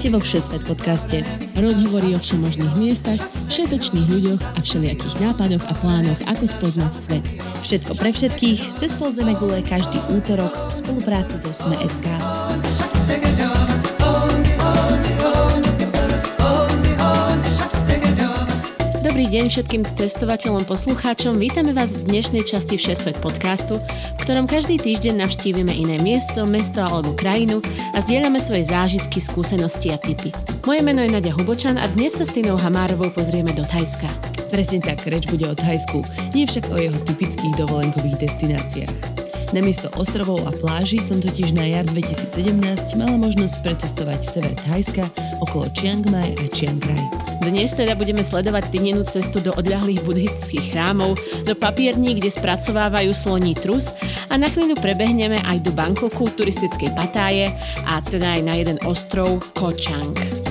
Vítajte 0.00 0.16
vo 0.16 0.24
Všesvet 0.24 0.64
podcaste. 0.64 1.16
Rozhovory 1.60 2.16
o 2.16 2.18
všemožných 2.24 2.72
miestach, 2.80 3.20
všetečných 3.52 4.08
ľuďoch 4.08 4.40
a 4.56 4.58
všelijakých 4.64 5.20
nápadoch 5.20 5.60
a 5.68 5.76
plánoch, 5.76 6.16
ako 6.24 6.48
spoznať 6.48 6.92
svet. 6.96 7.26
Všetko 7.60 7.92
pre 8.00 8.08
všetkých, 8.08 8.80
cez 8.80 8.96
Polzeme 8.96 9.36
gule 9.36 9.60
každý 9.60 10.00
útorok 10.08 10.56
v 10.56 10.72
spolupráci 10.72 11.36
so 11.44 11.52
Sme.sk. 11.52 12.08
Dobrý 19.20 19.36
deň 19.36 19.52
všetkým 19.52 19.82
testovateľom 20.00 20.64
poslucháčom. 20.64 21.36
Vítame 21.36 21.76
vás 21.76 21.92
v 21.92 22.08
dnešnej 22.08 22.40
časti 22.40 22.80
Všesvet 22.80 23.20
podcastu, 23.20 23.76
v 24.16 24.20
ktorom 24.24 24.48
každý 24.48 24.80
týždeň 24.80 25.20
navštívime 25.20 25.76
iné 25.76 26.00
miesto, 26.00 26.48
mesto 26.48 26.80
alebo 26.80 27.12
krajinu 27.12 27.60
a 27.92 28.00
zdieľame 28.00 28.40
svoje 28.40 28.72
zážitky, 28.72 29.20
skúsenosti 29.20 29.92
a 29.92 30.00
tipy. 30.00 30.32
Moje 30.64 30.80
meno 30.80 31.04
je 31.04 31.12
Nadia 31.12 31.36
Hubočan 31.36 31.76
a 31.76 31.84
dnes 31.92 32.16
sa 32.16 32.24
s 32.24 32.32
Tinou 32.32 32.56
Hamárovou 32.56 33.12
pozrieme 33.12 33.52
do 33.52 33.60
Thajska. 33.68 34.08
Presne 34.48 34.80
tak, 34.80 35.04
reč 35.04 35.28
bude 35.28 35.44
o 35.44 35.52
Thajsku, 35.52 36.00
nie 36.32 36.48
však 36.48 36.72
o 36.72 36.80
jeho 36.80 36.96
typických 37.04 37.60
dovolenkových 37.60 38.24
destináciách. 38.24 39.09
Namiesto 39.50 39.90
ostrovov 39.98 40.46
a 40.46 40.54
pláží 40.54 41.02
som 41.02 41.18
totiž 41.18 41.58
na 41.58 41.66
jar 41.66 41.82
2017 41.82 42.54
mala 42.94 43.18
možnosť 43.18 43.58
precestovať 43.66 44.22
sever 44.22 44.54
Thajska 44.54 45.10
okolo 45.42 45.66
Chiang 45.74 46.06
Mai 46.06 46.38
a 46.38 46.46
Chiang 46.54 46.78
Rai. 46.78 47.02
Dnes 47.42 47.74
teda 47.74 47.98
budeme 47.98 48.22
sledovať 48.22 48.70
týdenú 48.70 49.02
cestu 49.02 49.42
do 49.42 49.50
odľahlých 49.58 50.06
buddhistických 50.06 50.70
chrámov, 50.70 51.18
do 51.42 51.58
papierní, 51.58 52.22
kde 52.22 52.30
spracovávajú 52.30 53.10
sloní 53.10 53.58
trus 53.58 53.90
a 54.30 54.38
na 54.38 54.46
chvíľu 54.46 54.78
prebehneme 54.78 55.42
aj 55.42 55.66
do 55.66 55.74
Bangkoku, 55.74 56.30
turistickej 56.30 56.94
Patáje 56.94 57.50
a 57.82 57.98
teda 58.06 58.38
aj 58.38 58.42
na 58.46 58.54
jeden 58.54 58.78
ostrov 58.86 59.42
Koh 59.58 59.74
Chang. 59.74 60.49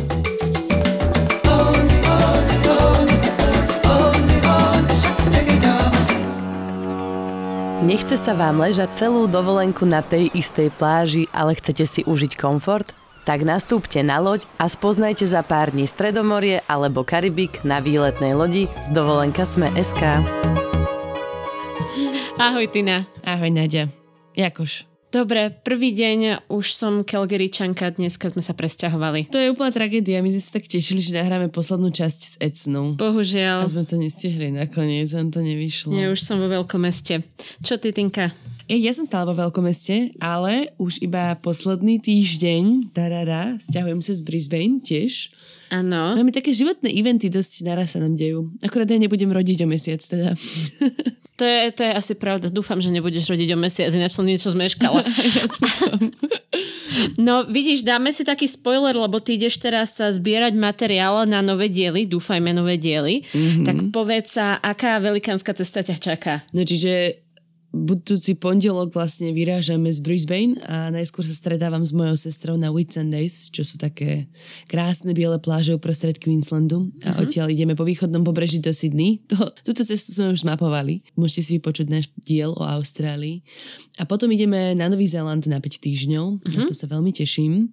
Nechce 7.79 8.19
sa 8.19 8.35
vám 8.35 8.59
ležať 8.59 9.07
celú 9.07 9.23
dovolenku 9.25 9.87
na 9.87 10.03
tej 10.03 10.27
istej 10.35 10.67
pláži, 10.75 11.31
ale 11.31 11.55
chcete 11.55 11.85
si 11.87 12.01
užiť 12.03 12.35
komfort? 12.35 12.91
tak 13.29 13.45
nastúpte 13.45 14.01
na 14.01 14.17
loď 14.17 14.49
a 14.57 14.65
spoznajte 14.65 15.21
za 15.29 15.45
pár 15.45 15.69
dní 15.69 15.85
Stredomorie 15.85 16.65
alebo 16.65 17.05
Karibik 17.05 17.61
na 17.61 17.77
výletnej 17.77 18.33
lodi 18.33 18.65
z 18.81 18.89
dovolenka 18.89 19.45
Sme 19.45 19.69
SK. 19.77 20.25
Ahoj 22.41 22.65
Tina. 22.73 23.05
Ahoj 23.21 23.53
Nadia. 23.53 23.85
Jakož? 24.33 24.89
Dobre, 25.09 25.49
prvý 25.65 25.89
deň 25.89 26.45
už 26.53 26.69
som 26.69 27.01
Kelgeričanka, 27.01 27.97
dneska 27.97 28.29
sme 28.29 28.45
sa 28.45 28.53
presťahovali. 28.53 29.33
To 29.33 29.41
je 29.41 29.49
úplná 29.49 29.73
tragédia, 29.73 30.21
my 30.21 30.29
sme 30.29 30.37
sa 30.37 30.61
tak 30.61 30.69
tešili, 30.69 31.01
že 31.01 31.17
nahráme 31.17 31.49
poslednú 31.49 31.89
časť 31.89 32.19
s 32.21 32.33
Ecnou. 32.37 32.93
Bohužiaľ. 32.93 33.65
A 33.65 33.73
sme 33.73 33.89
to 33.89 33.97
nestihli 33.97 34.53
nakoniec, 34.53 35.09
nám 35.17 35.33
to 35.33 35.41
nevyšlo. 35.41 35.97
Ja 35.97 36.13
už 36.13 36.21
som 36.21 36.37
vo 36.37 36.45
veľkom 36.45 36.85
meste. 36.85 37.25
Čo 37.65 37.81
ty, 37.81 37.89
Tinka? 37.89 38.29
Ja, 38.69 38.77
ja 38.77 38.93
som 38.93 39.01
stále 39.01 39.33
vo 39.33 39.49
veľkomeste, 39.49 40.21
ale 40.21 40.69
už 40.77 41.01
iba 41.01 41.33
posledný 41.41 41.97
týždeň, 41.97 42.93
tarara, 42.93 43.57
stiahujem 43.57 43.97
sa 43.97 44.13
z 44.13 44.21
Brisbane 44.21 44.77
tiež. 44.77 45.33
Áno. 45.73 46.13
Máme 46.13 46.29
také 46.29 46.53
životné 46.53 46.93
eventy, 46.93 47.33
dosť 47.33 47.65
naraz 47.65 47.97
sa 47.97 47.99
nám 48.01 48.13
dejú. 48.13 48.53
Akorát 48.61 48.85
ja 48.85 49.01
nebudem 49.01 49.33
rodiť 49.33 49.65
o 49.65 49.67
mesiac 49.69 50.01
teda. 50.05 50.37
To 51.39 51.47
je, 51.47 51.71
to 51.71 51.87
je 51.87 51.95
asi 51.95 52.13
pravda. 52.19 52.51
Dúfam, 52.51 52.83
že 52.83 52.91
nebudeš 52.91 53.31
rodiť 53.31 53.55
o 53.55 53.57
mesiac, 53.63 53.95
ináč 53.95 54.11
som 54.11 54.27
niečo 54.27 54.51
zmeškala. 54.51 55.07
no 57.25 57.47
vidíš, 57.47 57.87
dáme 57.87 58.11
si 58.11 58.27
taký 58.27 58.43
spoiler, 58.43 58.91
lebo 58.91 59.23
ty 59.23 59.39
ideš 59.39 59.55
teraz 59.55 59.95
zbierať 59.95 60.59
materiál 60.59 61.23
na 61.23 61.39
nové 61.39 61.71
diely, 61.71 62.11
dúfajme 62.11 62.51
nové 62.51 62.75
diely. 62.75 63.23
Mm-hmm. 63.23 63.63
Tak 63.63 63.75
povedz 63.95 64.35
sa, 64.35 64.59
aká 64.59 64.99
velikánska 64.99 65.55
cesta 65.55 65.79
ťa 65.79 65.95
čaká? 66.03 66.43
No 66.51 66.67
čiže 66.67 67.23
budúci 67.69 68.33
pondelok 68.33 68.97
vlastne 68.97 69.29
vyrážame 69.29 69.93
z 69.93 70.01
Brisbane 70.01 70.57
a 70.65 70.89
najskôr 70.89 71.21
sa 71.21 71.37
stredávam 71.37 71.85
s 71.85 71.93
mojou 71.93 72.17
sestrou 72.17 72.57
na 72.57 72.73
Whitsundays, 72.73 73.53
čo 73.53 73.61
sú 73.61 73.77
také 73.77 74.25
krásne 74.65 75.13
biele 75.13 75.37
pláže 75.37 75.77
uprostred 75.77 76.17
Queenslandu 76.17 76.89
a 77.05 77.13
uh-huh. 77.13 77.29
odtiaľ 77.29 77.53
ideme 77.53 77.77
po 77.77 77.85
východnom 77.85 78.25
pobreží 78.25 78.57
do 78.57 78.73
Sydney. 78.73 79.21
To, 79.29 79.53
túto 79.61 79.85
cestu 79.85 80.09
sme 80.09 80.33
už 80.33 80.41
zmapovali. 80.41 81.05
Môžete 81.13 81.41
si 81.45 81.51
vypočuť 81.61 81.87
náš 81.93 82.05
diel 82.17 82.49
o 82.57 82.65
Austrálii. 82.65 83.45
A 84.01 84.09
potom 84.09 84.33
ideme 84.33 84.73
na 84.73 84.89
Nový 84.89 85.05
Zéland 85.05 85.45
na 85.45 85.61
5 85.61 85.85
týždňov. 85.85 86.25
Uh-huh. 86.41 86.49
Na 86.49 86.65
to 86.65 86.73
sa 86.73 86.89
veľmi 86.89 87.13
teším. 87.13 87.69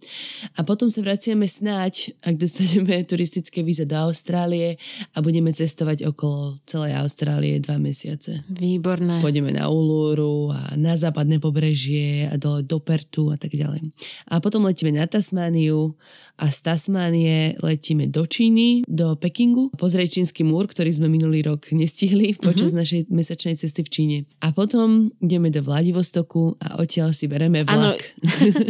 A 0.58 0.66
potom 0.66 0.92
sa 0.92 1.00
vraciame 1.00 1.48
snáď, 1.48 2.12
ak 2.20 2.36
dostaneme 2.36 3.00
turistické 3.08 3.64
víza 3.64 3.88
do 3.88 3.96
Austrálie 3.96 4.76
a 5.16 5.24
budeme 5.24 5.56
cestovať 5.56 6.04
okolo 6.12 6.60
celej 6.68 7.00
Austrálie 7.00 7.56
dva 7.64 7.80
mesiace. 7.80 8.44
Výborné. 8.52 9.24
Pôjdeme 9.24 9.56
na 9.56 9.72
Uluru 9.86 10.50
a 10.50 10.74
na 10.74 10.98
západné 10.98 11.38
pobrežie 11.38 12.26
a 12.26 12.34
dole 12.34 12.66
do 12.66 12.82
Pertu 12.82 13.30
a 13.30 13.38
tak 13.38 13.54
ďalej. 13.54 13.94
A 14.34 14.42
potom 14.42 14.66
letíme 14.66 14.90
na 14.90 15.06
Tasmániu 15.06 15.94
a 16.34 16.50
z 16.50 16.58
Tasmánie 16.66 17.54
letíme 17.62 18.10
do 18.10 18.26
Číny, 18.26 18.82
do 18.90 19.14
Pekingu, 19.14 19.70
pozrieť 19.78 20.18
čínsky 20.18 20.42
múr, 20.42 20.66
ktorý 20.66 20.90
sme 20.90 21.06
minulý 21.06 21.46
rok 21.46 21.70
nestihli 21.70 22.34
počas 22.46 22.74
mm-hmm. 22.74 22.82
našej 22.82 23.00
mesačnej 23.14 23.54
cesty 23.54 23.86
v 23.86 23.90
Číne. 23.94 24.18
A 24.42 24.50
potom 24.50 25.14
ideme 25.22 25.54
do 25.54 25.62
Vladivostoku 25.62 26.58
a 26.58 26.82
odtiaľ 26.82 27.14
si 27.14 27.30
bereme 27.30 27.62
vlak. 27.62 28.02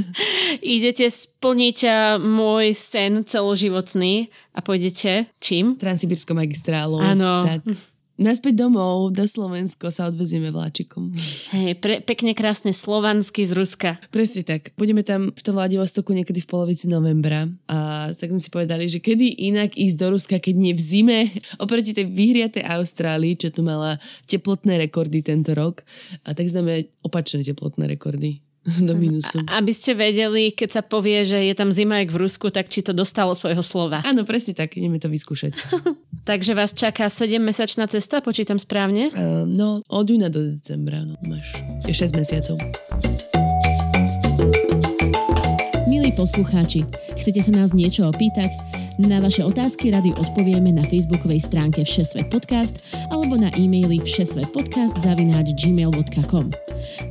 Idete 0.61 1.09
splniť 1.09 1.79
môj 2.21 2.77
sen 2.77 3.25
celoživotný 3.25 4.29
a 4.53 4.61
pôjdete 4.61 5.33
čím? 5.41 5.81
Transsibirskou 5.81 6.37
magistrálou. 6.37 7.01
Áno. 7.01 7.43
Tak. 7.43 7.96
Naspäť 8.17 8.65
domov, 8.65 9.13
do 9.13 9.29
Slovensko 9.29 9.93
sa 9.93 10.09
odvezieme 10.09 10.49
vláčikom. 10.49 11.13
Hej, 11.53 11.77
pre, 11.85 12.01
pekne 12.01 12.33
krásne 12.33 12.73
slovansky 12.73 13.45
z 13.45 13.53
Ruska. 13.53 14.01
Presne 14.09 14.41
tak. 14.41 14.73
Budeme 14.81 15.05
tam 15.05 15.37
v 15.37 15.43
tom 15.45 15.53
Vladivostoku 15.53 16.17
niekedy 16.17 16.41
v 16.41 16.49
polovici 16.49 16.89
novembra 16.89 17.45
a 17.69 18.09
tak 18.17 18.33
sme 18.33 18.41
si 18.41 18.49
povedali, 18.49 18.89
že 18.89 19.05
kedy 19.05 19.53
inak 19.53 19.77
ísť 19.77 19.97
do 20.01 20.17
Ruska, 20.17 20.41
keď 20.41 20.55
nie 20.57 20.73
v 20.73 20.81
zime, 20.81 21.19
oproti 21.63 21.93
tej 21.93 22.09
vyhriatej 22.09 22.65
Austrálii, 22.65 23.37
čo 23.37 23.53
tu 23.53 23.61
mala 23.61 24.01
teplotné 24.25 24.81
rekordy 24.89 25.21
tento 25.21 25.53
rok, 25.53 25.85
a 26.25 26.33
tak 26.33 26.49
znamená 26.49 26.89
opačné 27.05 27.45
teplotné 27.45 27.85
rekordy 27.85 28.46
do 28.67 28.95
minusu. 28.99 29.39
Aby 29.47 29.71
ste 29.71 29.95
vedeli, 29.95 30.51
keď 30.51 30.81
sa 30.81 30.83
povie, 30.83 31.23
že 31.23 31.39
je 31.39 31.55
tam 31.55 31.71
zima 31.71 32.03
jak 32.03 32.11
v 32.11 32.27
Rusku, 32.27 32.51
tak 32.51 32.67
či 32.67 32.83
to 32.83 32.91
dostalo 32.91 33.33
svojho 33.33 33.63
slova. 33.63 34.03
Áno, 34.03 34.27
presne 34.27 34.59
tak, 34.59 34.75
ideme 34.75 34.99
to 34.99 35.07
vyskúšať. 35.07 35.55
Takže 36.29 36.59
vás 36.59 36.75
čaká 36.75 37.07
7-mesačná 37.07 37.87
cesta, 37.87 38.19
počítam 38.19 38.59
správne? 38.59 39.15
Uh, 39.15 39.47
no, 39.47 39.87
od 39.87 40.07
júna 40.11 40.27
do 40.27 40.43
decembra, 40.43 41.07
no, 41.07 41.15
máš. 41.23 41.55
Je 41.87 41.95
6 41.95 42.19
mesiacov. 42.19 42.59
Milí 45.87 46.11
poslucháči, 46.19 46.83
chcete 47.15 47.47
sa 47.47 47.53
nás 47.55 47.71
niečo 47.71 48.11
opýtať? 48.11 48.51
Na 48.97 49.21
vaše 49.21 49.45
otázky 49.45 49.93
rady 49.93 50.17
odpovieme 50.17 50.73
na 50.73 50.81
facebookovej 50.81 51.45
stránke 51.45 51.85
Všesvet 51.85 52.33
podcast 52.33 52.81
alebo 53.13 53.37
na 53.37 53.53
e-maili 53.53 54.01
všesvetpodcast 54.01 54.97
zavináč 55.05 55.53
gmail.com. 55.53 56.49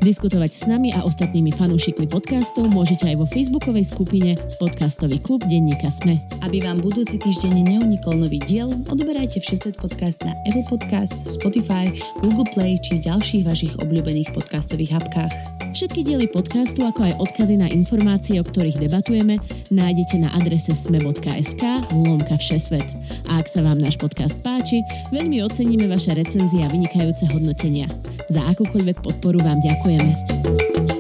Diskutovať 0.02 0.50
s 0.50 0.66
nami 0.66 0.90
a 0.98 1.06
ostatnými 1.06 1.54
fanúšikmi 1.54 2.10
podcastov 2.10 2.74
môžete 2.74 3.06
aj 3.14 3.22
vo 3.22 3.30
facebookovej 3.30 3.86
skupine 3.86 4.34
Podcastový 4.58 5.22
klub 5.22 5.46
Denníka 5.46 5.94
Sme. 5.94 6.18
Aby 6.42 6.66
vám 6.66 6.82
budúci 6.82 7.22
týždeň 7.22 7.78
neunikol 7.78 8.18
nový 8.18 8.42
diel, 8.42 8.74
odoberajte 8.90 9.38
Všesvet 9.46 9.78
podcast 9.78 10.26
na 10.26 10.34
Apple 10.50 10.66
Podcast, 10.66 11.14
Spotify, 11.30 11.94
Google 12.18 12.50
Play 12.50 12.82
či 12.82 12.98
ďalších 12.98 13.46
vašich 13.46 13.74
obľúbených 13.78 14.34
podcastových 14.34 15.06
apkách. 15.06 15.34
Všetky 15.78 16.08
diely 16.08 16.32
podcastu, 16.32 16.88
ako 16.88 17.04
aj 17.04 17.14
odkazy 17.20 17.60
na 17.62 17.68
informácie, 17.70 18.40
o 18.40 18.48
ktorých 18.48 18.80
debatujeme, 18.80 19.38
nájdete 19.70 20.24
na 20.24 20.32
adrese 20.32 20.72
sme.sk 20.72 21.75
lomka 21.92 22.36
všesvet. 22.40 22.86
A 23.32 23.42
ak 23.42 23.48
sa 23.52 23.64
vám 23.66 23.82
náš 23.82 24.00
podcast 24.00 24.38
páči, 24.46 24.84
veľmi 25.12 25.44
oceníme 25.44 25.90
vaše 25.90 26.16
recenzie 26.16 26.64
a 26.64 26.72
vynikajúce 26.72 27.28
hodnotenia. 27.32 27.90
Za 28.32 28.46
akúkoľvek 28.52 29.04
podporu 29.04 29.44
vám 29.44 29.60
ďakujeme. 29.62 30.95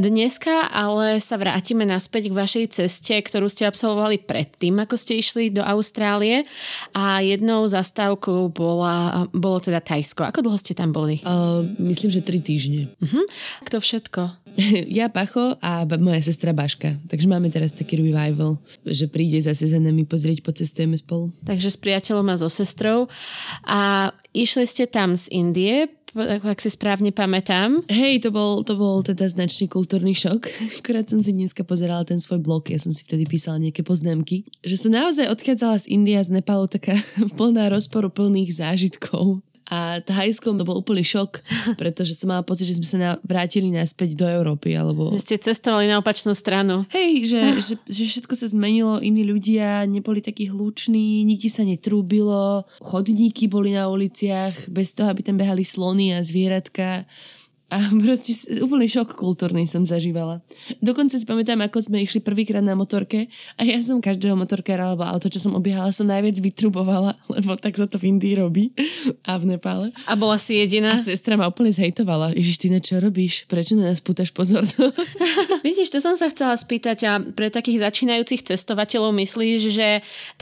Dneska 0.00 0.72
ale 0.72 1.20
sa 1.20 1.36
vrátime 1.36 1.84
naspäť 1.84 2.32
k 2.32 2.38
vašej 2.40 2.64
ceste, 2.72 3.12
ktorú 3.12 3.52
ste 3.52 3.68
absolvovali 3.68 4.24
predtým, 4.24 4.80
ako 4.80 4.96
ste 4.96 5.20
išli 5.20 5.52
do 5.52 5.60
Austrálie 5.60 6.48
a 6.96 7.20
jednou 7.20 7.68
zastávkou 7.68 8.48
bola, 8.48 9.28
bolo 9.36 9.60
teda 9.60 9.84
Tajsko. 9.84 10.24
Ako 10.24 10.40
dlho 10.40 10.56
ste 10.56 10.72
tam 10.72 10.96
boli? 10.96 11.20
Uh, 11.20 11.68
myslím, 11.76 12.16
že 12.16 12.24
tri 12.24 12.40
týždne. 12.40 12.88
Uh-huh. 12.96 13.28
Kto 13.68 13.76
všetko? 13.76 14.40
ja, 14.98 15.12
Pacho 15.12 15.60
a 15.60 15.84
moja 16.00 16.24
sestra 16.24 16.56
Baška. 16.56 16.96
Takže 17.04 17.28
máme 17.28 17.52
teraz 17.52 17.76
taký 17.76 18.00
revival, 18.00 18.56
že 18.88 19.04
príde 19.04 19.36
zase 19.44 19.68
za 19.68 19.76
nami 19.76 20.08
pozrieť, 20.08 20.40
pocestujeme 20.40 20.96
spolu. 20.96 21.28
Takže 21.44 21.68
s 21.68 21.76
priateľom 21.76 22.24
a 22.32 22.40
so 22.40 22.48
sestrou. 22.48 23.12
A 23.68 24.10
išli 24.32 24.64
ste 24.64 24.88
tam 24.88 25.12
z 25.12 25.28
Indie, 25.28 25.92
ak 26.16 26.58
si 26.58 26.70
správne 26.70 27.14
pamätám. 27.14 27.86
Hej, 27.86 28.26
to 28.26 28.34
bol, 28.34 28.66
to 28.66 28.74
bol 28.74 29.02
teda 29.04 29.30
značný 29.30 29.70
kultúrny 29.70 30.14
šok. 30.16 30.50
Akurát 30.82 31.06
som 31.06 31.22
si 31.22 31.30
dneska 31.30 31.62
pozerala 31.62 32.02
ten 32.02 32.18
svoj 32.18 32.42
blog, 32.42 32.66
ja 32.70 32.78
som 32.82 32.90
si 32.90 33.06
vtedy 33.06 33.26
písala 33.26 33.62
nejaké 33.62 33.86
poznámky, 33.86 34.48
že 34.64 34.80
som 34.80 34.90
naozaj 34.94 35.30
odchádzala 35.30 35.82
z 35.82 35.86
India, 35.90 36.18
z 36.22 36.40
Nepalu 36.40 36.66
taká 36.66 36.98
plná 37.38 37.70
rozporu 37.70 38.10
plných 38.10 38.58
zážitkov. 38.58 39.42
A 39.70 40.02
Thajskom 40.02 40.58
to 40.58 40.66
bol 40.66 40.82
úplný 40.82 41.06
šok, 41.06 41.40
pretože 41.80 42.18
som 42.18 42.34
mala 42.34 42.42
pocit, 42.42 42.66
že 42.66 42.76
sme 42.82 42.88
sa 42.88 42.98
na, 42.98 43.10
vrátili 43.22 43.70
naspäť 43.70 44.18
do 44.18 44.26
Európy. 44.26 44.74
Alebo... 44.74 45.14
Že 45.14 45.22
ste 45.22 45.36
cestovali 45.38 45.86
na 45.86 46.02
opačnú 46.02 46.34
stranu. 46.34 46.82
Hej, 46.90 47.30
že, 47.30 47.40
že, 47.70 47.74
že 47.86 48.02
všetko 48.18 48.34
sa 48.34 48.50
zmenilo, 48.50 48.98
iní 48.98 49.22
ľudia 49.22 49.86
neboli 49.86 50.18
takí 50.18 50.50
hluční, 50.50 51.22
nikdy 51.22 51.48
sa 51.48 51.62
netrúbilo, 51.62 52.66
chodníky 52.82 53.46
boli 53.46 53.78
na 53.78 53.86
uliciach, 53.86 54.66
bez 54.66 54.92
toho, 54.98 55.06
aby 55.06 55.22
tam 55.22 55.38
behali 55.38 55.62
slony 55.62 56.12
a 56.12 56.26
zvieratka 56.26 57.06
a 57.70 57.78
proste 58.02 58.34
úplný 58.58 58.90
šok 58.90 59.14
kultúrny 59.14 59.62
som 59.70 59.86
zažívala. 59.86 60.42
Dokonca 60.82 61.14
si 61.14 61.22
pamätám, 61.22 61.62
ako 61.62 61.86
sme 61.86 62.02
išli 62.02 62.18
prvýkrát 62.18 62.66
na 62.66 62.74
motorke 62.74 63.30
a 63.54 63.62
ja 63.62 63.78
som 63.78 64.02
každého 64.02 64.34
motorkára 64.34 64.90
alebo 64.90 65.06
auto, 65.06 65.30
čo 65.30 65.38
som 65.38 65.54
obiehala, 65.54 65.94
som 65.94 66.10
najviac 66.10 66.34
vytrubovala, 66.42 67.14
lebo 67.38 67.54
tak 67.54 67.78
sa 67.78 67.86
to 67.86 68.02
v 68.02 68.10
Indii 68.10 68.42
robí 68.42 68.74
a 69.22 69.38
v 69.38 69.54
Nepále. 69.54 69.94
A 70.10 70.18
bola 70.18 70.34
si 70.34 70.58
jediná? 70.58 70.98
A 70.98 70.98
sestra 70.98 71.38
ma 71.38 71.46
úplne 71.46 71.70
zhejtovala. 71.70 72.34
Ježiš, 72.34 72.58
ty 72.58 72.66
na 72.74 72.82
čo 72.82 72.98
robíš? 72.98 73.46
Prečo 73.46 73.78
na 73.78 73.94
nás 73.94 74.02
pútaš 74.02 74.34
pozornosť? 74.34 74.74
Vidíš, 75.66 75.94
to 75.94 76.02
som 76.02 76.18
sa 76.18 76.26
chcela 76.26 76.58
spýtať 76.58 76.98
a 77.06 77.22
pre 77.22 77.54
takých 77.54 77.86
začínajúcich 77.86 78.50
cestovateľov 78.50 79.14
myslíš, 79.14 79.60
že 79.70 79.88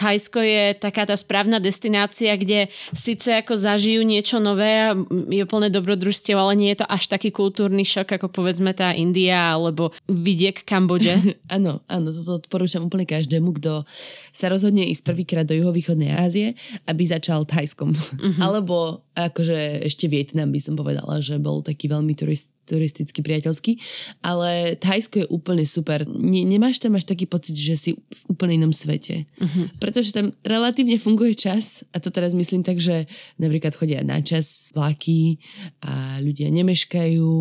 Thajsko 0.00 0.40
je 0.40 0.64
taká 0.80 1.04
tá 1.04 1.12
správna 1.12 1.60
destinácia, 1.60 2.32
kde 2.40 2.72
síce 2.96 3.36
ako 3.36 3.52
zažijú 3.52 4.00
niečo 4.00 4.40
nové 4.40 4.88
a 4.88 4.96
je 5.28 5.44
plné 5.44 5.68
dobrodružstiev, 5.68 6.38
ale 6.38 6.56
nie 6.56 6.70
je 6.72 6.80
to 6.80 6.86
až 6.88 7.04
tak 7.10 7.17
taký 7.18 7.34
kultúrny 7.34 7.82
šok, 7.82 8.14
ako 8.22 8.30
povedzme 8.30 8.70
tá 8.70 8.94
India 8.94 9.58
alebo 9.58 9.90
vidiek 10.06 10.62
Kambodže. 10.62 11.18
áno, 11.58 11.82
áno, 11.90 12.08
toto 12.14 12.38
odporúčam 12.38 12.86
úplne 12.86 13.02
každému, 13.02 13.58
kto 13.58 13.82
sa 14.30 14.46
rozhodne 14.46 14.86
ísť 14.86 15.02
prvýkrát 15.02 15.42
do 15.42 15.58
juhovýchodnej 15.58 16.14
Ázie, 16.14 16.54
aby 16.86 17.02
začal 17.02 17.42
Thajskom. 17.42 17.90
Uh-huh. 17.90 18.38
Alebo 18.38 19.02
akože 19.18 19.82
ešte 19.82 20.06
Vietnam 20.06 20.54
by 20.54 20.60
som 20.62 20.78
povedala, 20.78 21.18
že 21.18 21.42
bol 21.42 21.66
taký 21.66 21.90
veľmi 21.90 22.14
turist, 22.14 22.54
turisticky 22.68 23.24
priateľský, 23.24 23.80
ale 24.20 24.76
Thajsko 24.76 25.24
je 25.24 25.26
úplne 25.32 25.64
super. 25.64 26.04
Ne, 26.04 26.44
nemáš 26.44 26.84
tam 26.84 27.00
až 27.00 27.08
taký 27.08 27.24
pocit, 27.24 27.56
že 27.56 27.74
si 27.80 27.90
v 27.96 28.20
úplne 28.28 28.60
inom 28.60 28.76
svete. 28.76 29.24
Uh-huh. 29.40 29.72
Pretože 29.80 30.12
tam 30.12 30.36
relatívne 30.44 31.00
funguje 31.00 31.32
čas 31.32 31.82
a 31.90 31.98
to 31.98 32.12
teraz 32.12 32.36
myslím 32.36 32.60
tak, 32.60 32.76
že 32.76 33.08
napríklad 33.40 33.72
chodia 33.72 34.04
na 34.04 34.20
čas 34.20 34.68
vlaky 34.76 35.40
a 35.80 36.20
ľudia 36.20 36.52
nemeškajú 36.52 37.32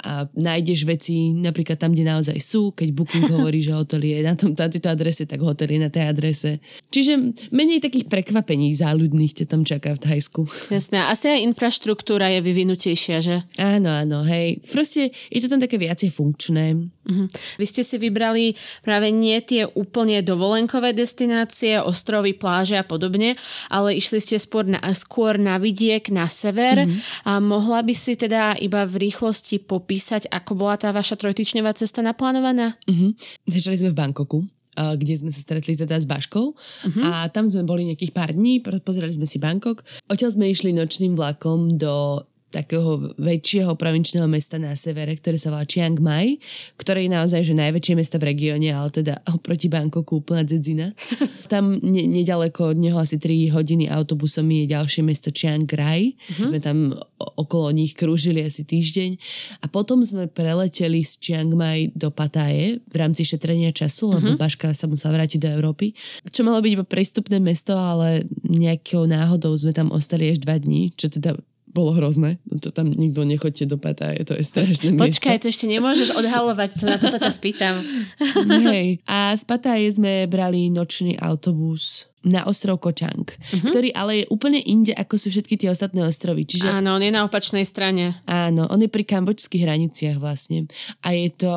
a 0.00 0.24
nájdeš 0.32 0.88
veci 0.88 1.36
napríklad 1.36 1.76
tam, 1.76 1.92
kde 1.92 2.08
naozaj 2.08 2.38
sú, 2.40 2.72
keď 2.72 2.88
Booking 2.92 3.28
hovorí, 3.36 3.60
že 3.60 3.76
hotel 3.76 4.04
je 4.04 4.24
na 4.24 4.34
tom, 4.34 4.56
tejto 4.56 4.88
adrese, 4.88 5.28
tak 5.28 5.40
hotel 5.44 5.76
je 5.76 5.80
na 5.80 5.90
tej 5.92 6.04
adrese. 6.08 6.50
Čiže 6.88 7.36
menej 7.52 7.84
takých 7.84 8.08
prekvapení 8.08 8.72
záľudných 8.76 9.42
ťa 9.42 9.46
tam 9.46 9.62
čaká 9.62 9.96
v 9.96 10.02
Thajsku. 10.02 10.40
Jasné, 10.72 11.04
asi 11.06 11.28
aj 11.28 11.44
infraštruktúra 11.52 12.32
je 12.32 12.40
vyvinutejšia, 12.40 13.16
že? 13.20 13.36
Áno, 13.60 13.92
áno, 13.92 14.24
hej 14.24 14.60
proste 14.72 15.12
je 15.28 15.40
to 15.44 15.48
tam 15.50 15.60
také 15.60 15.76
viacej 15.76 16.10
funkčné. 16.12 16.76
Uh-huh. 17.10 17.26
Vy 17.58 17.66
ste 17.66 17.82
si 17.82 17.96
vybrali 17.98 18.54
práve 18.86 19.10
nie 19.10 19.36
tie 19.42 19.66
úplne 19.66 20.22
dovolenkové 20.22 20.94
destinácie, 20.94 21.82
ostrovy, 21.82 22.36
pláže 22.36 22.78
a 22.78 22.84
podobne, 22.86 23.34
ale 23.66 23.98
išli 23.98 24.22
ste 24.22 24.36
skôr 24.38 24.68
na, 24.68 24.80
skôr 24.94 25.36
na 25.36 25.58
vidiek, 25.58 26.06
na 26.12 26.30
sever 26.30 26.86
uh-huh. 26.86 27.26
a 27.26 27.32
mohla 27.42 27.82
by 27.82 27.94
si 27.96 28.14
teda 28.14 28.56
iba 28.62 28.86
v 28.86 29.10
rýchlosti 29.10 29.58
popísať, 29.90 30.30
ako 30.30 30.54
bola 30.54 30.78
tá 30.78 30.94
vaša 30.94 31.18
trojtyčňová 31.18 31.74
cesta 31.74 31.98
naplánovaná? 31.98 32.78
Uh-huh. 32.86 33.10
Začali 33.50 33.82
sme 33.82 33.90
v 33.90 33.98
Bankoku 33.98 34.46
kde 34.80 35.12
sme 35.18 35.28
sa 35.34 35.42
stretli 35.42 35.76
teda 35.76 35.98
s 35.98 36.06
Baškou 36.08 36.46
uh-huh. 36.54 37.02
a 37.04 37.28
tam 37.28 37.44
sme 37.44 37.66
boli 37.66 37.84
nejakých 37.90 38.14
pár 38.16 38.32
dní, 38.32 38.62
pozerali 38.62 39.12
sme 39.12 39.28
si 39.28 39.36
Bangkok. 39.36 39.82
Odtiaľ 40.08 40.30
sme 40.32 40.46
išli 40.48 40.72
nočným 40.72 41.18
vlakom 41.18 41.76
do 41.76 42.22
takého 42.50 43.14
väčšieho 43.16 43.78
provinčného 43.78 44.26
mesta 44.26 44.58
na 44.58 44.74
severe, 44.74 45.14
ktoré 45.14 45.38
sa 45.38 45.54
volá 45.54 45.62
Chiang 45.64 45.96
Mai, 46.02 46.42
ktoré 46.74 47.06
je 47.06 47.10
naozaj 47.14 47.40
že 47.46 47.54
najväčšie 47.54 47.94
mesto 47.94 48.18
v 48.18 48.34
regióne, 48.34 48.74
ale 48.74 48.90
teda 48.90 49.22
oproti 49.30 49.70
Bangkoku 49.70 50.20
úplná 50.20 50.42
dzedzina. 50.42 50.90
Tam 51.52 51.78
ne, 51.78 52.10
nedaleko 52.10 52.74
od 52.74 52.78
neho 52.78 52.98
asi 52.98 53.22
3 53.22 53.54
hodiny 53.54 53.86
autobusom 53.86 54.46
je 54.50 54.66
ďalšie 54.66 55.02
mesto 55.06 55.30
Chiang 55.30 55.66
Rai. 55.66 56.14
Uh-huh. 56.14 56.50
Sme 56.50 56.58
tam 56.62 56.94
okolo 57.18 57.74
nich 57.74 57.94
krúžili 57.98 58.42
asi 58.46 58.62
týždeň 58.62 59.18
a 59.62 59.66
potom 59.66 60.02
sme 60.06 60.30
preleteli 60.30 61.02
z 61.02 61.18
Chiang 61.18 61.50
Mai 61.54 61.90
do 61.94 62.14
Pattaje 62.14 62.78
v 62.86 62.96
rámci 62.96 63.26
šetrenia 63.26 63.74
času, 63.74 64.14
lebo 64.14 64.34
uh-huh. 64.34 64.40
Baška 64.40 64.70
sa 64.74 64.86
musela 64.86 65.18
vrátiť 65.18 65.42
do 65.42 65.48
Európy. 65.50 65.94
Čo 66.30 66.46
malo 66.46 66.62
byť 66.62 66.72
iba 66.74 66.86
prístupné 66.86 67.42
mesto, 67.42 67.74
ale 67.74 68.30
nejakou 68.46 69.10
náhodou 69.10 69.54
sme 69.58 69.74
tam 69.74 69.90
ostali 69.90 70.30
až 70.30 70.42
dva 70.42 70.58
dní, 70.58 70.94
čo 70.94 71.10
teda 71.10 71.34
bolo 71.70 71.94
hrozné. 71.94 72.42
No 72.50 72.58
to 72.58 72.74
tam 72.74 72.90
nikto 72.90 73.22
nechoďte 73.22 73.64
do 73.70 73.78
pata, 73.78 74.10
je 74.10 74.26
to 74.26 74.34
je 74.34 74.44
strašné 74.44 74.98
Počkaj, 74.98 75.38
miesto. 75.38 75.42
to 75.46 75.52
ešte 75.54 75.66
nemôžeš 75.70 76.08
odhalovať, 76.18 76.68
to 76.76 76.84
na 76.84 76.98
to 76.98 77.06
sa 77.06 77.22
ťa 77.22 77.30
spýtam. 77.30 77.74
Hej. 78.74 79.00
A 79.06 79.32
z 79.38 79.42
Pataje 79.46 79.86
sme 79.94 80.26
brali 80.26 80.68
nočný 80.68 81.14
autobus 81.22 82.09
na 82.20 82.44
ostrov 82.44 82.84
Kočang, 82.84 83.24
uh-huh. 83.24 83.64
ktorý 83.72 83.96
ale 83.96 84.24
je 84.24 84.26
úplne 84.28 84.60
inde, 84.60 84.92
ako 84.92 85.16
sú 85.16 85.32
všetky 85.32 85.56
tie 85.56 85.72
ostatné 85.72 86.04
ostrovy. 86.04 86.44
Čiže... 86.44 86.68
Áno, 86.68 87.00
on 87.00 87.02
je 87.02 87.08
na 87.08 87.24
opačnej 87.24 87.64
strane. 87.64 88.20
Áno, 88.28 88.68
on 88.68 88.80
je 88.84 88.92
pri 88.92 89.08
kambočských 89.08 89.64
hraniciach 89.64 90.20
vlastne. 90.20 90.68
A 91.00 91.16
je 91.16 91.32
to, 91.32 91.54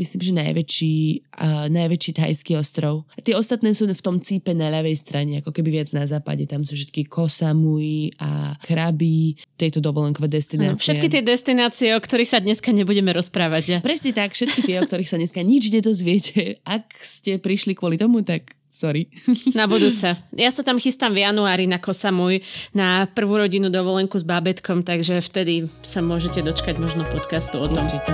myslím, 0.00 0.20
že 0.24 0.32
najväčší, 0.40 0.96
uh, 1.36 1.68
najväčší 1.68 2.10
thajský 2.16 2.56
ostrov. 2.56 3.04
A 3.12 3.20
tie 3.20 3.36
ostatné 3.36 3.76
sú 3.76 3.84
v 3.84 4.00
tom 4.00 4.16
cípe 4.16 4.56
na 4.56 4.72
ľavej 4.72 4.96
strane, 4.96 5.44
ako 5.44 5.52
keby 5.52 5.84
viac 5.84 5.92
na 5.92 6.08
západe. 6.08 6.48
Tam 6.48 6.64
sú 6.64 6.72
všetky 6.72 7.12
Kosamui 7.12 8.16
a 8.16 8.56
Krabi, 8.64 9.36
tejto 9.60 9.84
dovolenkové 9.84 10.32
destinácie. 10.32 10.72
No, 10.72 10.80
všetky 10.80 11.12
tie 11.12 11.20
destinácie, 11.20 11.92
o 11.92 12.00
ktorých 12.00 12.30
sa 12.32 12.40
dneska 12.40 12.72
nebudeme 12.72 13.12
rozprávať. 13.12 13.62
Že? 13.62 13.76
Presne 13.84 14.12
tak, 14.16 14.32
všetky 14.32 14.60
tie, 14.64 14.76
o 14.80 14.88
ktorých 14.88 15.12
sa 15.12 15.20
dneska 15.20 15.44
nič 15.44 15.68
nedozviete. 15.68 16.64
Ak 16.64 16.88
ste 17.04 17.36
prišli 17.36 17.76
kvôli 17.76 18.00
tomu, 18.00 18.24
tak 18.24 18.55
Sorry. 18.76 19.08
Na 19.56 19.64
budúce. 19.64 20.20
Ja 20.36 20.52
sa 20.52 20.60
tam 20.60 20.76
chystám 20.76 21.16
v 21.16 21.24
januári 21.24 21.64
na 21.64 21.80
Kosamuj 21.80 22.44
na 22.76 23.08
prvú 23.08 23.40
rodinu 23.40 23.72
dovolenku 23.72 24.20
s 24.20 24.24
bábetkom, 24.28 24.84
takže 24.84 25.24
vtedy 25.24 25.72
sa 25.80 26.04
môžete 26.04 26.44
dočkať 26.44 26.76
možno 26.76 27.08
podcastu 27.08 27.56
o 27.56 27.64
tom. 27.64 27.88
Určite. 27.88 28.12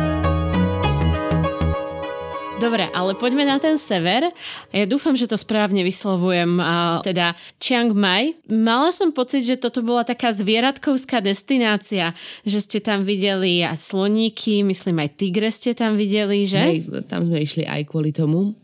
Dobre, 2.63 2.87
ale 2.95 3.19
poďme 3.19 3.43
na 3.43 3.59
ten 3.59 3.75
sever. 3.75 4.31
Ja 4.71 4.87
dúfam, 4.87 5.19
že 5.19 5.27
to 5.27 5.35
správne 5.35 5.83
vyslovujem. 5.83 6.63
A 6.63 7.03
teda 7.03 7.35
Chiang 7.59 7.91
Mai. 7.91 8.39
Mala 8.47 8.95
som 8.95 9.11
pocit, 9.11 9.43
že 9.43 9.59
toto 9.59 9.83
bola 9.83 10.07
taká 10.07 10.31
zvieratkovská 10.31 11.19
destinácia, 11.27 12.15
že 12.47 12.63
ste 12.63 12.79
tam 12.79 13.03
videli 13.03 13.67
aj 13.67 13.83
sloníky, 13.83 14.63
myslím 14.63 15.03
aj 15.03 15.11
tigre 15.19 15.51
ste 15.51 15.75
tam 15.75 15.99
videli, 15.99 16.47
že? 16.47 16.63
Hej, 16.63 16.79
tam 17.11 17.27
sme 17.27 17.43
išli 17.43 17.67
aj 17.67 17.83
kvôli 17.91 18.15
tomu 18.15 18.55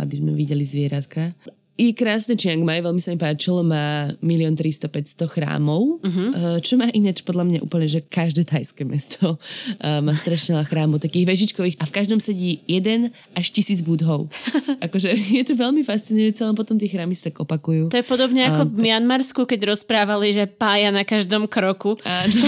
aby 0.00 0.14
sme 0.16 0.32
videli 0.32 0.64
zvieratka. 0.64 1.34
I 1.80 1.96
krásne 1.96 2.36
Chiang 2.36 2.60
Mai, 2.60 2.84
veľmi 2.84 3.00
sa 3.00 3.08
mi 3.08 3.16
páčilo, 3.16 3.64
má 3.64 4.12
1 4.20 4.28
300 4.52 4.92
500 4.92 5.24
chrámov, 5.32 6.04
uh-huh. 6.04 6.60
čo 6.60 6.76
má 6.76 6.92
ináč 6.92 7.24
podľa 7.24 7.48
mňa 7.48 7.58
úplne, 7.64 7.88
že 7.88 8.04
každé 8.04 8.44
thajské 8.44 8.84
mesto 8.84 9.40
eh, 9.80 10.04
má 10.04 10.12
strašne 10.12 10.60
veľa 10.60 10.68
chrámov, 10.68 11.00
takých 11.00 11.24
vežičkových 11.24 11.80
a 11.80 11.88
v 11.88 11.92
každom 11.96 12.20
sedí 12.20 12.60
jeden 12.68 13.16
až 13.32 13.48
tisíc 13.48 13.80
budhov. 13.80 14.28
akože 14.86 15.08
je 15.08 15.40
to 15.40 15.56
veľmi 15.56 15.80
fascinujúce, 15.80 16.44
len 16.44 16.52
potom 16.52 16.76
tie 16.76 16.84
chrámy 16.84 17.16
sa 17.16 17.32
tak 17.32 17.40
opakujú. 17.40 17.88
To 17.88 17.96
je 17.96 18.04
podobne 18.04 18.44
ako 18.44 18.76
v 18.76 18.90
Mianmarsku, 18.90 19.48
keď 19.48 19.72
rozprávali, 19.72 20.36
že 20.36 20.44
pája 20.44 20.92
na 20.92 21.08
každom 21.08 21.48
kroku. 21.48 21.96
Áno. 22.04 22.44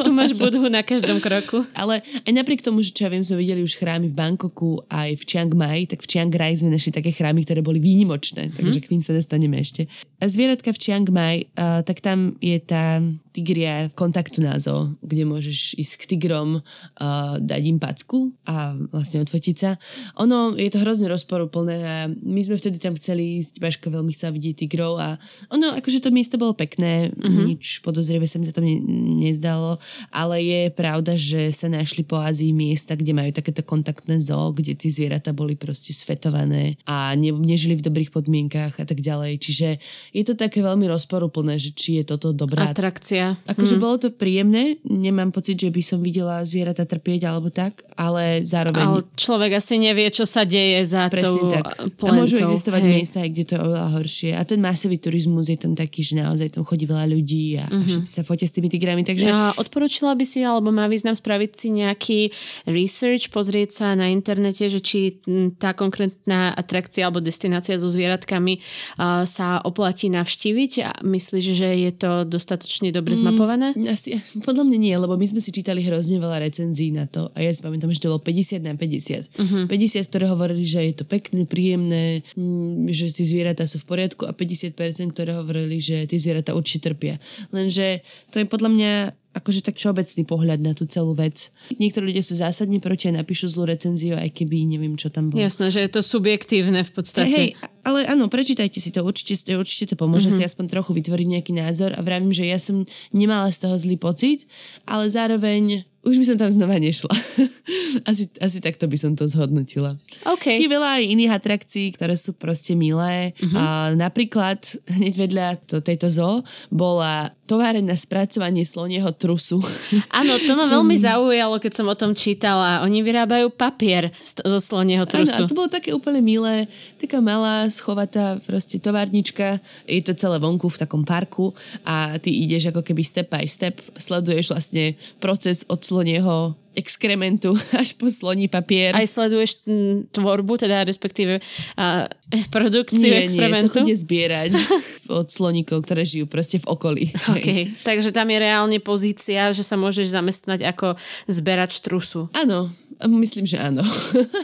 tu 0.00 0.16
máš 0.16 0.32
budhu 0.32 0.64
na 0.72 0.80
každom 0.80 1.20
kroku. 1.20 1.68
Ale 1.76 2.00
aj 2.24 2.32
napriek 2.32 2.64
tomu, 2.64 2.80
že 2.80 2.96
čo 2.96 3.04
ja 3.04 3.12
viem, 3.12 3.20
sme 3.20 3.36
videli 3.44 3.60
už 3.60 3.76
chrámy 3.76 4.08
v 4.08 4.16
Bangkoku 4.16 4.80
aj 4.88 5.20
v 5.20 5.22
Chiang 5.28 5.52
Mai, 5.52 5.84
tak 5.84 6.00
v 6.00 6.08
Chiang 6.08 6.32
Rai 6.32 6.56
sme 6.56 6.72
našli 6.72 6.96
také 6.96 7.12
chrámy, 7.12 7.44
ktoré 7.44 7.60
boli 7.60 7.82
výnimočné 7.82 8.19
náročné, 8.20 8.52
takže 8.52 8.78
mm. 8.80 8.84
k 8.84 8.90
ním 8.92 9.02
sa 9.02 9.16
dostaneme 9.16 9.56
ešte. 9.56 9.88
A 10.20 10.28
zvieratka 10.28 10.76
v 10.76 10.80
Chiang 10.80 11.08
Mai, 11.08 11.48
uh, 11.56 11.80
tak 11.80 12.04
tam 12.04 12.36
je 12.44 12.60
tá 12.60 13.00
tigria 13.32 13.88
kontaktu 13.94 14.42
názo, 14.42 14.98
kde 15.00 15.24
môžeš 15.24 15.78
ísť 15.78 15.94
k 15.96 16.04
tigrom, 16.14 16.60
uh, 16.60 17.38
dať 17.40 17.62
im 17.64 17.78
packu 17.80 18.34
a 18.44 18.76
vlastne 18.90 19.24
odfotiť 19.24 19.56
sa. 19.56 19.80
Ono, 20.20 20.58
je 20.58 20.68
to 20.68 20.82
hrozne 20.82 21.08
rozporuplné 21.08 21.76
a 21.80 21.96
my 22.10 22.40
sme 22.44 22.60
vtedy 22.60 22.76
tam 22.76 22.98
chceli 23.00 23.40
ísť, 23.40 23.62
Baška 23.62 23.88
veľmi 23.88 24.12
chcela 24.12 24.36
vidieť 24.36 24.66
tigrov 24.66 25.00
a 25.00 25.16
ono, 25.48 25.72
akože 25.78 26.04
to 26.04 26.12
miesto 26.12 26.36
bolo 26.36 26.52
pekné, 26.52 27.08
mm-hmm. 27.14 27.44
nič 27.56 27.80
podozrivé 27.80 28.26
sa 28.28 28.36
mi 28.36 28.50
to 28.50 28.52
tam 28.52 28.66
ne, 28.66 28.76
nezdalo, 29.24 29.80
ale 30.12 30.42
je 30.42 30.62
pravda, 30.74 31.16
že 31.16 31.54
sa 31.54 31.70
našli 31.70 32.04
po 32.04 32.20
Ázii 32.20 32.52
miesta, 32.52 32.98
kde 32.98 33.14
majú 33.14 33.30
takéto 33.32 33.64
kontaktné 33.64 34.20
zoo, 34.20 34.52
kde 34.52 34.74
tí 34.76 34.90
zvieratá 34.90 35.30
boli 35.30 35.54
proste 35.54 35.94
svetované 35.94 36.76
a 36.84 37.14
ne, 37.14 37.30
nežili 37.30 37.78
v 37.78 37.86
dobrých 37.86 38.09
dobrých 38.10 38.26
podmienkách 38.26 38.82
a 38.82 38.84
tak 38.84 38.98
ďalej. 38.98 39.38
Čiže 39.38 39.68
je 40.10 40.22
to 40.26 40.34
také 40.34 40.60
veľmi 40.60 40.90
rozporuplné, 40.90 41.62
že 41.62 41.70
či 41.70 42.02
je 42.02 42.04
toto 42.10 42.34
dobrá... 42.34 42.74
Atrakcia. 42.74 43.38
Akože 43.46 43.78
hmm. 43.78 43.82
bolo 43.82 43.96
to 44.02 44.08
príjemné, 44.10 44.82
nemám 44.82 45.30
pocit, 45.30 45.54
že 45.54 45.70
by 45.70 45.82
som 45.82 46.02
videla 46.02 46.42
zvieratá 46.42 46.82
trpieť 46.82 47.30
alebo 47.30 47.54
tak, 47.54 47.86
ale 47.94 48.42
zároveň... 48.42 48.82
Ale 48.82 49.00
človek 49.14 49.62
asi 49.62 49.78
nevie, 49.78 50.10
čo 50.10 50.26
sa 50.26 50.42
deje 50.42 50.82
za 50.82 51.06
tou 51.06 51.46
tak. 51.46 51.78
Plentou. 51.94 52.10
A 52.10 52.18
môžu 52.18 52.42
existovať 52.42 52.82
Hej. 52.82 52.90
miesta, 52.90 53.18
kde 53.22 53.44
to 53.46 53.52
je 53.54 53.60
oveľa 53.62 53.88
horšie. 53.94 54.30
A 54.34 54.42
ten 54.42 54.58
masový 54.58 54.98
turizmus 54.98 55.46
je 55.46 55.58
tam 55.60 55.78
taký, 55.78 56.02
že 56.02 56.18
naozaj 56.18 56.58
tam 56.58 56.66
chodí 56.66 56.90
veľa 56.90 57.06
ľudí 57.06 57.62
a 57.62 57.70
mm-hmm. 57.70 57.86
všetci 57.86 58.10
sa 58.10 58.22
fotia 58.26 58.50
s 58.50 58.54
tými 58.56 58.66
tigrami. 58.66 59.06
Takže... 59.06 59.26
A 59.30 59.54
odporúčila 59.54 60.18
by 60.18 60.24
si, 60.26 60.42
alebo 60.42 60.74
má 60.74 60.90
význam 60.90 61.14
spraviť 61.14 61.50
si 61.54 61.68
nejaký 61.70 62.20
research, 62.66 63.30
pozrieť 63.30 63.70
sa 63.70 63.86
na 63.94 64.10
internete, 64.10 64.66
že 64.66 64.80
či 64.82 65.20
tá 65.60 65.76
konkrétna 65.76 66.56
atrakcia 66.56 67.06
alebo 67.06 67.20
destinácia 67.20 67.76
so 67.76 67.92
zvieratkami 68.00 68.56
uh, 68.56 69.28
sa 69.28 69.60
oplatí 69.60 70.08
navštíviť 70.08 70.72
a 70.80 70.90
myslíš, 71.04 71.46
že 71.52 71.68
je 71.76 71.92
to 71.92 72.10
dostatočne 72.24 72.88
dobre 72.88 73.12
mm, 73.12 73.20
zmapované? 73.20 73.68
Asi, 73.84 74.16
podľa 74.40 74.64
mňa 74.64 74.78
nie, 74.80 74.94
lebo 74.96 75.20
my 75.20 75.26
sme 75.28 75.44
si 75.44 75.52
čítali 75.52 75.84
hrozne 75.84 76.16
veľa 76.16 76.40
recenzií 76.40 76.96
na 76.96 77.04
to 77.04 77.28
a 77.36 77.44
ja 77.44 77.52
si 77.52 77.60
pamätám, 77.60 77.92
že 77.92 78.00
to 78.00 78.16
bolo 78.16 78.24
50 78.24 78.64
na 78.64 78.72
50. 78.72 79.36
Uh-huh. 79.36 79.64
50, 79.68 80.08
ktoré 80.08 80.24
hovorili, 80.32 80.64
že 80.64 80.80
je 80.80 80.94
to 80.96 81.04
pekné, 81.04 81.44
príjemné, 81.44 82.24
mm, 82.34 82.88
že 82.88 83.12
tí 83.12 83.28
zvieratá 83.28 83.68
sú 83.68 83.76
v 83.84 83.86
poriadku 83.92 84.24
a 84.24 84.32
50%, 84.32 85.12
ktoré 85.12 85.36
hovorili, 85.36 85.82
že 85.82 86.08
tí 86.08 86.16
zvieratá 86.16 86.56
určite 86.56 86.88
trpia. 86.88 87.20
Lenže 87.52 88.00
to 88.32 88.40
je 88.40 88.46
podľa 88.48 88.70
mňa 88.72 88.92
akože 89.30 89.62
tak 89.62 89.78
všeobecný 89.78 90.22
pohľad 90.26 90.58
na 90.58 90.72
tú 90.74 90.90
celú 90.90 91.14
vec. 91.14 91.54
Niektorí 91.78 92.10
ľudia 92.10 92.24
sú 92.26 92.34
zásadne 92.34 92.82
proti 92.82 93.06
a 93.06 93.14
napíšu 93.14 93.46
zlú 93.46 93.70
recenziu, 93.70 94.18
aj 94.18 94.34
keby 94.34 94.66
neviem, 94.66 94.98
čo 94.98 95.06
tam 95.06 95.30
bolo. 95.30 95.38
Jasné, 95.38 95.70
že 95.70 95.86
je 95.86 95.90
to 95.90 96.02
subjektívne 96.02 96.82
v 96.82 96.90
podstate. 96.90 97.30
Hej, 97.30 97.48
ale 97.86 98.10
áno, 98.10 98.26
prečítajte 98.26 98.82
si 98.82 98.90
to, 98.90 99.06
určite, 99.06 99.38
určite 99.54 99.94
to 99.94 99.94
pomôže 99.94 100.34
mm-hmm. 100.34 100.42
si 100.42 100.48
aspoň 100.50 100.66
trochu 100.66 100.90
vytvoriť 100.98 101.26
nejaký 101.30 101.52
názor 101.54 101.94
a 101.94 102.00
vravím, 102.02 102.34
že 102.34 102.42
ja 102.42 102.58
som 102.58 102.82
nemala 103.14 103.54
z 103.54 103.62
toho 103.62 103.78
zlý 103.78 103.94
pocit, 103.94 104.50
ale 104.82 105.06
zároveň 105.06 105.86
už 106.00 106.16
by 106.16 106.24
som 106.24 106.36
tam 106.40 106.48
znova 106.48 106.80
nešla. 106.80 107.12
asi, 108.10 108.32
asi 108.40 108.58
takto 108.64 108.88
by 108.88 108.96
som 108.96 109.12
to 109.12 109.28
zhodnotila. 109.28 110.00
Okay. 110.24 110.56
Je 110.56 110.68
veľa 110.68 110.96
aj 110.96 111.04
iných 111.12 111.32
atrakcií, 111.36 111.92
ktoré 111.92 112.16
sú 112.16 112.32
proste 112.32 112.72
milé. 112.72 113.36
Uh-huh. 113.36 113.56
A 113.56 113.64
napríklad 113.92 114.64
hneď 114.88 115.14
vedľa 115.28 115.46
to, 115.68 115.84
tejto 115.84 116.08
zoo 116.08 116.40
bola 116.72 117.36
továreň 117.50 117.82
na 117.82 117.98
spracovanie 117.98 118.62
slonieho 118.62 119.10
trusu. 119.12 119.58
Áno, 120.22 120.38
to 120.40 120.54
ma 120.54 120.64
veľmi 120.78 120.96
zaujalo, 120.96 121.58
keď 121.58 121.72
som 121.74 121.86
o 121.90 121.98
tom 121.98 122.16
čítala. 122.16 122.80
Oni 122.86 123.02
vyrábajú 123.02 123.52
papier 123.52 124.14
zo 124.22 124.56
slonieho 124.62 125.04
trusu. 125.04 125.44
Áno, 125.44 125.50
to 125.50 125.58
bolo 125.58 125.68
také 125.68 125.90
úplne 125.90 126.22
milé. 126.22 126.70
Taká 126.96 127.18
malá, 127.18 127.66
schovatá 127.68 128.38
proste 128.40 128.78
továrnička. 128.80 129.58
Je 129.84 130.00
to 130.00 130.14
celé 130.14 130.38
vonku 130.38 130.70
v 130.70 130.80
takom 130.80 131.02
parku 131.02 131.52
a 131.82 132.16
ty 132.22 132.30
ideš 132.46 132.70
ako 132.70 132.86
keby 132.86 133.02
step 133.02 133.28
by 133.28 133.44
step. 133.44 133.82
Sleduješ 133.98 134.54
vlastne 134.54 134.94
proces 135.18 135.66
od 135.66 135.82
slonieho 135.90 136.54
exkrementu 136.78 137.58
až 137.82 137.98
po 137.98 138.06
sloní 138.06 138.46
papier. 138.46 138.94
Aj 138.94 139.06
sleduješ 139.06 139.66
tvorbu, 140.14 140.54
teda 140.54 140.86
respektíve 140.86 141.42
a, 141.74 142.06
produkciu 142.54 143.10
nie, 143.10 143.26
experimentu? 143.26 143.82
Nie, 143.82 143.98
to 143.98 144.02
zbierať 144.06 144.50
od 145.20 145.26
sloníkov, 145.26 145.82
ktoré 145.82 146.06
žijú 146.06 146.30
proste 146.30 146.62
v 146.62 146.66
okolí. 146.70 147.04
Okay. 147.34 147.74
Takže 147.82 148.14
tam 148.14 148.30
je 148.30 148.38
reálne 148.38 148.78
pozícia, 148.78 149.50
že 149.50 149.66
sa 149.66 149.74
môžeš 149.74 150.14
zamestnať 150.14 150.62
ako 150.70 150.94
zberač 151.26 151.82
trusu. 151.82 152.30
Áno, 152.38 152.70
myslím, 153.08 153.48
že 153.48 153.56
áno. 153.56 153.80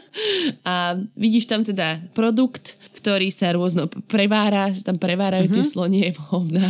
a 0.69 0.97
vidíš 1.13 1.51
tam 1.51 1.61
teda 1.61 2.01
produkt, 2.17 2.81
ktorý 2.97 3.29
sa 3.29 3.53
rôzno 3.53 3.91
prevára, 4.09 4.73
tam 4.81 4.97
prevárajú 4.97 5.51
uh-huh. 5.51 5.57
tie 5.61 5.65
mhm. 5.65 5.73
slonie 5.73 6.07
hovna. 6.33 6.65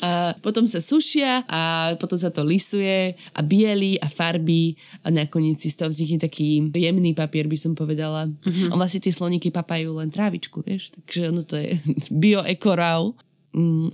a 0.00 0.36
potom 0.40 0.64
sa 0.64 0.78
sušia 0.78 1.44
a 1.50 1.92
potom 1.98 2.16
sa 2.16 2.30
to 2.30 2.46
lisuje 2.46 3.18
a 3.34 3.40
bieli 3.42 3.98
a 3.98 4.06
farbí 4.06 4.78
a 5.02 5.10
nakoniec 5.10 5.58
si 5.58 5.72
z 5.72 5.82
toho 5.82 5.90
vznikne 5.90 6.22
taký 6.22 6.70
jemný 6.70 7.16
papier, 7.16 7.50
by 7.50 7.58
som 7.58 7.72
povedala. 7.74 8.30
Uh-huh. 8.30 8.70
On 8.70 8.78
vlastne 8.78 9.02
tie 9.02 9.12
sloníky 9.12 9.50
papajú 9.50 9.98
len 9.98 10.12
trávičku, 10.12 10.62
vieš, 10.62 10.94
takže 10.94 11.32
ono 11.32 11.42
to 11.42 11.58
je 11.58 11.76
bio-eco-raw 12.22 13.10
Mm, 13.10 13.29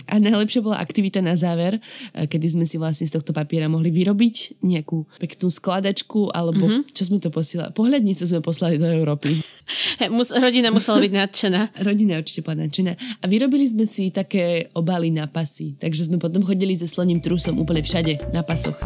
a 0.05 0.15
najlepšia 0.21 0.61
bola 0.61 0.77
aktivita 0.77 1.17
na 1.17 1.33
záver, 1.33 1.81
eh, 2.13 2.29
kedy 2.29 2.57
sme 2.57 2.65
si 2.69 2.77
vlastne 2.77 3.09
z 3.09 3.17
tohto 3.17 3.33
papiera 3.33 3.65
mohli 3.65 3.89
vyrobiť 3.89 4.61
nejakú 4.61 5.09
peknú 5.17 5.49
skladačku, 5.49 6.29
alebo 6.29 6.69
mm-hmm. 6.69 6.93
čo 6.93 7.03
sme 7.09 7.17
to 7.17 7.33
posielali? 7.33 7.73
Pohľadnicu 7.73 8.23
sme 8.29 8.39
poslali 8.45 8.77
do 8.77 8.85
Európy. 8.85 9.33
Mus, 10.13 10.29
rodina 10.29 10.69
musela 10.69 11.01
byť 11.01 11.13
nadšená. 11.13 11.61
rodina 11.87 12.21
určite 12.21 12.45
bola 12.45 12.69
nadšená. 12.69 12.93
A 13.21 13.25
vyrobili 13.25 13.65
sme 13.65 13.89
si 13.89 14.13
také 14.13 14.69
obaly 14.77 15.09
na 15.09 15.25
pasy, 15.25 15.73
takže 15.81 16.05
sme 16.05 16.21
potom 16.21 16.45
chodili 16.45 16.77
so 16.77 16.85
sloním 16.85 17.19
trusom 17.19 17.57
úplne 17.57 17.81
všade 17.81 18.29
na 18.29 18.45
pasoch. 18.45 18.77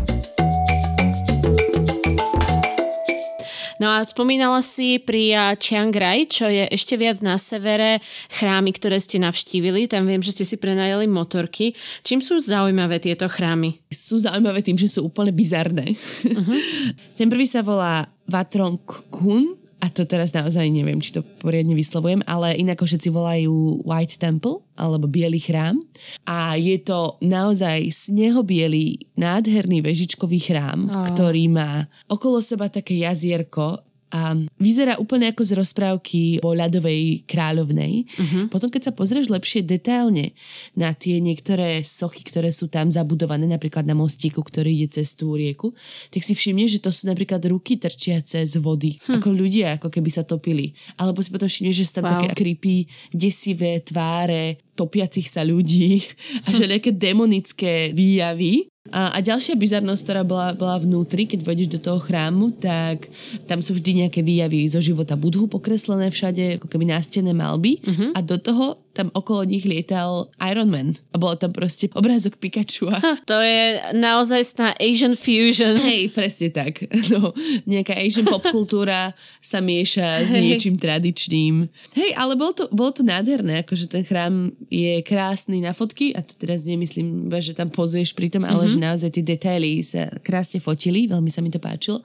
No 3.82 3.90
a 3.90 4.06
spomínala 4.06 4.62
si 4.62 5.02
pri 5.02 5.34
Chiang 5.58 5.90
Rai, 5.90 6.30
čo 6.30 6.46
je 6.46 6.70
ešte 6.70 7.02
viac 7.02 7.18
na 7.26 7.42
severe, 7.42 7.98
chrámy, 8.30 8.78
ktoré 8.78 9.02
ste 9.02 9.18
navštívili. 9.18 9.90
Tam 9.90 10.06
viem, 10.06 10.22
že 10.22 10.38
ste 10.38 10.46
si 10.46 10.62
prenajali 10.62 11.10
motorky. 11.10 11.74
Čím 12.06 12.22
sú 12.22 12.38
zaujímavé 12.38 13.02
tieto 13.02 13.26
chrámy? 13.26 13.82
Sú 13.90 14.22
zaujímavé 14.22 14.62
tým, 14.62 14.78
že 14.78 14.86
sú 14.86 15.10
úplne 15.10 15.34
bizarné. 15.34 15.98
Uh-huh. 15.98 16.58
Ten 17.18 17.26
prvý 17.26 17.50
sa 17.50 17.66
volá 17.66 18.06
Vatrong 18.30 18.78
Kun 19.10 19.61
a 19.82 19.90
to 19.90 20.06
teraz 20.06 20.38
naozaj 20.38 20.70
neviem, 20.70 21.02
či 21.02 21.10
to 21.10 21.26
poriadne 21.42 21.74
vyslovujem, 21.74 22.22
ale 22.30 22.54
inak 22.54 22.86
všetci 22.86 23.10
volajú 23.10 23.82
White 23.82 24.22
Temple 24.22 24.62
alebo 24.78 25.10
Bielý 25.10 25.42
chrám 25.42 25.82
a 26.30 26.54
je 26.54 26.78
to 26.86 27.18
naozaj 27.26 27.90
snehobielý, 27.90 29.02
nádherný 29.18 29.82
vežičkový 29.82 30.38
chrám, 30.38 30.86
oh. 30.86 31.06
ktorý 31.10 31.50
má 31.50 31.90
okolo 32.06 32.40
seba 32.46 32.70
také 32.70 33.02
jazierko 33.02 33.82
a 34.12 34.36
vyzerá 34.60 35.00
úplne 35.00 35.32
ako 35.32 35.41
z 35.48 35.51
rozprávky 35.56 36.22
o 36.44 36.51
ľadovej 36.51 37.24
kráľovnej. 37.24 38.06
Uh-huh. 38.12 38.44
Potom, 38.51 38.68
keď 38.68 38.91
sa 38.91 38.94
pozrieš 38.94 39.32
lepšie 39.32 39.63
detailne 39.63 40.36
na 40.75 40.91
tie 40.91 41.24
niektoré 41.24 41.80
sochy, 41.88 42.27
ktoré 42.27 42.51
sú 42.51 42.68
tam 42.68 42.91
zabudované, 42.91 43.48
napríklad 43.48 43.88
na 43.88 43.96
mostíku, 43.96 44.44
ktorý 44.44 44.75
ide 44.75 44.91
cez 44.91 45.15
tú 45.15 45.34
rieku, 45.39 45.72
tak 46.12 46.27
si 46.27 46.36
všimneš, 46.36 46.77
že 46.77 46.84
to 46.84 46.91
sú 46.91 47.08
napríklad 47.08 47.39
ruky 47.48 47.80
trčiace 47.80 48.44
z 48.44 48.56
vody, 48.60 49.00
hm. 49.00 49.24
ako 49.24 49.30
ľudia, 49.32 49.80
ako 49.80 49.88
keby 49.88 50.10
sa 50.12 50.27
topili. 50.27 50.75
Alebo 51.00 51.24
si 51.24 51.32
potom 51.32 51.48
všimneš, 51.48 51.75
že 51.80 51.88
sú 51.88 51.94
tam 52.03 52.12
wow. 52.12 52.13
také 52.20 52.27
creepy, 52.36 52.86
desivé 53.15 53.80
tváre, 53.80 54.60
topiacich 54.75 55.27
sa 55.27 55.46
ľudí 55.46 56.01
a 56.46 56.56
že 56.56 56.68
nejaké 56.68 56.91
demonické 56.96 57.91
výjavy. 57.94 58.71
A, 58.91 59.15
a 59.15 59.19
ďalšia 59.24 59.55
bizarnosť, 59.55 60.01
ktorá 60.03 60.21
bola, 60.27 60.51
bola 60.51 60.75
vnútri, 60.77 61.24
keď 61.25 61.48
vojdeš 61.48 61.69
do 61.71 61.79
toho 61.79 62.00
chrámu, 62.03 62.51
tak 62.60 63.07
tam 63.48 63.63
sú 63.63 63.74
vždy 63.75 64.05
nejaké 64.05 64.19
výjavy 64.21 64.67
zo 64.67 64.83
života 64.83 65.15
budhu 65.15 65.48
pokreslené 65.48 66.12
všade, 66.12 66.60
ako 66.60 66.67
keby 66.67 66.91
nástené 66.91 67.31
malby. 67.31 67.79
Uh-huh. 67.81 68.12
A 68.12 68.19
do 68.19 68.36
toho 68.36 68.77
tam 68.91 69.07
okolo 69.15 69.48
nich 69.48 69.63
lietal 69.63 70.27
Iron 70.43 70.69
Man. 70.69 70.95
A 71.12 71.17
bolo 71.17 71.36
tam 71.39 71.55
proste 71.55 71.88
obrázok 71.95 72.38
Pikachu. 72.38 72.91
Ha, 72.91 73.19
to 73.29 73.39
je 73.39 73.79
naozaj 73.95 74.41
sná 74.43 74.67
Asian 74.77 75.15
fusion. 75.15 75.79
Hej, 75.79 76.12
presne 76.12 76.51
tak. 76.51 76.83
No, 77.12 77.36
nejaká 77.67 77.98
Asian 77.98 78.24
popkultúra 78.24 79.12
sa 79.43 79.60
mieša 79.60 80.24
s 80.24 80.31
niečím 80.31 80.79
tradičným. 80.79 81.67
Hej, 81.98 82.12
ale 82.15 82.39
bolo 82.39 82.55
to, 82.55 82.63
bolo 82.71 82.95
to 82.95 83.03
nádherné, 83.03 83.67
akože 83.67 83.91
ten 83.91 84.07
chrám 84.07 84.55
je 84.71 85.03
krásny 85.03 85.60
na 85.60 85.75
fotky 85.75 86.15
a 86.15 86.24
to 86.24 86.39
teraz 86.39 86.63
nemyslím, 86.63 87.27
že 87.43 87.51
tam 87.51 87.67
pozuješ 87.67 88.15
pri 88.15 88.31
tom, 88.31 88.48
ale 88.48 88.69
mm-hmm. 88.69 88.79
že 88.79 88.86
naozaj 88.86 89.10
tie 89.12 89.24
detaily 89.27 89.83
sa 89.83 90.07
krásne 90.24 90.63
fotili, 90.63 91.10
veľmi 91.10 91.27
sa 91.27 91.43
mi 91.43 91.51
to 91.51 91.60
páčilo. 91.60 92.00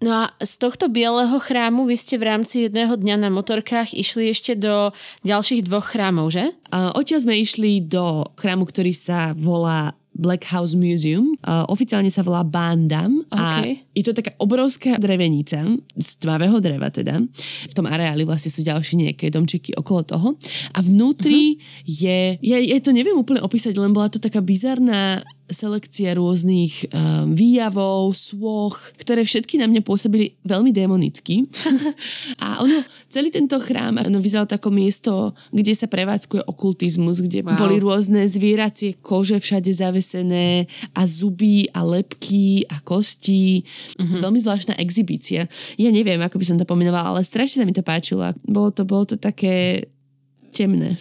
No 0.00 0.24
a 0.24 0.32
z 0.40 0.56
tohto 0.56 0.88
bieleho 0.88 1.36
chrámu 1.36 1.84
vy 1.84 1.96
ste 2.00 2.16
v 2.16 2.24
rámci 2.32 2.64
jedného 2.64 2.96
dňa 2.96 3.20
na 3.20 3.28
motorkách 3.28 3.92
išli 3.92 4.32
ešte 4.32 4.56
do 4.56 4.96
ďalších 5.28 5.68
dvoch 5.68 5.92
chrámov, 5.92 6.32
že? 6.32 6.56
Odtiaľ 6.72 7.20
sme 7.28 7.36
išli 7.36 7.84
do 7.84 8.24
chrámu, 8.40 8.64
ktorý 8.64 8.96
sa 8.96 9.36
volá 9.36 9.92
Black 10.20 10.48
House 10.52 10.76
Museum. 10.76 11.36
Uh, 11.40 11.64
oficiálne 11.72 12.12
sa 12.12 12.20
volá 12.20 12.44
Bandam 12.44 13.24
okay. 13.32 13.80
a 13.80 13.96
je 13.96 14.04
to 14.04 14.12
taká 14.12 14.36
obrovská 14.36 15.00
drevenica 15.00 15.64
z 15.96 16.08
tmavého 16.20 16.60
dreva 16.60 16.92
teda. 16.92 17.24
V 17.68 17.72
tom 17.72 17.88
areáli 17.88 18.28
vlastne 18.28 18.52
sú 18.52 18.60
ďalšie 18.60 19.00
nejaké 19.00 19.32
domčeky 19.32 19.72
okolo 19.76 20.00
toho 20.04 20.28
a 20.76 20.78
vnútri 20.84 21.56
uh-huh. 21.56 21.88
je, 21.88 22.18
ja, 22.42 22.58
ja 22.60 22.76
to 22.84 22.92
neviem 22.92 23.16
úplne 23.16 23.40
opísať, 23.40 23.72
len 23.80 23.96
bola 23.96 24.12
to 24.12 24.20
taká 24.20 24.44
bizarná 24.44 25.24
selekcia 25.50 26.16
rôznych 26.16 26.90
um, 26.90 27.34
výjavov, 27.34 28.14
svoch, 28.14 28.94
ktoré 28.98 29.26
všetky 29.26 29.58
na 29.58 29.66
mňa 29.66 29.82
pôsobili 29.82 30.38
veľmi 30.46 30.70
demonicky. 30.70 31.46
a 32.44 32.62
ono, 32.62 32.82
celý 33.10 33.34
tento 33.34 33.58
chrám 33.58 34.02
ono 34.02 34.18
vyzeral 34.22 34.46
ako 34.50 34.70
miesto, 34.72 35.34
kde 35.50 35.74
sa 35.76 35.90
prevádzkuje 35.90 36.46
okultizmus, 36.46 37.22
kde 37.22 37.44
wow. 37.44 37.58
boli 37.58 37.82
rôzne 37.82 38.24
zvieracie 38.26 38.98
kože 39.02 39.42
všade 39.42 39.70
zavesené 39.74 40.70
a 40.94 41.02
zuby 41.04 41.66
a 41.74 41.82
lepky 41.82 42.64
a 42.70 42.78
kosti. 42.82 43.62
Mm-hmm. 43.98 44.20
Veľmi 44.22 44.40
zvláštna 44.40 44.74
exibícia. 44.78 45.50
Ja 45.76 45.90
neviem, 45.90 46.22
ako 46.22 46.38
by 46.38 46.46
som 46.46 46.58
to 46.58 46.68
pomenovala, 46.68 47.16
ale 47.16 47.26
strašne 47.26 47.62
sa 47.62 47.66
mi 47.66 47.74
to 47.74 47.84
páčilo. 47.84 48.32
Bolo 48.46 48.70
to, 48.70 48.82
bolo 48.86 49.04
to 49.04 49.16
také 49.18 49.86
temné. 50.50 50.98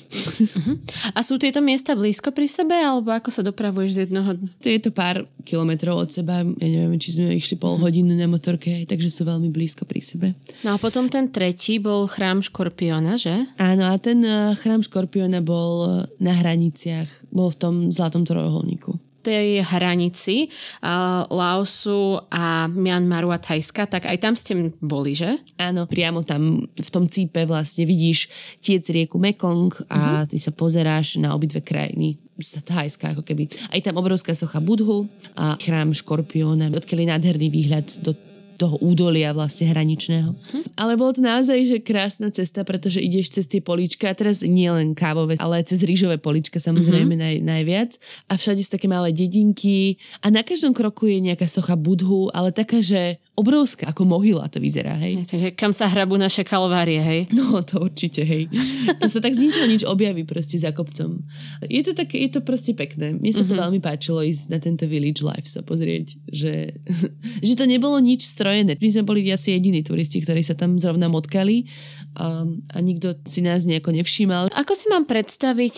A 1.18 1.20
sú 1.26 1.42
tieto 1.42 1.60
miesta 1.60 1.98
blízko 1.98 2.32
pri 2.32 2.48
sebe, 2.48 2.78
alebo 2.78 3.10
ako 3.10 3.30
sa 3.34 3.42
dopravuješ 3.42 3.92
z 3.92 4.00
jednoho? 4.08 4.38
To 4.38 4.68
je 4.70 4.80
to 4.80 4.94
pár 4.94 5.26
kilometrov 5.44 6.06
od 6.06 6.10
seba, 6.14 6.46
ja 6.46 6.68
neviem, 6.70 7.02
či 7.02 7.18
sme 7.18 7.34
išli 7.34 7.58
pol 7.58 7.82
hodinu 7.82 8.14
na 8.14 8.30
motorke, 8.30 8.86
takže 8.86 9.10
sú 9.10 9.26
veľmi 9.26 9.50
blízko 9.50 9.90
pri 9.90 10.02
sebe. 10.06 10.28
No 10.62 10.74
a 10.74 10.78
potom 10.78 11.10
ten 11.10 11.34
tretí 11.34 11.82
bol 11.82 12.06
chrám 12.06 12.46
Škorpiona, 12.46 13.18
že? 13.18 13.50
Áno, 13.58 13.90
a 13.90 13.98
ten 13.98 14.22
eh, 14.22 14.54
chrám 14.56 14.86
Škorpiona 14.86 15.42
bol 15.42 15.74
eh, 15.84 15.92
na 16.22 16.38
hraniciach, 16.38 17.34
bol 17.34 17.50
v 17.50 17.58
tom 17.58 17.76
zlatom 17.90 18.24
trojuholníku 18.24 19.09
tej 19.20 19.62
hranici 19.64 20.48
uh, 20.82 21.28
Laosu 21.28 22.24
a 22.32 22.68
Myanmaru 22.72 23.36
a 23.36 23.40
Thajska, 23.40 23.88
tak 23.88 24.08
aj 24.08 24.18
tam 24.20 24.34
ste 24.36 24.72
boli, 24.80 25.16
že? 25.16 25.36
Áno, 25.60 25.86
priamo 25.86 26.24
tam 26.24 26.66
v 26.66 26.90
tom 26.90 27.06
cípe 27.12 27.44
vlastne 27.44 27.84
vidíš 27.84 28.32
tiec 28.64 28.88
rieku 28.88 29.20
Mekong 29.20 29.72
a 29.92 30.24
uh-huh. 30.24 30.30
ty 30.30 30.38
sa 30.40 30.56
pozeráš 30.56 31.20
na 31.20 31.36
obidve 31.36 31.60
krajiny 31.60 32.18
z 32.40 32.64
Thajska 32.64 33.14
ako 33.14 33.24
keby. 33.28 33.52
Aj 33.70 33.80
tam 33.84 34.00
obrovská 34.00 34.32
socha 34.32 34.64
Budhu 34.64 35.12
a 35.36 35.60
chrám 35.60 35.92
Škorpióna, 35.92 36.72
odkiaľ 36.72 37.00
je 37.04 37.12
nádherný 37.12 37.48
výhľad 37.52 37.88
do 38.00 38.16
toho 38.60 38.76
údolia 38.84 39.32
vlastne 39.32 39.72
hraničného. 39.72 40.36
Hm. 40.36 40.66
Ale 40.76 41.00
bolo 41.00 41.16
to 41.16 41.24
naozaj 41.24 41.56
že 41.64 41.80
krásna 41.80 42.28
cesta, 42.28 42.68
pretože 42.68 43.00
ideš 43.00 43.40
cez 43.40 43.46
tie 43.48 43.64
polička, 43.64 44.12
a 44.12 44.18
teraz 44.18 44.44
nie 44.44 44.68
len 44.68 44.92
kávové, 44.92 45.40
ale 45.40 45.64
aj 45.64 45.72
cez 45.72 45.88
rýžové 45.88 46.20
polička 46.20 46.60
samozrejme 46.60 47.16
mm-hmm. 47.16 47.46
naj, 47.46 47.64
najviac. 47.64 47.92
A 48.28 48.36
všade 48.36 48.60
sú 48.60 48.76
také 48.76 48.92
malé 48.92 49.16
dedinky 49.16 49.96
a 50.20 50.28
na 50.28 50.44
každom 50.44 50.76
kroku 50.76 51.08
je 51.08 51.24
nejaká 51.24 51.48
socha 51.48 51.80
budhu, 51.80 52.28
ale 52.36 52.52
taká, 52.52 52.84
že 52.84 53.22
obrovská, 53.40 53.88
ako 53.96 54.04
mohyla 54.04 54.52
to 54.52 54.60
vyzerá, 54.60 55.00
hej. 55.00 55.24
Takže 55.24 55.56
kam 55.56 55.72
sa 55.72 55.88
hrabú 55.88 56.20
naše 56.20 56.44
kalvárie, 56.44 57.00
hej? 57.00 57.20
No, 57.32 57.64
to 57.64 57.80
určite, 57.80 58.28
hej. 58.28 58.52
To 59.00 59.08
sa 59.08 59.24
tak 59.24 59.32
z 59.32 59.48
ničoho 59.48 59.68
nič 59.70 59.88
objaví 59.88 60.28
proste 60.28 60.60
za 60.60 60.76
kopcom. 60.76 61.24
Je 61.64 61.80
to 61.86 61.96
také, 61.96 62.20
je 62.28 62.36
to 62.36 62.44
proste 62.44 62.76
pekné. 62.76 63.16
Mne 63.16 63.32
sa 63.32 63.48
to 63.48 63.56
mm-hmm. 63.56 63.64
veľmi 63.64 63.80
páčilo 63.80 64.20
ísť 64.20 64.52
na 64.52 64.60
tento 64.60 64.84
village 64.90 65.24
life 65.24 65.48
sa 65.48 65.64
pozrieť, 65.64 66.20
že, 66.28 66.76
že 67.48 67.54
to 67.56 67.64
nebolo 67.64 67.96
nič 68.04 68.28
strojené. 68.50 68.74
My 68.82 68.90
sme 68.90 69.04
boli 69.06 69.22
asi 69.30 69.54
jediní 69.54 69.86
turisti, 69.86 70.26
ktorí 70.26 70.42
sa 70.42 70.58
tam 70.58 70.82
zrovna 70.82 71.06
motkali 71.06 71.70
a, 72.18 72.42
a 72.50 72.78
nikto 72.82 73.14
si 73.30 73.46
nás 73.46 73.70
nejako 73.70 73.94
nevšímal. 73.94 74.50
Ako 74.50 74.74
si 74.74 74.90
mám 74.90 75.06
predstaviť 75.06 75.76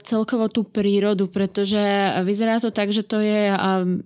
celkovo 0.00 0.48
tú 0.48 0.64
prírodu, 0.64 1.28
pretože 1.28 1.76
vyzerá 2.24 2.56
to 2.56 2.72
tak, 2.72 2.88
že 2.88 3.04
to 3.04 3.20
je 3.20 3.52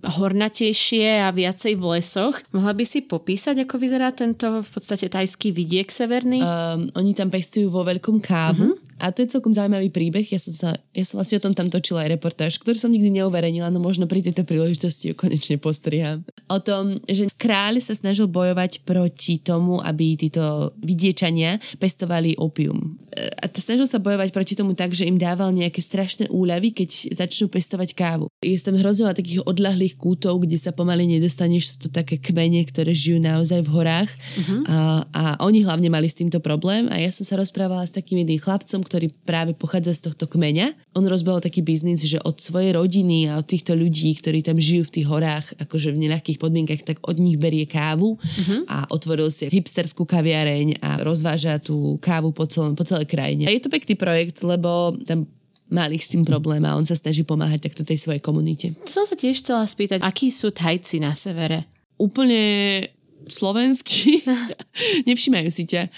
hornatejšie 0.03 1.23
a 1.23 1.31
viacej 1.31 1.79
v 1.79 1.83
lesoch. 1.95 2.35
Mohla 2.51 2.75
by 2.75 2.83
si 2.83 2.99
popísať, 2.99 3.63
ako 3.63 3.79
vyzerá 3.79 4.11
tento 4.11 4.59
v 4.59 4.69
podstate 4.69 5.07
tajský 5.07 5.55
vidiek 5.55 5.87
severný? 5.87 6.43
Um, 6.43 6.91
oni 6.99 7.15
tam 7.15 7.31
pestujú 7.31 7.71
vo 7.71 7.87
veľkom 7.87 8.19
kávu 8.19 8.75
uh-huh. 8.75 8.90
A 9.01 9.09
to 9.09 9.25
je 9.25 9.33
celkom 9.33 9.49
zaujímavý 9.49 9.89
príbeh. 9.89 10.29
Ja 10.29 10.37
som, 10.37 10.53
sa, 10.53 10.69
ja 10.93 11.03
som 11.03 11.17
vlastne 11.17 11.41
o 11.41 11.45
tom 11.49 11.57
tam 11.57 11.73
točila 11.73 12.05
aj 12.05 12.21
reportáž, 12.21 12.61
ktorý 12.61 12.77
som 12.77 12.93
nikdy 12.93 13.09
neuverejnila, 13.17 13.73
no 13.73 13.81
možno 13.81 14.05
pri 14.05 14.21
tejto 14.21 14.45
príležitosti 14.45 15.09
ho 15.09 15.15
konečne 15.17 15.57
postriham. 15.57 16.21
O 16.45 16.61
tom, 16.61 17.01
že 17.09 17.25
kráľ 17.41 17.81
sa 17.81 17.97
snažil 17.97 18.29
bojovať 18.29 18.85
proti 18.85 19.41
tomu, 19.41 19.81
aby 19.81 20.13
títo 20.13 20.77
vidiečania 20.77 21.57
pestovali 21.81 22.37
opium. 22.37 23.01
A 23.15 23.45
snažil 23.51 23.87
sa 23.87 23.99
bojovať 23.99 24.31
proti 24.31 24.53
tomu 24.55 24.71
tak, 24.71 24.95
že 24.95 25.03
im 25.03 25.19
dával 25.19 25.51
nejaké 25.51 25.83
strašné 25.83 26.31
úľavy, 26.31 26.71
keď 26.71 27.11
začnú 27.11 27.51
pestovať 27.51 27.91
kávu. 27.91 28.31
Je 28.39 28.55
tam 28.63 28.79
hrozne 28.79 29.11
takých 29.11 29.43
odlahlých 29.43 29.99
kútov, 29.99 30.43
kde 30.43 30.55
sa 30.55 30.71
pomaly 30.71 31.05
nedostaneš, 31.05 31.75
sú 31.75 31.87
to 31.87 31.89
také 31.91 32.15
kmene, 32.21 32.63
ktoré 32.63 32.95
žijú 32.95 33.19
naozaj 33.19 33.67
v 33.67 33.69
horách 33.73 34.09
uh-huh. 34.11 34.61
a, 34.67 34.77
a 35.11 35.23
oni 35.43 35.65
hlavne 35.65 35.89
mali 35.91 36.07
s 36.07 36.15
týmto 36.15 36.39
problém 36.39 36.87
a 36.87 37.01
ja 37.01 37.11
som 37.11 37.27
sa 37.27 37.35
rozprávala 37.35 37.83
s 37.83 37.91
takým 37.91 38.23
jedným 38.23 38.39
chlapcom, 38.39 38.79
ktorý 38.85 39.11
práve 39.27 39.51
pochádza 39.57 39.97
z 39.97 40.11
tohto 40.11 40.29
kmeňa. 40.29 40.90
On 40.91 41.05
rozbehol 41.07 41.39
taký 41.39 41.63
biznis, 41.63 42.03
že 42.03 42.19
od 42.19 42.43
svojej 42.43 42.75
rodiny 42.75 43.31
a 43.31 43.39
od 43.39 43.47
týchto 43.47 43.71
ľudí, 43.71 44.11
ktorí 44.19 44.43
tam 44.43 44.59
žijú 44.59 44.87
v 44.87 44.93
tých 44.99 45.07
horách, 45.07 45.47
akože 45.55 45.95
v 45.95 46.01
neľahkých 46.07 46.35
podmienkach, 46.35 46.83
tak 46.83 46.97
od 47.07 47.15
nich 47.15 47.39
berie 47.39 47.63
kávu 47.63 48.19
uh-huh. 48.19 48.67
a 48.67 48.91
otvoril 48.91 49.31
si 49.31 49.47
hipsterskú 49.47 50.03
kaviareň 50.03 50.83
a 50.83 50.99
rozváža 50.99 51.63
tú 51.63 51.95
kávu 52.03 52.35
po, 52.35 52.43
celom, 52.43 52.75
po 52.75 52.83
celej 52.83 53.07
krajine. 53.07 53.47
A 53.47 53.55
je 53.55 53.63
to 53.63 53.71
pekný 53.71 53.95
projekt, 53.95 54.43
lebo 54.43 54.99
tam 55.07 55.31
mali 55.71 55.95
s 55.95 56.11
tým 56.11 56.27
problém 56.27 56.59
a 56.67 56.75
on 56.75 56.83
sa 56.83 56.99
snaží 56.99 57.23
pomáhať 57.23 57.71
takto 57.71 57.87
tej 57.87 57.95
svojej 57.95 58.19
komunite. 58.19 58.75
Som 58.83 59.07
sa 59.07 59.15
tiež 59.15 59.39
chcela 59.39 59.63
spýtať, 59.63 60.03
akí 60.03 60.27
sú 60.27 60.51
Thajci 60.51 60.99
na 60.99 61.15
severe? 61.15 61.63
úplne 62.01 62.41
slovenský. 63.27 64.25
Nevšimajú 65.09 65.49
si 65.51 65.67
ťa. 65.67 65.89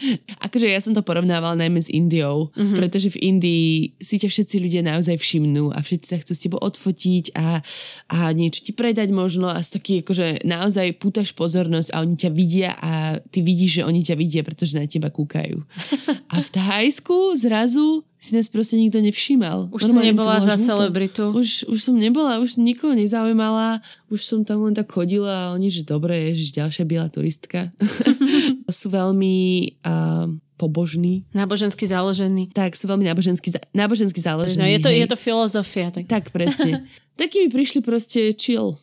Akože 0.43 0.67
ja 0.67 0.79
som 0.81 0.91
to 0.91 1.05
porovnávala 1.05 1.59
najmä 1.59 1.79
s 1.79 1.91
Indiou, 1.91 2.49
mm-hmm. 2.51 2.77
pretože 2.77 3.13
v 3.13 3.21
Indii 3.33 3.95
si 4.01 4.15
ťa 4.19 4.29
všetci 4.31 4.55
ľudia 4.63 4.81
naozaj 4.83 5.15
všimnú 5.19 5.71
a 5.71 5.79
všetci 5.79 6.07
sa 6.07 6.17
chcú 6.19 6.31
s 6.33 6.43
tebou 6.43 6.59
odfotiť 6.59 7.36
a, 7.38 7.59
a 8.12 8.19
niečo 8.31 8.65
ti 8.65 8.71
predať 8.75 9.13
možno 9.13 9.47
a 9.47 9.59
sú 9.62 9.79
taký, 9.79 10.01
akože 10.01 10.47
naozaj 10.47 10.97
pútaš 10.99 11.31
pozornosť 11.36 11.93
a 11.93 12.01
oni 12.01 12.15
ťa 12.19 12.29
vidia 12.31 12.71
a 12.79 13.17
ty 13.19 13.39
vidíš, 13.43 13.83
že 13.83 13.88
oni 13.88 14.01
ťa 14.03 14.15
vidia, 14.17 14.41
pretože 14.41 14.75
na 14.75 14.88
teba 14.89 15.13
kúkajú. 15.13 15.57
A 16.33 16.41
v 16.41 16.49
Thajsku 16.49 17.38
zrazu 17.38 18.01
si 18.23 18.31
nás 18.31 18.47
proste 18.47 18.79
nikto 18.79 19.03
nevšímal. 19.03 19.67
Už 19.75 19.91
Normálne 19.91 19.99
si 19.99 20.09
nebola 20.15 20.36
za 20.39 20.55
celebritu? 20.55 21.36
Už, 21.36 21.67
už 21.67 21.79
som 21.83 21.99
nebola, 21.99 22.39
už 22.39 22.55
nikoho 22.55 22.95
nezaujímala, 22.95 23.83
už 24.07 24.23
som 24.23 24.39
tam 24.47 24.63
len 24.63 24.71
tak 24.71 24.88
chodila 24.88 25.51
a 25.51 25.51
oni, 25.59 25.67
že 25.67 25.83
dobre, 25.83 26.31
ježiš, 26.31 26.55
ďalšia 26.55 26.88
biela 26.88 27.12
turistka. 27.12 27.75
sú 28.79 28.88
veľmi 28.88 29.36
uh, 29.83 30.31
pobožní. 30.55 31.27
Nábožensky 31.36 31.83
založení. 31.83 32.47
Tak, 32.55 32.79
sú 32.79 32.88
veľmi 32.88 33.03
nábožensky, 33.03 33.51
nábožensky 33.75 34.23
založení. 34.23 34.63
No, 34.63 34.67
je, 34.69 34.79
to, 34.79 34.89
je 34.89 35.07
to 35.07 35.17
filozofia. 35.19 35.91
Tak, 35.91 36.05
tak 36.07 36.23
presne. 36.31 36.88
Takí 37.19 37.45
mi 37.45 37.49
prišli 37.51 37.86
proste 37.86 38.33
chill. 38.33 38.79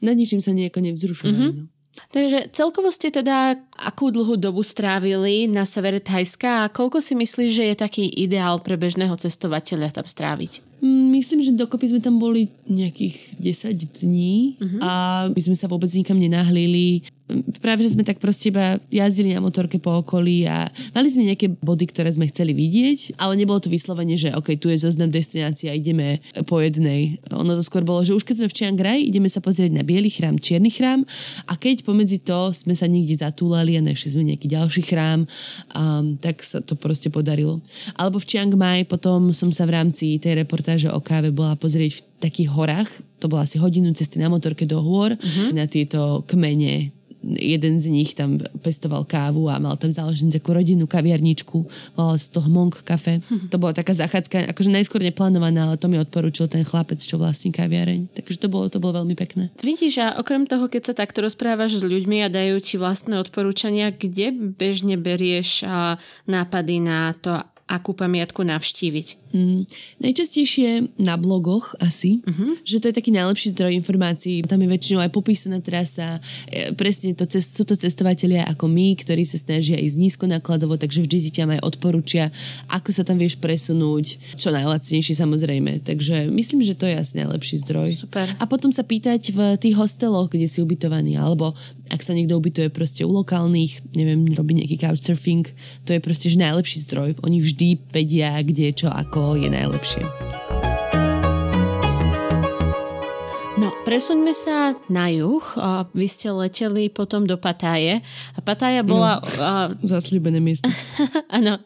Na 0.00 0.16
ničím 0.16 0.40
sa 0.40 0.56
nejako 0.56 0.80
nevzrušovali. 0.80 1.36
Mm-hmm. 1.36 1.52
No. 1.52 1.75
Takže 2.12 2.52
celkovo 2.52 2.88
ste 2.92 3.12
teda 3.12 3.56
akú 3.76 4.12
dlhú 4.12 4.36
dobu 4.36 4.60
strávili 4.64 5.48
na 5.48 5.64
severe 5.64 6.00
Thajska 6.00 6.66
a 6.66 6.72
koľko 6.72 7.00
si 7.00 7.16
myslíš, 7.16 7.50
že 7.52 7.64
je 7.72 7.76
taký 7.76 8.04
ideál 8.08 8.60
pre 8.60 8.76
bežného 8.76 9.16
cestovateľa 9.16 9.96
tam 9.96 10.06
stráviť? 10.06 10.64
Mm, 10.84 11.06
myslím, 11.16 11.40
že 11.40 11.56
dokopy 11.56 11.88
sme 11.88 12.00
tam 12.04 12.20
boli 12.20 12.52
nejakých 12.68 13.40
10 13.40 14.04
dní 14.04 14.60
uh-huh. 14.60 14.80
a 14.84 14.92
my 15.32 15.40
sme 15.40 15.56
sa 15.56 15.66
vôbec 15.66 15.88
nikam 15.96 16.20
nenahlili 16.20 17.08
práve, 17.58 17.82
že 17.82 17.98
sme 17.98 18.06
tak 18.06 18.22
proste 18.22 18.54
iba 18.54 18.78
jazdili 18.86 19.34
na 19.34 19.42
motorke 19.42 19.82
po 19.82 19.98
okolí 19.98 20.46
a 20.46 20.70
mali 20.94 21.10
sme 21.10 21.26
nejaké 21.26 21.50
body, 21.58 21.90
ktoré 21.90 22.14
sme 22.14 22.30
chceli 22.30 22.54
vidieť, 22.54 23.18
ale 23.18 23.34
nebolo 23.34 23.58
to 23.58 23.66
vyslovene, 23.66 24.14
že 24.14 24.30
OK, 24.30 24.54
tu 24.62 24.70
je 24.70 24.78
zoznam 24.78 25.10
destinácia, 25.10 25.74
ideme 25.74 26.22
po 26.46 26.62
jednej. 26.62 27.18
Ono 27.34 27.58
to 27.58 27.62
skôr 27.66 27.82
bolo, 27.82 28.06
že 28.06 28.14
už 28.14 28.22
keď 28.22 28.46
sme 28.46 28.48
v 28.50 28.56
Chiang 28.56 28.78
Rai, 28.78 29.00
ideme 29.10 29.26
sa 29.26 29.42
pozrieť 29.42 29.74
na 29.74 29.82
biely 29.82 30.10
chrám, 30.10 30.38
čierny 30.38 30.70
chrám 30.70 31.02
a 31.50 31.58
keď 31.58 31.82
pomedzi 31.82 32.22
to 32.22 32.54
sme 32.54 32.78
sa 32.78 32.86
niekde 32.86 33.18
zatúlali 33.18 33.74
a 33.74 33.82
našli 33.82 34.14
sme 34.14 34.24
nejaký 34.30 34.46
ďalší 34.46 34.82
chrám, 34.86 35.26
um, 35.74 36.14
tak 36.22 36.46
sa 36.46 36.62
to 36.62 36.78
proste 36.78 37.10
podarilo. 37.10 37.58
Alebo 37.98 38.22
v 38.22 38.28
Chiang 38.30 38.54
Mai 38.54 38.86
potom 38.86 39.34
som 39.34 39.50
sa 39.50 39.66
v 39.66 39.74
rámci 39.74 40.22
tej 40.22 40.46
reportáže 40.46 40.86
o 40.94 41.02
káve 41.02 41.34
bola 41.34 41.58
pozrieť 41.58 41.98
v 41.98 42.00
takých 42.22 42.48
horách, 42.54 42.90
to 43.20 43.26
bola 43.26 43.44
asi 43.44 43.58
hodinu 43.58 43.92
cesty 43.92 44.20
na 44.20 44.28
motorke 44.28 44.68
do 44.68 44.80
hôr, 44.80 45.16
uh-huh. 45.16 45.50
na 45.52 45.64
tieto 45.68 46.24
kmene 46.28 46.95
jeden 47.34 47.82
z 47.82 47.90
nich 47.90 48.14
tam 48.14 48.38
pestoval 48.62 49.02
kávu 49.02 49.50
a 49.50 49.58
mal 49.58 49.74
tam 49.74 49.90
založenú 49.90 50.30
takú 50.30 50.54
rodinnú 50.54 50.86
kaviarničku, 50.86 51.66
volala 51.98 52.18
sa 52.18 52.28
to 52.30 52.40
Hmong 52.44 52.72
Cafe. 52.86 53.18
Hm. 53.26 53.48
To 53.56 53.62
bola 53.62 53.72
taká 53.72 53.96
zachádzka, 53.96 54.52
akože 54.52 54.68
najskôr 54.68 55.00
neplánovaná, 55.00 55.70
ale 55.70 55.80
to 55.80 55.88
mi 55.88 55.96
odporúčil 55.96 56.50
ten 56.50 56.66
chlapec, 56.66 57.00
čo 57.00 57.16
vlastní 57.16 57.54
kaviareň. 57.54 58.12
Takže 58.12 58.36
to 58.42 58.48
bolo, 58.52 58.68
to 58.68 58.82
bolo 58.82 59.00
veľmi 59.02 59.16
pekné. 59.16 59.48
Vidíš, 59.64 60.02
a 60.02 60.06
okrem 60.20 60.44
toho, 60.44 60.68
keď 60.68 60.92
sa 60.92 60.94
takto 60.94 61.24
rozprávaš 61.24 61.80
s 61.80 61.84
ľuďmi 61.86 62.26
a 62.26 62.28
dajú 62.28 62.60
ti 62.60 62.76
vlastné 62.76 63.16
odporúčania, 63.16 63.94
kde 63.94 64.34
bežne 64.34 65.00
berieš 65.00 65.64
nápady 66.28 66.76
na 66.84 67.16
to, 67.16 67.40
akú 67.66 67.98
pamiatku 67.98 68.46
navštíviť? 68.46 69.34
Mm, 69.34 69.66
najčastejšie 69.98 70.96
na 71.02 71.18
blogoch 71.18 71.74
asi, 71.82 72.22
uh-huh. 72.22 72.62
že 72.62 72.78
to 72.78 72.88
je 72.88 72.94
taký 72.94 73.10
najlepší 73.10 73.52
zdroj 73.52 73.74
informácií. 73.74 74.46
Tam 74.46 74.62
je 74.62 74.70
väčšinou 74.70 75.02
aj 75.02 75.10
popísaná 75.10 75.58
trasa, 75.58 76.22
e, 76.46 76.70
presne 76.78 77.12
to 77.12 77.26
sú 77.26 77.66
to 77.66 77.74
cestovatelia 77.74 78.46
ako 78.46 78.70
my, 78.70 78.94
ktorí 78.96 79.26
sa 79.26 79.36
snažia 79.36 79.76
ísť 79.82 79.98
nízko 79.98 80.24
nákladovo, 80.30 80.78
takže 80.78 81.02
vždy 81.02 81.16
ti 81.26 81.30
tam 81.34 81.52
aj 81.52 81.60
odporúčia, 81.66 82.30
ako 82.70 82.94
sa 82.94 83.02
tam 83.02 83.18
vieš 83.18 83.34
presunúť, 83.42 84.38
čo 84.38 84.54
najlacnejšie 84.54 85.18
samozrejme. 85.18 85.82
Takže 85.82 86.30
myslím, 86.30 86.62
že 86.62 86.78
to 86.78 86.86
je 86.86 86.94
asi 86.94 87.18
najlepší 87.18 87.66
zdroj. 87.66 88.06
Super. 88.06 88.30
A 88.38 88.44
potom 88.46 88.70
sa 88.70 88.86
pýtať 88.86 89.34
v 89.34 89.58
tých 89.58 89.74
hosteloch, 89.74 90.30
kde 90.30 90.46
si 90.46 90.62
ubytovaný, 90.62 91.18
alebo 91.18 91.52
ak 91.90 92.02
sa 92.02 92.14
niekto 92.14 92.38
ubytuje 92.38 92.70
proste 92.70 93.02
u 93.02 93.10
lokálnych, 93.10 93.82
neviem, 93.94 94.26
robí 94.34 94.54
nejaký 94.54 94.78
couchsurfing, 94.78 95.46
to 95.86 95.94
je 95.94 96.00
proste 96.02 96.30
že 96.30 96.38
najlepší 96.38 96.82
zdroj. 96.86 97.18
Oni 97.22 97.38
vždy 97.38 97.55
vedia, 97.90 98.36
kde, 98.44 98.76
čo, 98.76 98.92
ako 98.92 99.40
je 99.40 99.48
najlepšie. 99.48 100.04
No 103.56 103.72
presuňme 103.88 104.36
sa 104.36 104.76
na 104.92 105.08
juh. 105.08 105.40
A 105.56 105.88
vy 105.96 106.04
ste 106.04 106.28
leteli 106.28 106.92
potom 106.92 107.24
do 107.24 107.40
Patáje. 107.40 108.04
A 108.36 108.38
Patája 108.44 108.84
bola... 108.84 109.24
No, 109.24 109.40
a... 109.40 109.52
Zasľúbené 109.80 110.44
miesto. 110.44 110.68
Áno. 111.32 111.56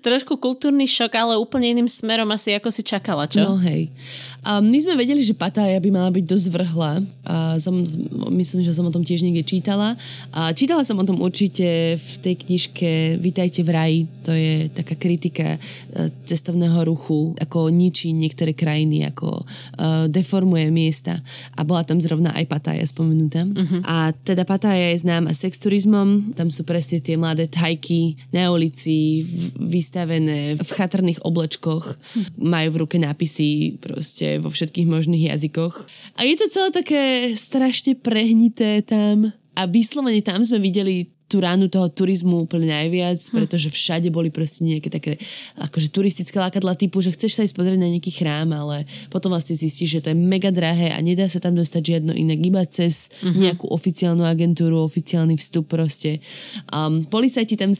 Trošku 0.00 0.40
kultúrny 0.40 0.88
šok, 0.88 1.12
ale 1.12 1.34
úplne 1.36 1.76
iným 1.76 1.92
smerom 1.92 2.32
asi 2.32 2.56
ako 2.56 2.72
si 2.72 2.80
čakala, 2.80 3.28
čo? 3.28 3.44
No 3.44 3.60
hej. 3.60 3.92
A 4.46 4.64
my 4.64 4.78
sme 4.80 4.96
vedeli, 4.96 5.20
že 5.20 5.36
Patája 5.36 5.76
by 5.82 5.90
mala 5.92 6.10
byť 6.14 6.24
dosť 6.24 6.46
vrhla. 6.48 6.92
A 7.26 7.60
som, 7.60 7.84
myslím, 8.32 8.64
že 8.64 8.74
som 8.74 8.86
o 8.86 8.94
tom 8.94 9.04
tiež 9.04 9.22
niekde 9.22 9.44
čítala. 9.44 9.98
A 10.32 10.54
čítala 10.56 10.86
som 10.86 10.96
o 10.96 11.06
tom 11.06 11.20
určite 11.20 11.98
v 11.98 12.12
tej 12.22 12.34
knižke 12.46 12.90
Vítajte 13.20 13.60
v 13.66 13.70
raji. 13.70 14.00
To 14.24 14.32
je 14.32 14.70
taká 14.72 14.94
kritika 14.96 15.56
e, 15.56 15.58
cestovného 16.24 16.86
ruchu, 16.86 17.34
ako 17.36 17.68
ničí 17.74 18.14
niektoré 18.14 18.54
krajiny, 18.54 19.02
ako 19.10 19.42
uh, 19.42 20.06
deformuje 20.06 20.70
miesta 20.70 21.18
a 21.56 21.66
bola 21.66 21.82
tam 21.82 21.98
zrovna 21.98 22.30
aj 22.36 22.46
Patája 22.46 22.84
spomenutá. 22.86 23.42
Uh-huh. 23.42 23.82
A 23.82 24.14
teda 24.14 24.46
Patája 24.46 24.94
je 24.94 25.02
známa 25.02 25.34
sexturizmom, 25.34 26.36
tam 26.38 26.52
sú 26.52 26.62
presne 26.62 27.02
tie 27.02 27.18
mladé 27.18 27.50
tajky 27.50 28.14
na 28.30 28.52
ulici, 28.54 29.26
vystavené 29.58 30.60
v 30.60 30.70
chatrných 30.70 31.24
oblečkoch, 31.26 31.84
uh-huh. 31.96 32.22
majú 32.38 32.68
v 32.76 32.80
ruke 32.86 32.96
nápisy 33.00 33.80
proste 33.82 34.29
vo 34.38 34.52
všetkých 34.52 34.86
možných 34.86 35.34
jazykoch. 35.34 35.90
A 36.14 36.22
je 36.22 36.38
to 36.38 36.46
celé 36.52 36.68
také 36.70 37.02
strašne 37.34 37.98
prehnité 37.98 38.84
tam 38.86 39.34
a 39.58 39.62
vyslovene 39.66 40.22
tam 40.22 40.46
sme 40.46 40.62
videli 40.62 41.10
tú 41.30 41.38
ránu 41.38 41.70
toho 41.70 41.86
turizmu 41.86 42.50
úplne 42.50 42.74
najviac, 42.74 43.22
hm. 43.22 43.30
pretože 43.38 43.70
všade 43.70 44.10
boli 44.10 44.34
proste 44.34 44.66
nejaké 44.66 44.90
také 44.90 45.14
akože 45.62 45.94
turistické 45.94 46.34
lákadla 46.42 46.74
typu, 46.74 46.98
že 46.98 47.14
chceš 47.14 47.38
sa 47.38 47.46
ísť 47.46 47.54
pozrieť 47.54 47.78
na 47.78 47.86
nejaký 47.86 48.10
chrám, 48.10 48.50
ale 48.50 48.90
potom 49.14 49.30
vlastne 49.30 49.54
zistíš, 49.54 50.02
že 50.02 50.02
to 50.02 50.08
je 50.10 50.18
mega 50.18 50.50
drahé 50.50 50.90
a 50.90 50.98
nedá 50.98 51.30
sa 51.30 51.38
tam 51.38 51.54
dostať 51.54 51.82
žiadno 51.94 52.12
inak, 52.18 52.38
iba 52.42 52.66
cez 52.66 53.06
uh-huh. 53.22 53.30
nejakú 53.30 53.70
oficiálnu 53.70 54.26
agentúru, 54.26 54.82
oficiálny 54.82 55.38
vstup 55.38 55.70
proste. 55.70 56.18
Um, 56.74 57.06
policajti 57.06 57.54
tam 57.54 57.70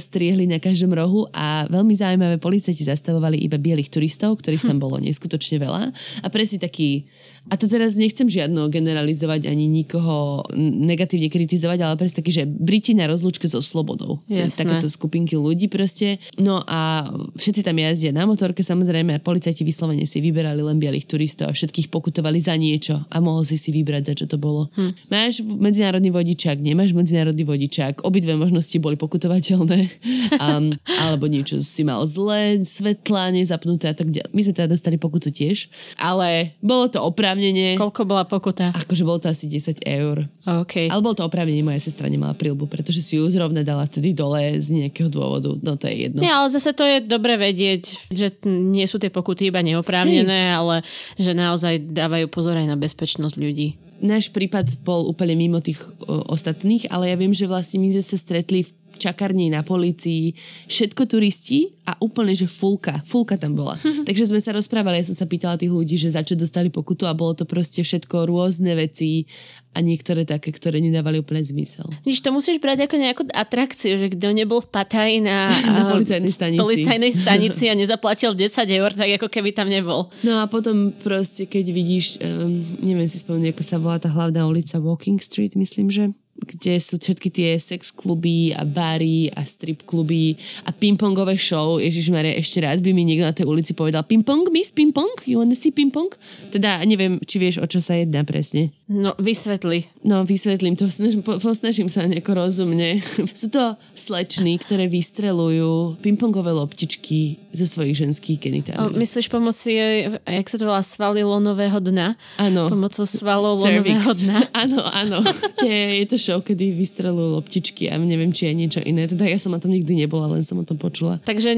striehli 0.00 0.48
na 0.48 0.56
každom 0.56 0.96
rohu 0.96 1.28
a 1.36 1.68
veľmi 1.68 1.92
zaujímavé 1.92 2.40
policajti 2.40 2.88
zastavovali 2.88 3.36
iba 3.44 3.60
bielých 3.60 3.92
turistov, 3.92 4.40
ktorých 4.40 4.64
tam 4.64 4.80
hm. 4.80 4.82
bolo 4.82 4.96
neskutočne 5.04 5.60
veľa 5.60 5.92
a 6.24 6.26
presne 6.32 6.56
taký 6.56 7.04
a 7.44 7.60
to 7.60 7.68
teraz 7.68 8.00
nechcem 8.00 8.24
žiadno 8.24 8.72
generalizovať 8.72 9.52
ani 9.52 9.68
nikoho 9.68 10.48
negatívne 10.56 11.28
kritizovať, 11.28 11.78
ale 11.84 12.00
presne 12.00 12.24
taký, 12.24 12.32
že 12.32 12.44
Briti 12.48 12.93
na 12.94 13.10
rozlúčke 13.10 13.46
so 13.50 13.60
slobodou. 13.60 14.22
Takéto 14.30 14.86
skupinky 14.88 15.34
ľudí 15.34 15.66
proste. 15.66 16.22
No 16.38 16.62
a 16.64 17.10
všetci 17.36 17.66
tam 17.66 17.76
jazdia 17.78 18.14
na 18.14 18.24
motorke 18.24 18.62
samozrejme 18.62 19.18
a 19.18 19.22
policajti 19.22 19.66
vyslovene 19.66 20.06
si 20.06 20.22
vyberali 20.22 20.62
len 20.62 20.78
bielých 20.78 21.10
turistov 21.10 21.50
a 21.50 21.56
všetkých 21.56 21.90
pokutovali 21.90 22.38
za 22.40 22.54
niečo 22.54 23.02
a 23.10 23.16
mohol 23.18 23.42
si 23.44 23.58
si 23.58 23.74
vybrať, 23.74 24.02
za 24.10 24.14
čo 24.24 24.26
to 24.30 24.36
bolo. 24.38 24.70
Hm. 24.78 24.92
Máš 25.10 25.42
medzinárodný 25.42 26.14
vodičák, 26.14 26.58
nemáš 26.62 26.94
medzinárodný 26.94 27.42
vodičák, 27.42 28.06
obidve 28.06 28.38
možnosti 28.38 28.76
boli 28.78 28.98
pokutovateľné. 28.98 29.80
Um, 30.34 30.74
alebo 31.04 31.30
niečo 31.30 31.62
si 31.62 31.86
mal 31.86 32.02
zle, 32.10 32.64
svetla 32.66 33.30
nezapnuté 33.30 33.92
a 33.92 33.96
tak 33.96 34.10
ďalej. 34.10 34.30
My 34.34 34.40
sme 34.42 34.52
teda 34.56 34.68
dostali 34.72 34.96
pokutu 34.98 35.30
tiež, 35.30 35.70
ale 36.00 36.58
bolo 36.58 36.90
to 36.90 36.98
oprávnenie. 37.00 37.78
Koľko 37.78 38.02
bola 38.02 38.24
pokuta? 38.26 38.74
Akože 38.74 39.06
bolo 39.06 39.22
to 39.22 39.30
asi 39.30 39.46
10 39.46 39.84
eur. 39.84 40.26
Okay. 40.44 40.90
Ale 40.90 41.00
bolo 41.00 41.16
to 41.16 41.24
oprávnenie, 41.24 41.62
moja 41.64 41.80
sestra 41.80 42.10
nemala 42.10 42.34
prílbu, 42.34 42.66
pretože 42.84 43.00
si 43.00 43.16
ju 43.16 43.24
zrovna 43.32 43.64
dala 43.64 43.88
vtedy 43.88 44.12
dole 44.12 44.60
z 44.60 44.84
nejakého 44.84 45.08
dôvodu. 45.08 45.56
No 45.64 45.80
to 45.80 45.88
je 45.88 46.04
jedno. 46.04 46.20
Nie, 46.20 46.36
ale 46.36 46.52
zase 46.52 46.76
to 46.76 46.84
je 46.84 47.00
dobre 47.00 47.40
vedieť, 47.40 48.12
že 48.12 48.28
nie 48.44 48.84
sú 48.84 49.00
tie 49.00 49.08
pokuty 49.08 49.48
iba 49.48 49.64
neoprávnené, 49.64 50.52
Hej. 50.52 50.56
ale 50.60 50.76
že 51.16 51.32
naozaj 51.32 51.96
dávajú 51.96 52.28
pozor 52.28 52.60
aj 52.60 52.68
na 52.68 52.76
bezpečnosť 52.76 53.40
ľudí 53.40 53.80
náš 54.04 54.28
prípad 54.28 54.84
bol 54.84 55.08
úplne 55.08 55.32
mimo 55.32 55.64
tých 55.64 55.80
o, 56.04 56.28
ostatných, 56.28 56.92
ale 56.92 57.08
ja 57.08 57.16
viem, 57.16 57.32
že 57.32 57.48
vlastne 57.48 57.80
my 57.80 57.88
sme 57.88 58.04
sa 58.04 58.20
stretli 58.20 58.60
v 58.60 58.70
čakarní 59.04 59.52
na 59.52 59.60
policii, 59.60 60.32
všetko 60.68 61.04
turisti 61.04 61.76
a 61.84 61.92
úplne, 62.00 62.32
že 62.32 62.48
fulka, 62.48 63.04
fulka 63.04 63.36
tam 63.36 63.52
bola. 63.52 63.76
Takže 64.08 64.32
sme 64.32 64.40
sa 64.40 64.56
rozprávali, 64.56 65.04
ja 65.04 65.08
som 65.12 65.16
sa 65.16 65.28
pýtala 65.28 65.60
tých 65.60 65.68
ľudí, 65.68 66.00
že 66.00 66.16
za 66.16 66.24
čo 66.24 66.32
dostali 66.32 66.72
pokutu 66.72 67.04
a 67.04 67.12
bolo 67.12 67.36
to 67.36 67.44
proste 67.44 67.84
všetko 67.84 68.24
rôzne 68.24 68.72
veci 68.72 69.28
a 69.74 69.82
niektoré 69.82 70.22
také, 70.24 70.54
ktoré 70.54 70.78
nedávali 70.78 71.20
úplne 71.20 71.42
zmysel. 71.42 71.84
Víš, 72.06 72.22
to 72.22 72.30
musíš 72.30 72.62
brať 72.62 72.86
ako 72.86 72.94
nejakú 72.94 73.22
atrakciu, 73.34 73.98
že 73.98 74.14
kto 74.14 74.30
nebol 74.30 74.62
v 74.62 74.70
Pataji 74.70 75.18
na, 75.20 75.50
na 75.76 75.92
policajnej 75.92 76.30
stanici. 76.30 76.62
policajnej 76.62 77.12
stanici 77.12 77.64
a 77.68 77.74
nezaplatil 77.74 78.32
10 78.32 78.48
eur, 78.70 78.90
tak 78.94 79.10
ako 79.20 79.28
keby 79.28 79.50
tam 79.52 79.68
nebol. 79.68 80.08
No 80.22 80.40
a 80.40 80.48
potom 80.48 80.94
proste, 81.02 81.50
keď 81.50 81.74
vidíš, 81.74 82.22
um, 82.22 82.62
neviem 82.80 83.10
si 83.10 83.20
spomenúť, 83.20 83.52
ako 83.52 83.64
sa 83.66 83.76
volá 83.82 83.98
tá 83.98 84.08
hlavná 84.08 84.46
ulica 84.46 84.78
Walking 84.78 85.18
Street, 85.18 85.58
myslím, 85.58 85.90
že 85.90 86.14
kde 86.44 86.78
sú 86.78 87.00
všetky 87.00 87.28
tie 87.32 87.50
sex 87.56 87.90
kluby 87.90 88.52
a 88.52 88.62
bary 88.62 89.32
a 89.32 89.42
strip 89.48 89.82
kluby 89.88 90.36
a 90.64 90.70
pingpongové 90.70 91.34
show. 91.40 91.80
Ježiš 91.80 92.12
Maria, 92.12 92.36
ešte 92.36 92.60
raz 92.60 92.84
by 92.84 92.92
mi 92.92 93.02
niekto 93.08 93.24
na 93.24 93.34
tej 93.34 93.48
ulici 93.48 93.72
povedal 93.72 94.04
pingpong, 94.04 94.52
miss 94.52 94.70
pingpong? 94.70 95.24
You 95.24 95.40
wanna 95.40 95.56
see 95.56 95.72
pingpong? 95.72 96.12
Teda 96.52 96.84
neviem, 96.84 97.18
či 97.24 97.40
vieš, 97.40 97.58
o 97.58 97.66
čo 97.66 97.80
sa 97.80 97.96
jedná 97.96 98.22
presne. 98.22 98.70
No, 98.84 99.16
vysvetli. 99.16 99.88
No, 100.04 100.28
vysvetlím 100.28 100.76
to. 100.76 100.92
Po, 101.24 101.40
posnažím 101.40 101.88
sa 101.88 102.04
nejako 102.04 102.36
rozumne. 102.36 103.00
sú 103.40 103.48
to 103.48 103.80
slečny, 103.96 104.60
ktoré 104.60 104.86
vystrelujú 104.92 105.96
pingpongové 106.04 106.52
loptičky 106.52 107.40
zo 107.54 107.64
svojich 107.64 108.04
ženských 108.04 108.38
genitálií. 108.38 108.98
myslíš 108.98 109.30
pomoci, 109.30 109.78
jak 110.20 110.46
sa 110.50 110.56
to 110.58 110.66
volá, 110.66 110.82
svaly 110.82 111.22
lonového 111.22 111.78
dna? 111.80 112.18
Áno. 112.36 112.66
Pomocou 112.66 113.06
svalov 113.06 113.62
lonového 113.62 114.10
dna? 114.10 114.38
Áno, 114.64 114.80
áno. 114.86 115.18
je, 115.60 116.02
je 116.02 116.06
to 116.06 116.16
show, 116.18 116.33
kedy 116.40 116.74
vystrelujú 116.74 117.38
loptičky 117.38 117.92
a 117.92 118.00
neviem, 118.00 118.32
či 118.32 118.50
je 118.50 118.54
niečo 118.54 118.80
iné. 118.82 119.04
Teda 119.06 119.28
ja 119.28 119.38
som 119.38 119.52
na 119.52 119.60
tom 119.60 119.70
nikdy 119.70 119.94
nebola, 120.06 120.30
len 120.32 120.42
som 120.42 120.58
o 120.58 120.66
tom 120.66 120.80
počula. 120.80 121.20
Takže 121.22 121.52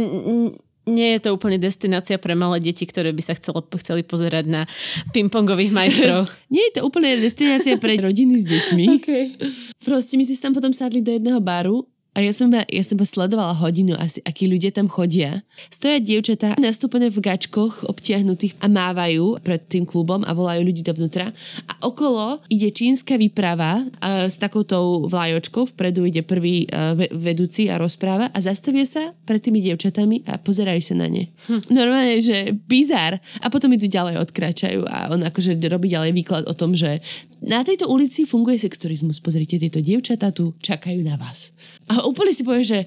nie 0.86 1.18
je 1.18 1.20
to 1.20 1.34
úplne 1.34 1.58
destinácia 1.58 2.14
pre 2.14 2.38
malé 2.38 2.62
deti, 2.62 2.86
ktoré 2.86 3.10
by 3.10 3.22
sa 3.22 3.34
chcelo, 3.34 3.66
chceli 3.82 4.06
pozerať 4.06 4.46
na 4.46 4.62
pingpongových 5.10 5.74
majstrov. 5.74 6.30
nie 6.54 6.62
je 6.70 6.78
to 6.78 6.86
úplne 6.86 7.18
destinácia 7.18 7.74
pre 7.76 7.98
rodiny 7.98 8.34
s 8.40 8.44
deťmi. 8.46 8.86
Okay. 8.96 9.36
Proste 9.84 10.16
my 10.16 10.24
si 10.24 10.34
tam 10.40 10.56
potom 10.56 10.72
sadli 10.72 11.04
do 11.04 11.14
jedného 11.14 11.38
baru 11.38 11.84
a 12.16 12.24
ja 12.24 12.32
som, 12.32 12.48
ja 12.48 12.80
som 12.80 12.96
sledovala 12.96 13.52
hodinu 13.60 13.92
asi, 14.00 14.24
akí 14.24 14.48
ľudia 14.48 14.72
tam 14.72 14.88
chodia. 14.88 15.44
Stoja 15.68 16.00
dievčatá 16.00 16.56
nastúpené 16.56 17.12
v 17.12 17.20
gačkoch 17.20 17.84
obtiahnutých 17.84 18.56
a 18.64 18.72
mávajú 18.72 19.36
pred 19.44 19.60
tým 19.68 19.84
klubom 19.84 20.24
a 20.24 20.32
volajú 20.32 20.64
ľudí 20.64 20.80
dovnútra. 20.80 21.36
A 21.68 21.72
okolo 21.84 22.40
ide 22.48 22.72
čínska 22.72 23.20
výprava 23.20 23.84
a 24.00 24.32
s 24.32 24.40
takoutou 24.40 25.04
vlajočkou. 25.12 25.76
Vpredu 25.76 26.08
ide 26.08 26.24
prvý 26.24 26.64
uh, 26.72 26.96
vedúci 27.12 27.68
a 27.68 27.76
rozpráva 27.76 28.32
a 28.32 28.38
zastavia 28.40 28.88
sa 28.88 29.12
pred 29.28 29.44
tými 29.44 29.60
dievčatami 29.60 30.24
a 30.24 30.40
pozerajú 30.40 30.80
sa 30.80 30.94
na 30.96 31.12
ne. 31.12 31.28
Hm. 31.52 31.68
Normálne, 31.68 32.16
že 32.24 32.56
bizar. 32.64 33.20
A 33.44 33.52
potom 33.52 33.68
idú 33.76 33.92
ďalej, 33.92 34.16
odkráčajú 34.24 34.88
a 34.88 35.12
on 35.12 35.20
akože 35.20 35.60
robí 35.68 35.92
ďalej 35.92 36.16
výklad 36.16 36.48
o 36.48 36.56
tom, 36.56 36.72
že 36.72 37.04
na 37.42 37.64
tejto 37.64 37.88
ulici 37.88 38.24
funguje 38.24 38.60
sexturizmus. 38.60 39.20
Pozrite, 39.20 39.60
tieto 39.60 39.80
dievčatá 39.80 40.32
tu 40.32 40.56
čakajú 40.60 41.00
na 41.04 41.16
vás. 41.20 41.52
A 41.88 42.04
úplne 42.08 42.32
si 42.32 42.42
povie, 42.44 42.64
že 42.64 42.80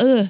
uh, 0.00 0.24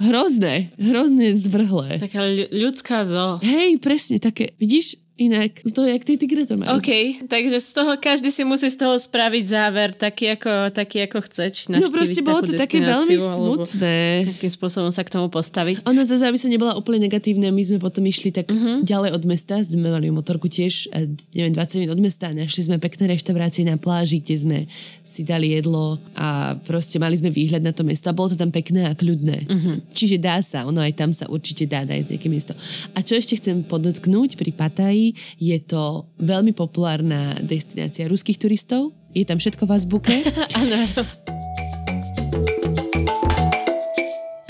hrozné, 0.00 0.72
hrozné 0.76 1.36
zvrhlé. 1.36 2.00
Taká 2.00 2.24
ľudská 2.52 3.04
zo. 3.04 3.40
Hej, 3.40 3.80
presne, 3.80 4.20
také, 4.20 4.52
vidíš, 4.60 5.00
Inak, 5.14 5.62
to 5.70 5.86
je 5.86 5.94
jak 5.94 6.02
tí 6.02 6.18
tigre 6.18 6.42
to 6.42 6.58
majú. 6.58 6.80
OK, 6.80 6.90
takže 7.30 7.62
z 7.62 7.70
toho, 7.70 7.94
každý 8.02 8.34
si 8.34 8.42
musí 8.42 8.66
z 8.66 8.82
toho 8.82 8.98
spraviť 8.98 9.44
záver 9.46 9.94
taký 9.94 10.34
ako, 10.34 10.74
taký 10.74 11.06
ako 11.06 11.22
chce. 11.30 11.70
No 11.70 11.86
proste 11.92 12.18
bolo 12.18 12.42
to 12.42 12.56
také 12.58 12.82
veľmi 12.82 13.14
smutné. 13.14 13.98
Akým 14.34 14.50
spôsobom 14.50 14.90
sa 14.90 15.06
k 15.06 15.14
tomu 15.14 15.30
postaviť. 15.30 15.86
Ono 15.86 16.02
zase, 16.02 16.26
aby 16.26 16.34
sa 16.34 16.50
nebola 16.50 16.74
úplne 16.74 17.06
negatívne, 17.06 17.52
my 17.54 17.62
sme 17.62 17.78
potom 17.78 18.02
išli 18.02 18.34
tak 18.34 18.50
uh-huh. 18.50 18.82
ďalej 18.82 19.14
od 19.14 19.22
mesta, 19.28 19.62
sme 19.62 19.92
mali 19.92 20.10
motorku 20.10 20.50
tiež, 20.50 20.90
neviem, 21.30 21.54
20 21.54 21.78
minút 21.78 21.92
od 21.94 22.02
mesta, 22.02 22.34
našli 22.34 22.66
sme 22.66 22.82
pekné 22.82 23.14
reštaurácie 23.14 23.62
na 23.62 23.78
pláži, 23.78 24.18
kde 24.18 24.36
sme 24.40 24.58
si 25.06 25.22
dali 25.22 25.54
jedlo 25.54 26.02
a 26.18 26.58
proste 26.66 26.98
mali 26.98 27.14
sme 27.14 27.30
výhľad 27.30 27.62
na 27.62 27.70
to 27.70 27.86
mesto 27.86 28.10
bolo 28.14 28.32
to 28.32 28.38
tam 28.40 28.54
pekné 28.54 28.86
a 28.88 28.94
kľudné. 28.94 29.38
Uh-huh. 29.44 29.76
Čiže 29.92 30.16
dá 30.22 30.38
sa, 30.40 30.64
ono 30.64 30.80
aj 30.80 30.94
tam 30.94 31.10
sa 31.10 31.26
určite 31.28 31.66
dá 31.66 31.82
nájsť 31.82 32.08
nejaké 32.14 32.28
miesto. 32.30 32.54
A 32.94 33.02
čo 33.02 33.18
ešte 33.18 33.36
chcem 33.36 33.66
podotknúť 33.66 34.38
pri 34.38 34.54
Pataji, 34.54 35.03
je 35.36 35.58
to 35.60 36.08
veľmi 36.22 36.56
populárna 36.56 37.36
destinácia 37.44 38.08
ruských 38.08 38.40
turistov. 38.40 38.96
Je 39.12 39.28
tam 39.28 39.36
všetko 39.36 39.68
v 39.68 39.72
azbuke. 39.76 40.14
Áno, 40.58 40.88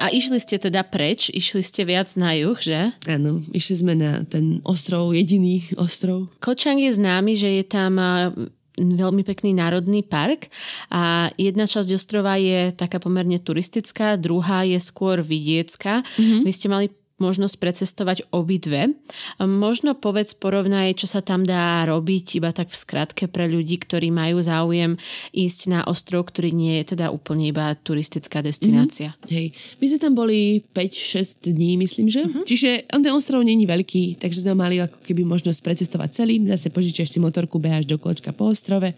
A 0.05 0.13
išli 0.13 0.37
ste 0.37 0.61
teda 0.61 0.85
preč, 0.85 1.33
išli 1.33 1.65
ste 1.65 1.89
viac 1.89 2.13
na 2.21 2.37
juh, 2.37 2.61
že? 2.61 2.93
Áno, 3.09 3.41
išli 3.57 3.75
sme 3.81 3.97
na 3.97 4.21
ten 4.29 4.61
ostrov, 4.61 5.17
jediný 5.17 5.65
ostrov. 5.81 6.29
Kočang 6.45 6.77
je 6.77 6.93
známy, 6.93 7.33
že 7.33 7.49
je 7.49 7.65
tam 7.65 7.97
veľmi 8.77 9.23
pekný 9.25 9.57
národný 9.57 10.05
park 10.05 10.53
a 10.91 11.33
jedna 11.41 11.65
časť 11.65 11.89
ostrova 11.95 12.37
je 12.37 12.75
taká 12.77 12.99
pomerne 13.01 13.41
turistická, 13.41 14.21
druhá 14.21 14.67
je 14.67 14.77
skôr 14.83 15.23
vidiecká. 15.25 16.03
Mm-hmm. 16.05 16.41
Vy 16.43 16.51
ste 16.53 16.67
mali 16.69 16.87
možnosť 17.23 17.57
precestovať 17.63 18.19
obidve. 18.35 18.99
Možno 19.39 19.95
povedz, 19.95 20.35
porovnaj, 20.35 20.99
čo 20.99 21.07
sa 21.07 21.23
tam 21.23 21.47
dá 21.47 21.87
robiť, 21.87 22.43
iba 22.43 22.51
tak 22.51 22.75
v 22.75 22.77
skratke 22.77 23.31
pre 23.31 23.47
ľudí, 23.47 23.79
ktorí 23.79 24.11
majú 24.11 24.43
záujem 24.43 24.99
ísť 25.31 25.61
na 25.71 25.81
ostrov, 25.87 26.27
ktorý 26.27 26.51
nie 26.51 26.83
je 26.83 26.99
teda 26.99 27.15
úplne 27.15 27.47
iba 27.47 27.71
turistická 27.79 28.43
destinácia. 28.43 29.15
Mm-hmm. 29.15 29.31
Hej, 29.31 29.47
my 29.79 29.85
sme 29.87 29.99
tam 30.03 30.13
boli 30.19 30.67
5-6 30.75 31.47
dní, 31.55 31.79
myslím, 31.79 32.11
že? 32.11 32.27
Mm-hmm. 32.27 32.45
Čiže 32.45 32.71
on 32.91 33.01
ten 33.07 33.15
ostrov 33.15 33.47
není 33.47 33.63
veľký, 33.63 34.19
takže 34.19 34.43
sme 34.43 34.59
mali 34.59 34.83
ako 34.83 34.99
keby 35.07 35.23
možnosť 35.23 35.61
precestovať 35.63 36.11
celý, 36.11 36.43
zase 36.51 36.75
požičiaš 36.75 37.15
si 37.15 37.23
motorku, 37.23 37.63
beháš 37.63 37.87
do 37.87 37.95
kolečka 37.95 38.35
po 38.35 38.51
ostrove 38.51 38.91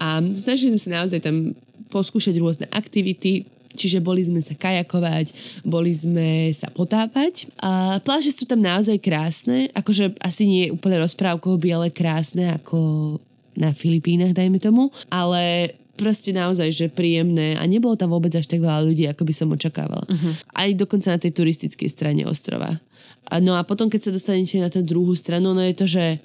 a 0.00 0.08
snažili 0.32 0.72
sme 0.72 0.80
sa 0.80 0.90
naozaj 1.04 1.20
tam 1.20 1.52
poskúšať 1.92 2.34
rôzne 2.40 2.66
aktivity, 2.72 3.44
Čiže 3.70 4.02
boli 4.02 4.26
sme 4.26 4.42
sa 4.42 4.58
kajakovať, 4.58 5.30
boli 5.62 5.94
sme 5.94 6.50
sa 6.50 6.66
potápať 6.74 7.46
a 7.62 8.02
pláže 8.02 8.34
sú 8.34 8.42
tam 8.42 8.58
naozaj 8.58 8.98
krásne, 8.98 9.70
akože 9.70 10.18
asi 10.26 10.42
nie 10.42 10.62
je 10.66 10.74
úplne 10.74 10.98
rozprávkovo 10.98 11.54
biele 11.54 11.86
krásne 11.94 12.50
ako 12.58 13.16
na 13.54 13.70
Filipínach, 13.70 14.34
dajme 14.34 14.58
tomu, 14.58 14.90
ale 15.06 15.74
proste 16.00 16.32
naozaj, 16.32 16.72
že 16.72 16.86
príjemné 16.88 17.60
a 17.60 17.62
nebolo 17.68 17.92
tam 17.92 18.10
vôbec 18.10 18.32
až 18.32 18.48
tak 18.48 18.64
veľa 18.64 18.88
ľudí, 18.88 19.04
ako 19.04 19.22
by 19.22 19.34
som 19.36 19.52
očakávala. 19.52 20.08
Uh-huh. 20.08 20.32
Aj 20.56 20.70
dokonca 20.72 21.12
na 21.12 21.20
tej 21.20 21.36
turistickej 21.36 21.88
strane 21.92 22.24
ostrova. 22.24 22.80
A 23.28 23.36
no 23.38 23.52
a 23.54 23.62
potom, 23.62 23.92
keď 23.92 24.08
sa 24.08 24.14
dostanete 24.16 24.56
na 24.56 24.72
tú 24.72 24.80
druhú 24.80 25.12
stranu, 25.12 25.52
no 25.52 25.60
je 25.60 25.76
to, 25.76 25.86
že 25.86 26.18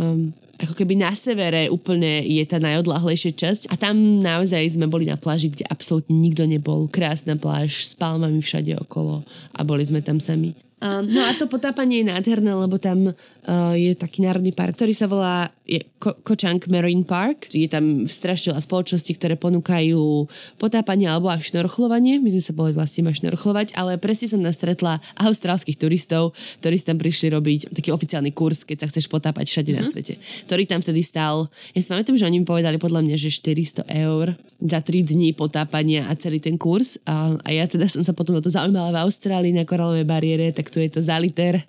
um, 0.00 0.32
ako 0.60 0.76
keby 0.76 1.00
na 1.00 1.12
severe 1.16 1.72
úplne 1.72 2.22
je 2.28 2.44
tá 2.44 2.60
najodlahlejšia 2.60 3.32
časť 3.32 3.62
a 3.72 3.74
tam 3.80 4.20
naozaj 4.20 4.76
sme 4.76 4.90
boli 4.90 5.08
na 5.08 5.16
pláži, 5.16 5.48
kde 5.48 5.64
absolútne 5.66 6.12
nikto 6.12 6.44
nebol. 6.44 6.90
Krásna 6.92 7.40
pláž 7.40 7.88
s 7.88 7.96
palmami 7.96 8.42
všade 8.44 8.76
okolo 8.76 9.24
a 9.56 9.60
boli 9.64 9.82
sme 9.86 10.04
tam 10.04 10.20
sami. 10.20 10.52
Um, 10.82 11.06
no 11.06 11.22
a 11.22 11.30
to 11.38 11.46
potápanie 11.46 12.02
je 12.02 12.10
nádherné, 12.10 12.50
lebo 12.58 12.74
tam 12.74 13.14
uh, 13.14 13.74
je 13.78 13.94
taký 13.94 14.26
národný 14.26 14.50
park, 14.50 14.74
ktorý 14.74 14.90
sa 14.90 15.06
volá 15.06 15.46
je 15.62 15.78
Ko- 16.02 16.18
Kochang 16.26 16.58
Marine 16.66 17.06
Park. 17.06 17.46
Je 17.54 17.70
tam 17.70 18.02
strašne 18.10 18.50
veľa 18.50 18.66
spoločností, 18.66 19.14
ktoré 19.14 19.38
ponúkajú 19.38 20.26
potápanie 20.58 21.06
alebo 21.06 21.30
až 21.30 21.54
šnorchlovanie. 21.54 22.18
My 22.18 22.34
sme 22.34 22.42
sa 22.42 22.50
boli 22.50 22.74
vlastne 22.74 23.06
až 23.06 23.22
šnorchlovať, 23.22 23.78
ale 23.78 23.94
presne 24.02 24.26
som 24.26 24.42
nastretla 24.42 24.98
austrálskych 25.22 25.78
turistov, 25.78 26.34
ktorí 26.58 26.82
si 26.82 26.86
tam 26.90 26.98
prišli 26.98 27.30
robiť 27.30 27.60
taký 27.70 27.94
oficiálny 27.94 28.34
kurz, 28.34 28.66
keď 28.66 28.82
sa 28.82 28.86
chceš 28.90 29.06
potápať 29.06 29.46
všade 29.46 29.70
mm-hmm. 29.70 29.78
na 29.78 29.84
mhm. 29.86 29.92
svete. 29.94 30.14
Ktorý 30.50 30.62
tam 30.66 30.80
vtedy 30.82 31.02
stal. 31.06 31.46
Ja 31.78 31.80
si 31.80 31.88
pamätám, 31.88 32.18
že 32.18 32.26
oni 32.26 32.42
mi 32.42 32.46
povedali 32.46 32.82
podľa 32.82 33.06
mňa, 33.06 33.16
že 33.22 33.30
400 33.30 33.86
eur 33.86 34.34
za 34.58 34.78
3 34.82 35.14
dní 35.14 35.30
potápania 35.38 36.10
a 36.10 36.18
celý 36.18 36.42
ten 36.42 36.58
kurz. 36.58 36.98
A, 37.06 37.38
a 37.38 37.48
ja 37.54 37.70
teda 37.70 37.86
som 37.86 38.02
sa 38.02 38.10
potom 38.10 38.34
o 38.34 38.42
to 38.42 38.50
zaujímala 38.50 38.90
v 38.90 39.00
Austrálii 39.06 39.54
na 39.54 39.62
koralovej 39.62 40.06
bariére, 40.06 40.50
tak 40.50 40.71
tu 40.72 40.80
je 40.80 40.88
to 40.88 41.04
za 41.04 41.20
liter. 41.20 41.60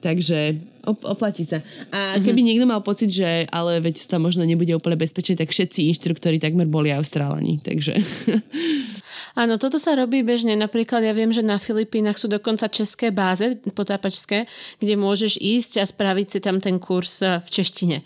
Takže 0.00 0.56
op- 0.88 1.04
oplatí 1.04 1.44
sa. 1.44 1.60
A 1.92 2.16
mhm. 2.16 2.24
keby 2.24 2.40
mm-hmm. 2.40 2.48
niekto 2.48 2.64
mal 2.64 2.80
pocit, 2.80 3.12
že 3.12 3.44
ale 3.52 3.84
veď 3.84 4.08
to 4.08 4.16
možno 4.16 4.48
nebude 4.48 4.72
úplne 4.72 4.96
bezpečné, 4.96 5.36
tak 5.36 5.52
všetci 5.52 5.92
inštruktori 5.92 6.40
takmer 6.40 6.64
boli 6.64 6.88
Austrálani. 6.88 7.60
Takže... 7.60 8.00
Áno, 9.38 9.56
toto 9.56 9.78
sa 9.78 9.94
robí 9.94 10.26
bežne. 10.26 10.58
Napríklad 10.58 11.06
ja 11.06 11.14
viem, 11.14 11.30
že 11.30 11.44
na 11.44 11.62
Filipínach 11.62 12.18
sú 12.18 12.26
dokonca 12.26 12.66
české 12.66 13.14
báze 13.14 13.58
potápačské, 13.74 14.50
kde 14.82 14.94
môžeš 14.98 15.38
ísť 15.38 15.72
a 15.80 15.84
spraviť 15.86 16.26
si 16.26 16.38
tam 16.42 16.58
ten 16.58 16.82
kurz 16.82 17.22
eh, 17.22 17.38
v 17.38 17.48
češtine. 17.48 17.96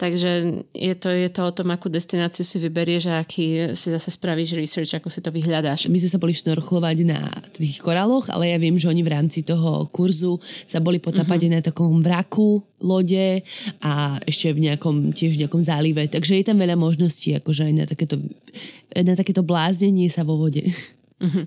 Takže 0.00 0.30
je 0.72 0.94
to, 0.96 1.08
je 1.12 1.28
to 1.28 1.40
o 1.44 1.52
tom, 1.52 1.68
akú 1.74 1.92
destináciu 1.92 2.42
si 2.46 2.56
vyberieš 2.56 3.12
a 3.12 3.20
aký 3.20 3.76
si 3.76 3.92
zase 3.92 4.08
spravíš 4.08 4.56
research, 4.56 4.96
ako 4.96 5.12
si 5.12 5.20
to 5.20 5.28
vyhľadáš. 5.28 5.92
My 5.92 6.00
sme 6.00 6.10
sa 6.10 6.22
boli 6.22 6.32
šnorchlovať 6.32 6.96
na 7.04 7.20
tých 7.52 7.84
koráloch, 7.84 8.32
ale 8.32 8.52
ja 8.52 8.56
viem, 8.56 8.80
že 8.80 8.88
oni 8.88 9.04
v 9.04 9.12
rámci 9.12 9.44
toho 9.44 9.92
kurzu 9.92 10.40
sa 10.64 10.80
boli 10.80 10.96
potápať 10.96 11.40
mm-hmm. 11.44 11.60
na 11.60 11.66
takom 11.66 12.00
vraku 12.00 12.69
lode 12.80 13.44
a 13.84 14.18
ešte 14.24 14.52
v 14.52 14.68
nejakom, 14.68 15.12
tiež 15.12 15.36
v 15.36 15.40
nejakom 15.46 15.62
zálive. 15.62 16.04
Takže 16.08 16.40
je 16.40 16.44
tam 16.44 16.58
veľa 16.60 16.76
možností, 16.76 17.36
akože 17.36 17.68
aj 17.70 17.74
na 17.76 17.84
takéto, 17.86 18.16
na 18.96 19.14
takéto 19.14 19.44
bláznenie 19.44 20.08
sa 20.08 20.24
vo 20.24 20.36
vode. 20.40 20.64
Uh-huh. 21.20 21.44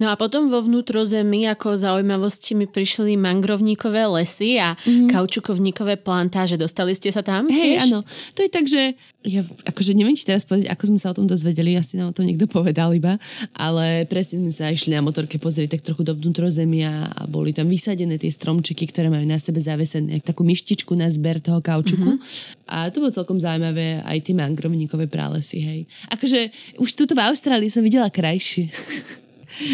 No 0.00 0.08
a 0.08 0.16
potom 0.16 0.48
vo 0.48 0.64
vnútrozemí 0.64 1.44
ako 1.52 1.76
zaujímavosti 1.76 2.56
mi 2.56 2.64
prišli 2.64 3.20
mangrovníkové 3.20 4.08
lesy 4.08 4.56
a 4.56 4.72
uh-huh. 4.80 5.12
kaučukovníkové 5.12 6.00
plantáže. 6.00 6.56
Dostali 6.56 6.96
ste 6.96 7.12
sa 7.12 7.20
tam? 7.20 7.52
Hej, 7.52 7.84
áno. 7.84 8.00
To 8.32 8.40
je 8.40 8.48
tak, 8.48 8.64
že 8.64 8.96
ja 9.20 9.44
akože 9.44 9.92
neviem 9.92 10.16
ti 10.16 10.24
teraz 10.24 10.48
povedať, 10.48 10.72
ako 10.72 10.84
sme 10.88 10.98
sa 10.98 11.12
o 11.12 11.16
tom 11.20 11.28
dozvedeli, 11.28 11.76
asi 11.76 12.00
nám 12.00 12.16
to 12.16 12.24
niekto 12.24 12.48
povedal 12.48 12.96
iba, 12.96 13.20
ale 13.52 14.08
presne 14.08 14.48
sme 14.48 14.52
sa 14.56 14.72
išli 14.72 14.96
na 14.96 15.04
motorke 15.04 15.36
pozrieť 15.36 15.76
tak 15.76 15.92
trochu 15.92 16.08
do 16.08 16.16
vnútrozemia 16.16 17.12
a 17.12 17.28
boli 17.28 17.52
tam 17.52 17.68
vysadené 17.68 18.16
tie 18.16 18.32
stromčiky, 18.32 18.88
ktoré 18.88 19.12
majú 19.12 19.28
na 19.28 19.36
sebe 19.36 19.60
zavesené 19.60 20.24
takú 20.24 20.40
myštičku 20.48 20.96
na 20.96 21.12
zber 21.12 21.44
toho 21.44 21.60
kaučuku. 21.60 22.16
Uh-huh. 22.16 22.72
A 22.72 22.88
to 22.88 23.04
bolo 23.04 23.12
celkom 23.12 23.36
zaujímavé, 23.36 24.00
aj 24.08 24.24
tie 24.24 24.32
mangrovníkové 24.32 25.04
pralesy, 25.04 25.58
hej. 25.60 25.80
Akože 26.08 26.48
už 26.80 26.88
tuto 26.96 27.12
v 27.12 27.20
Austrálii 27.28 27.68
som 27.68 27.84
videla 27.84 28.08
krajšie. 28.08 28.72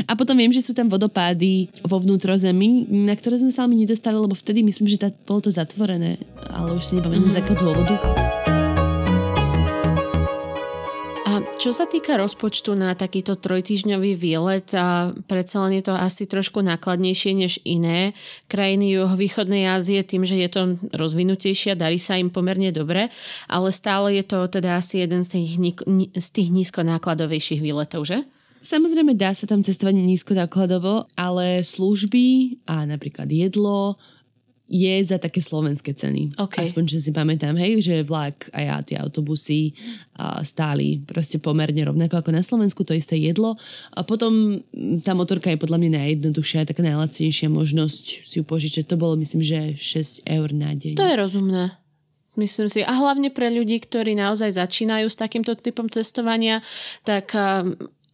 A 0.08 0.12
potom 0.16 0.36
viem, 0.36 0.52
že 0.52 0.64
sú 0.64 0.72
tam 0.72 0.88
vodopády 0.88 1.68
vo 1.84 2.00
vnútrozemí, 2.00 2.88
na 2.90 3.14
ktoré 3.14 3.40
sme 3.40 3.52
sa 3.52 3.68
mi 3.68 3.76
nedostali, 3.80 4.16
lebo 4.16 4.34
vtedy 4.34 4.64
myslím, 4.64 4.88
že 4.88 5.00
tá, 5.00 5.08
bolo 5.12 5.44
to 5.44 5.50
zatvorené, 5.52 6.20
ale 6.52 6.76
už 6.76 6.84
si 6.84 6.92
nepamätám 6.96 7.28
mm-hmm. 7.28 7.36
z 7.36 7.40
akého 7.42 7.58
dôvodu. 7.60 7.94
Čo 11.56 11.72
sa 11.72 11.88
týka 11.88 12.14
rozpočtu 12.20 12.78
na 12.78 12.94
takýto 12.94 13.34
trojtýždňový 13.34 14.12
výlet, 14.14 14.70
a 14.78 15.10
predsa 15.26 15.66
len 15.66 15.80
je 15.80 15.90
to 15.90 15.98
asi 15.98 16.28
trošku 16.28 16.62
nákladnejšie 16.62 17.32
než 17.34 17.58
iné 17.66 18.14
krajiny 18.46 18.94
juhovýchodnej 18.94 19.66
Ázie 19.66 20.06
tým, 20.06 20.22
že 20.22 20.38
je 20.38 20.46
to 20.46 20.62
rozvinutejšie 20.94 21.74
a 21.74 21.80
darí 21.80 21.98
sa 21.98 22.22
im 22.22 22.30
pomerne 22.30 22.70
dobre, 22.70 23.10
ale 23.50 23.74
stále 23.74 24.14
je 24.14 24.24
to 24.28 24.46
teda 24.46 24.78
asi 24.78 25.02
jeden 25.02 25.26
z 25.26 25.42
tých, 25.42 25.52
z 26.14 26.28
tých 26.30 26.48
nízkonákladovejších 26.54 27.58
výletov, 27.58 28.06
že? 28.06 28.22
Samozrejme 28.66 29.14
dá 29.14 29.31
sa 29.31 29.46
tam 29.46 29.62
cestovať 29.62 29.94
nízkonákladovo, 29.94 31.07
ale 31.14 31.62
služby 31.62 32.59
a 32.66 32.83
napríklad 32.83 33.31
jedlo, 33.31 33.94
je 34.66 34.98
za 35.07 35.22
také 35.22 35.38
slovenské 35.38 35.94
ceny. 35.94 36.35
Okay. 36.35 36.66
Aspoň, 36.66 36.83
čo 36.90 36.98
si 36.98 37.14
pamätám, 37.14 37.55
hej, 37.55 37.79
že 37.79 38.02
vlak 38.02 38.50
a 38.50 38.66
ja 38.66 38.76
tie 38.83 38.98
autobusy 38.98 39.70
a 40.18 40.42
stáli 40.42 40.98
proste 41.07 41.38
pomerne 41.38 41.87
rovnako 41.87 42.18
ako 42.18 42.31
na 42.35 42.42
Slovensku, 42.42 42.83
to 42.83 42.90
isté 42.90 43.14
jedlo. 43.14 43.55
A 43.94 44.02
potom 44.02 44.59
tá 45.07 45.14
motorka 45.14 45.55
je 45.55 45.62
podľa 45.62 45.79
mňa 45.79 45.90
najjednoduchšia, 46.02 46.66
taká 46.66 46.83
najlacnejšia 46.83 47.46
možnosť 47.46 48.26
si 48.26 48.42
ju 48.42 48.44
požičať. 48.44 48.90
To 48.90 48.98
bolo, 48.98 49.14
myslím, 49.22 49.46
že 49.46 49.79
6 49.79 50.26
eur 50.26 50.50
na 50.50 50.74
deň. 50.74 50.98
To 50.98 51.07
je 51.07 51.14
rozumné. 51.14 51.64
Myslím 52.37 52.68
si. 52.68 52.85
A 52.85 52.92
hlavne 52.92 53.33
pre 53.33 53.48
ľudí, 53.48 53.81
ktorí 53.81 54.12
naozaj 54.12 54.61
začínajú 54.61 55.09
s 55.09 55.16
takýmto 55.16 55.57
typom 55.57 55.88
cestovania, 55.88 56.61
tak 57.00 57.33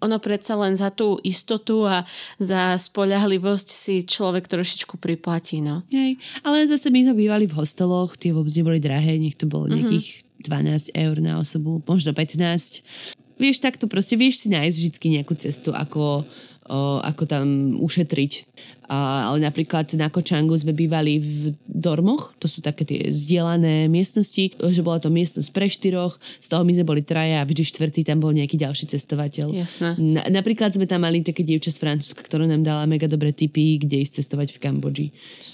ono 0.03 0.19
predsa 0.19 0.59
len 0.59 0.75
za 0.75 0.91
tú 0.91 1.23
istotu 1.23 1.87
a 1.87 2.03
za 2.43 2.75
spoľahlivosť 2.75 3.69
si 3.71 4.03
človek 4.03 4.51
trošičku 4.51 4.99
priplatí. 4.99 5.63
No. 5.63 5.87
Hej, 5.95 6.19
ale 6.43 6.67
zase 6.67 6.91
my 6.91 7.07
sme 7.07 7.15
bývali 7.23 7.47
v 7.47 7.55
hosteloch, 7.55 8.19
tie 8.19 8.35
vôbec 8.35 8.51
neboli 8.53 8.83
drahé, 8.83 9.17
nech 9.23 9.39
to 9.39 9.47
bolo 9.47 9.71
mhm. 9.71 9.75
nejakých 9.79 10.09
mm-hmm. 10.19 10.91
12 10.93 10.99
eur 10.99 11.17
na 11.23 11.39
osobu, 11.39 11.79
možno 11.87 12.11
15. 12.11 12.83
Vieš, 13.39 13.63
takto 13.63 13.87
proste 13.87 14.19
vieš 14.19 14.43
si 14.43 14.49
nájsť 14.51 14.77
vždy 14.77 15.07
nejakú 15.19 15.35
cestu, 15.39 15.71
ako 15.71 16.27
o, 16.69 17.03
ako 17.03 17.23
tam 17.27 17.47
ušetriť. 17.79 18.33
Ale 18.91 19.39
napríklad 19.39 19.95
na 19.95 20.11
Kočangu 20.11 20.59
sme 20.59 20.75
bývali 20.75 21.19
v 21.23 21.55
dormoch, 21.65 22.35
to 22.43 22.51
sú 22.51 22.61
také 22.61 22.83
tie 22.83 23.09
zdieľané 23.09 23.87
miestnosti, 23.87 24.53
že 24.59 24.83
bola 24.85 24.99
to 24.99 25.09
miestnosť 25.09 25.51
pre 25.55 25.67
štyroch, 25.71 26.19
z 26.43 26.47
toho 26.51 26.67
my 26.67 26.73
sme 26.75 26.85
boli 26.85 27.03
traja 27.03 27.41
a 27.41 27.49
vždy 27.49 27.63
štvrtý 27.63 28.03
tam 28.03 28.21
bol 28.21 28.35
nejaký 28.35 28.59
ďalší 28.59 28.91
cestovateľ. 28.93 29.55
Jasné. 29.55 29.97
Na, 29.97 30.23
napríklad 30.29 30.75
sme 30.75 30.85
tam 30.91 31.07
mali 31.07 31.23
také 31.23 31.47
dievča 31.47 31.73
z 31.73 31.79
Francúzska, 31.79 32.27
ktorá 32.27 32.45
nám 32.45 32.67
dala 32.67 32.85
mega 32.91 33.07
dobré 33.07 33.31
tipy, 33.31 33.79
kde 33.81 34.03
ísť 34.03 34.23
cestovať 34.23 34.55
v 34.55 34.59
Kambodži. 34.61 35.07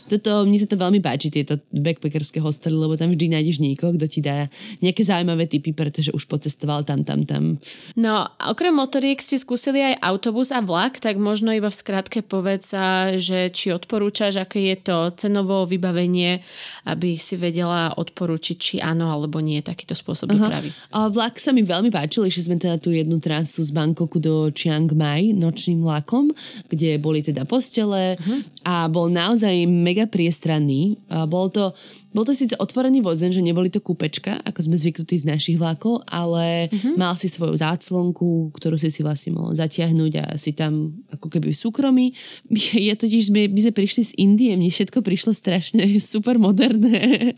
Toto, 0.08 0.48
mne 0.48 0.58
sa 0.58 0.66
to 0.66 0.80
veľmi 0.80 0.98
páči, 0.98 1.30
tieto 1.30 1.60
backpackerské 1.70 2.40
hostely, 2.40 2.74
lebo 2.74 2.96
tam 2.96 3.12
vždy 3.12 3.38
nájdeš 3.38 3.60
niekoho, 3.62 3.94
kto 3.94 4.06
ti 4.08 4.20
dá 4.24 4.48
nejaké 4.80 5.04
zaujímavé 5.04 5.46
tipy, 5.46 5.76
pretože 5.76 6.10
už 6.10 6.26
pocestoval 6.26 6.82
tam, 6.82 7.04
tam, 7.04 7.22
tam. 7.28 7.62
No, 7.94 8.26
okrem 8.40 8.74
motoriek 8.74 9.20
ste 9.22 9.38
skúsili 9.38 9.84
aj 9.84 10.00
autobus 10.02 10.50
a 10.50 10.64
vlak, 10.64 10.98
tak 10.98 11.20
možno 11.20 11.52
iba 11.54 11.68
v 11.68 11.76
skratke 11.76 12.20
povedz, 12.24 12.72
že 13.18 13.52
či 13.52 13.74
odporúčaš, 13.74 14.40
aké 14.40 14.72
je 14.72 14.76
to 14.80 14.96
cenovo 15.18 15.66
vybavenie, 15.68 16.40
aby 16.88 17.18
si 17.18 17.36
vedela 17.36 17.92
odporučiť, 17.94 18.56
či 18.56 18.74
áno 18.78 19.10
alebo 19.12 19.42
nie 19.42 19.60
takýto 19.60 19.92
spôsob 19.92 20.32
dopravy. 20.32 20.70
A 20.94 21.12
vlak 21.12 21.36
sa 21.42 21.52
mi 21.52 21.66
veľmi 21.66 21.92
páčil, 21.92 22.26
išli 22.26 22.48
sme 22.48 22.56
teda 22.56 22.78
tú 22.78 22.94
jednu 22.94 23.18
trasu 23.18 23.60
z 23.60 23.70
Bangkoku 23.74 24.18
do 24.18 24.48
Chiang 24.54 24.88
Mai 24.94 25.36
nočným 25.36 25.84
vlakom, 25.84 26.30
kde 26.70 26.96
boli 27.02 27.20
teda 27.20 27.44
postele 27.44 28.16
uh-huh. 28.16 28.40
a 28.64 28.74
bol 28.88 29.10
naozaj 29.12 29.66
mega 29.68 30.06
priestranný. 30.06 30.96
A 31.12 31.26
bol 31.28 31.52
to 31.52 31.74
bol 32.08 32.24
to 32.24 32.32
síce 32.32 32.56
otvorený 32.56 33.04
vozen, 33.04 33.28
že 33.28 33.44
neboli 33.44 33.68
to 33.68 33.84
kúpečka, 33.84 34.40
ako 34.40 34.64
sme 34.64 34.80
zvyknutí 34.80 35.20
z 35.20 35.28
našich 35.28 35.60
vlakov, 35.60 36.00
ale 36.08 36.72
mm-hmm. 36.72 36.96
mal 36.96 37.12
si 37.20 37.28
svoju 37.28 37.52
záclonku, 37.60 38.48
ktorú 38.56 38.80
si 38.80 38.88
si 38.88 39.04
vlastne 39.04 39.36
mohol 39.36 39.52
zatiahnuť 39.52 40.12
a 40.16 40.24
si 40.40 40.56
tam 40.56 41.04
ako 41.12 41.28
keby 41.28 41.52
v 41.52 41.60
súkromí. 41.60 42.06
Je 42.88 42.94
totiž, 42.96 43.28
my, 43.28 43.52
my 43.52 43.60
sme 43.60 43.72
prišli 43.76 44.02
z 44.08 44.12
Indie, 44.16 44.56
mne 44.56 44.72
všetko 44.72 45.04
prišlo 45.04 45.36
strašne 45.36 45.84
super 46.00 46.40
moderné 46.40 47.36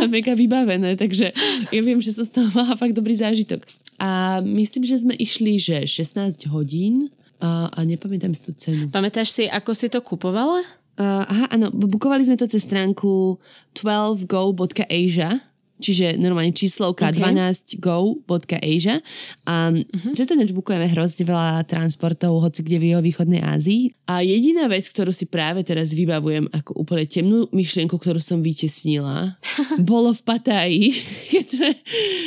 a 0.00 0.08
mega 0.08 0.32
vybavené, 0.32 0.96
takže 0.96 1.36
ja 1.68 1.80
viem, 1.84 2.00
že 2.00 2.16
som 2.16 2.24
z 2.24 2.40
toho 2.40 2.48
mala 2.56 2.72
fakt 2.72 2.96
dobrý 2.96 3.12
zážitok. 3.12 3.68
A 4.00 4.40
myslím, 4.40 4.84
že 4.88 5.04
sme 5.04 5.12
išli, 5.16 5.60
že 5.60 5.84
16 5.84 6.48
hodín 6.52 7.12
a, 7.40 7.68
a 7.68 7.78
nepamätám 7.84 8.32
si 8.32 8.48
tú 8.48 8.52
cenu. 8.56 8.88
Pamätáš 8.88 9.32
si, 9.32 9.44
ako 9.44 9.76
si 9.76 9.92
to 9.92 10.00
kupovala? 10.00 10.64
Uh, 10.96 11.28
aha, 11.28 11.44
áno, 11.52 11.68
bukovali 11.76 12.24
sme 12.24 12.40
to 12.40 12.48
cez 12.48 12.64
stránku 12.64 13.36
12go.asia 13.76 15.44
čiže 15.86 16.18
normálne 16.18 16.50
číslovka 16.50 17.14
okay. 17.14 17.22
12go.asia 17.22 18.98
a 19.46 19.70
uh-huh. 19.70 20.12
cez 20.18 20.26
to 20.26 20.34
bukujeme 20.50 20.90
hrozne 20.90 21.22
veľa 21.22 21.62
transportov 21.70 22.42
hoci 22.42 22.66
kde 22.66 22.76
v 22.82 22.84
jeho 22.90 23.02
východnej 23.02 23.38
Ázii 23.46 23.94
a 24.10 24.26
jediná 24.26 24.66
vec, 24.66 24.82
ktorú 24.90 25.14
si 25.14 25.30
práve 25.30 25.62
teraz 25.62 25.94
vybavujem 25.94 26.50
ako 26.50 26.82
úplne 26.82 27.06
temnú 27.06 27.46
myšlienku, 27.54 27.94
ktorú 27.94 28.18
som 28.18 28.42
vytesnila, 28.42 29.38
bolo 29.90 30.10
v 30.10 30.20
Pataji, 30.26 30.84
keď 31.30 31.44
sme 31.46 31.70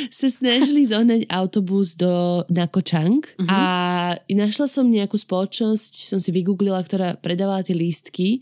sa 0.08 0.28
snažili 0.32 0.88
zohnať 0.88 1.28
autobus 1.28 1.92
do 2.00 2.44
Nakočang 2.48 3.20
uh-huh. 3.20 3.48
a 3.52 3.60
našla 4.32 4.66
som 4.70 4.88
nejakú 4.88 5.20
spoločnosť, 5.20 6.08
som 6.08 6.16
si 6.16 6.32
vygooglila, 6.32 6.80
ktorá 6.80 7.20
predávala 7.20 7.60
tie 7.60 7.76
lístky 7.76 8.40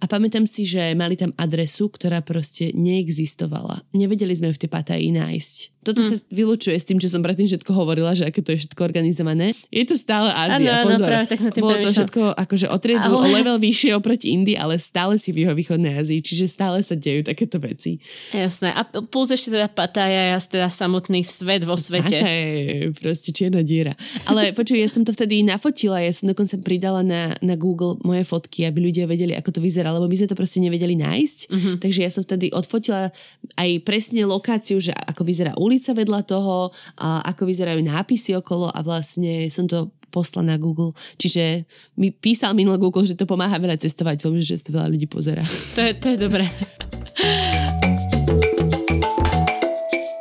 a 0.00 0.04
pamätám 0.08 0.48
si, 0.48 0.64
že 0.64 0.96
mali 0.96 1.14
tam 1.14 1.36
adresu, 1.36 1.92
ktorá 1.92 2.24
proste 2.24 2.72
neexistovala. 2.72 3.84
Nevedeli 3.92 4.32
sme 4.32 4.48
v 4.48 4.60
tej 4.60 4.70
Pataji 4.72 5.12
nájsť. 5.12 5.79
Toto 5.80 6.04
mm. 6.04 6.08
sa 6.12 6.14
vylučuje 6.28 6.76
s 6.76 6.84
tým, 6.84 7.00
čo 7.00 7.08
som 7.08 7.24
predtým 7.24 7.48
všetko 7.48 7.72
hovorila, 7.72 8.12
že 8.12 8.28
aké 8.28 8.44
to 8.44 8.52
je 8.52 8.68
všetko 8.68 8.84
organizované. 8.84 9.56
Je 9.72 9.88
to 9.88 9.96
stále 9.96 10.28
Ázia, 10.28 10.84
ano, 10.84 10.92
pozor. 10.92 11.08
Ano, 11.08 11.12
práve, 11.16 11.26
tak 11.32 11.40
na 11.40 11.50
Bolo 11.56 11.76
to 11.80 11.90
všetko 11.96 12.22
akože 12.36 12.66
o 12.68 12.76
triedu, 12.76 13.10
o 13.16 13.24
level 13.24 13.56
vyššie 13.56 13.96
oproti 13.96 14.36
Indii, 14.36 14.60
ale 14.60 14.76
stále 14.76 15.16
si 15.16 15.32
v 15.32 15.48
jeho 15.48 15.56
východnej 15.56 15.96
Ázii, 15.96 16.20
čiže 16.20 16.52
stále 16.52 16.84
sa 16.84 16.92
dejú 16.92 17.24
takéto 17.24 17.56
veci. 17.56 17.96
Jasné. 18.36 18.76
A 18.76 18.84
plus 18.84 19.32
ešte 19.32 19.56
teda 19.56 19.72
Patája, 19.72 20.36
teda 20.36 20.68
samotný 20.68 21.24
svet 21.24 21.64
vo 21.64 21.80
svete. 21.80 22.20
Patája 22.20 22.92
proste 23.00 23.32
čierna 23.32 23.64
diera. 23.64 23.96
Ale 24.28 24.52
počuj, 24.52 24.76
ja 24.76 24.88
som 24.92 25.00
to 25.00 25.16
vtedy 25.16 25.40
nafotila, 25.46 26.04
ja 26.04 26.12
som 26.12 26.28
dokonca 26.28 26.60
pridala 26.60 27.00
na, 27.00 27.32
na 27.40 27.56
Google 27.56 27.96
moje 28.04 28.28
fotky, 28.28 28.68
aby 28.68 28.92
ľudia 28.92 29.08
vedeli, 29.08 29.32
ako 29.32 29.56
to 29.56 29.60
vyzerá, 29.64 29.96
lebo 29.96 30.04
my 30.04 30.16
sme 30.16 30.28
to 30.28 30.36
proste 30.36 30.60
nevedeli 30.60 30.92
nájsť. 31.00 31.38
Uh-huh. 31.48 31.74
Takže 31.80 32.00
ja 32.04 32.10
som 32.12 32.20
vtedy 32.20 32.52
odfotila 32.52 33.08
aj 33.56 33.70
presne 33.86 34.28
lokáciu, 34.28 34.76
že 34.76 34.92
ako 34.92 35.24
vyzerá 35.24 35.56
ulica 35.56 35.69
vedľa 35.78 36.26
toho, 36.26 36.74
a 36.98 37.22
ako 37.30 37.46
vyzerajú 37.46 37.84
nápisy 37.84 38.34
okolo 38.34 38.66
a 38.72 38.80
vlastne 38.82 39.46
som 39.52 39.68
to 39.70 39.94
posla 40.10 40.42
na 40.42 40.58
Google. 40.58 40.90
Čiže 41.16 41.64
mi 41.94 42.10
písal 42.10 42.58
minulý 42.58 42.82
Google, 42.82 43.06
že 43.06 43.14
to 43.14 43.30
pomáha 43.30 43.54
veľa 43.62 43.78
cestovateľom, 43.78 44.42
že 44.42 44.58
to 44.58 44.74
veľa 44.74 44.90
ľudí 44.90 45.06
pozera. 45.06 45.46
To 45.78 45.80
je, 45.86 45.92
to 45.94 46.06
je 46.10 46.16
dobré. 46.18 46.44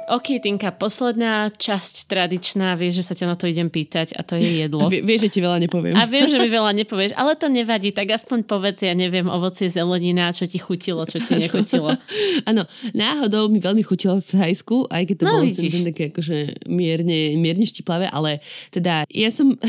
OK, 0.09 0.41
Tinka, 0.41 0.73
posledná 0.73 1.53
časť 1.53 2.09
tradičná, 2.09 2.73
vieš, 2.73 3.01
že 3.01 3.03
sa 3.05 3.13
ťa 3.13 3.25
na 3.29 3.35
to 3.37 3.45
idem 3.45 3.69
pýtať 3.69 4.17
a 4.17 4.25
to 4.25 4.33
je 4.41 4.65
jedlo. 4.65 4.87
Vie, 4.91 5.05
vieš, 5.05 5.29
že 5.29 5.37
ti 5.37 5.39
veľa 5.45 5.61
nepoviem. 5.61 5.93
A 5.93 6.09
viem, 6.09 6.25
že 6.25 6.41
mi 6.41 6.49
veľa 6.49 6.73
nepovieš, 6.81 7.13
ale 7.13 7.37
to 7.37 7.45
nevadí, 7.45 7.93
tak 7.93 8.09
aspoň 8.09 8.49
povedz, 8.49 8.81
ja 8.81 8.97
neviem, 8.97 9.29
ovocie, 9.29 9.69
zelenina, 9.69 10.33
čo 10.33 10.49
ti 10.49 10.57
chutilo, 10.57 11.05
čo 11.05 11.21
ti 11.21 11.37
nechutilo. 11.37 11.93
Áno, 12.49 12.65
náhodou 12.97 13.53
mi 13.53 13.61
veľmi 13.61 13.85
chutilo 13.85 14.17
v 14.17 14.29
Thajsku, 14.33 14.89
aj 14.89 15.03
keď 15.05 15.15
to 15.21 15.23
no, 15.29 15.31
bolo 15.37 15.45
sem 15.53 15.85
také 15.93 16.09
akože 16.09 16.65
mierne, 16.65 17.37
mierne 17.37 17.69
štiplavé, 17.69 18.09
ale 18.09 18.41
teda 18.73 19.05
ja 19.13 19.29
som 19.29 19.53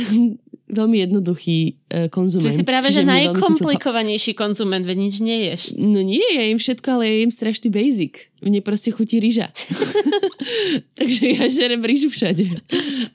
veľmi 0.70 0.96
jednoduchý 1.04 1.58
uh, 1.74 2.06
konzument. 2.08 2.54
Ty 2.54 2.62
si 2.62 2.64
práve, 2.64 2.88
že 2.94 3.02
najkomplikovanejší 3.02 4.32
konzument, 4.38 4.86
veď 4.86 4.98
nič 4.98 5.16
neješ. 5.20 5.60
No 5.76 6.00
nie, 6.00 6.22
ja 6.22 6.46
jem 6.46 6.62
všetko, 6.62 6.86
ale 6.96 7.02
ja 7.10 7.14
jem 7.26 7.32
strašný 7.34 7.68
basic. 7.68 8.29
Mne 8.40 8.64
proste 8.64 8.90
chutí 8.90 9.20
rýža. 9.20 9.52
Takže 10.98 11.24
ja 11.36 11.44
žerem 11.52 11.80
rýžu 11.84 12.08
všade. 12.08 12.48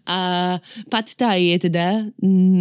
A 0.06 0.20
pad 0.90 1.08
thai 1.18 1.56
je 1.56 1.70
teda 1.70 2.10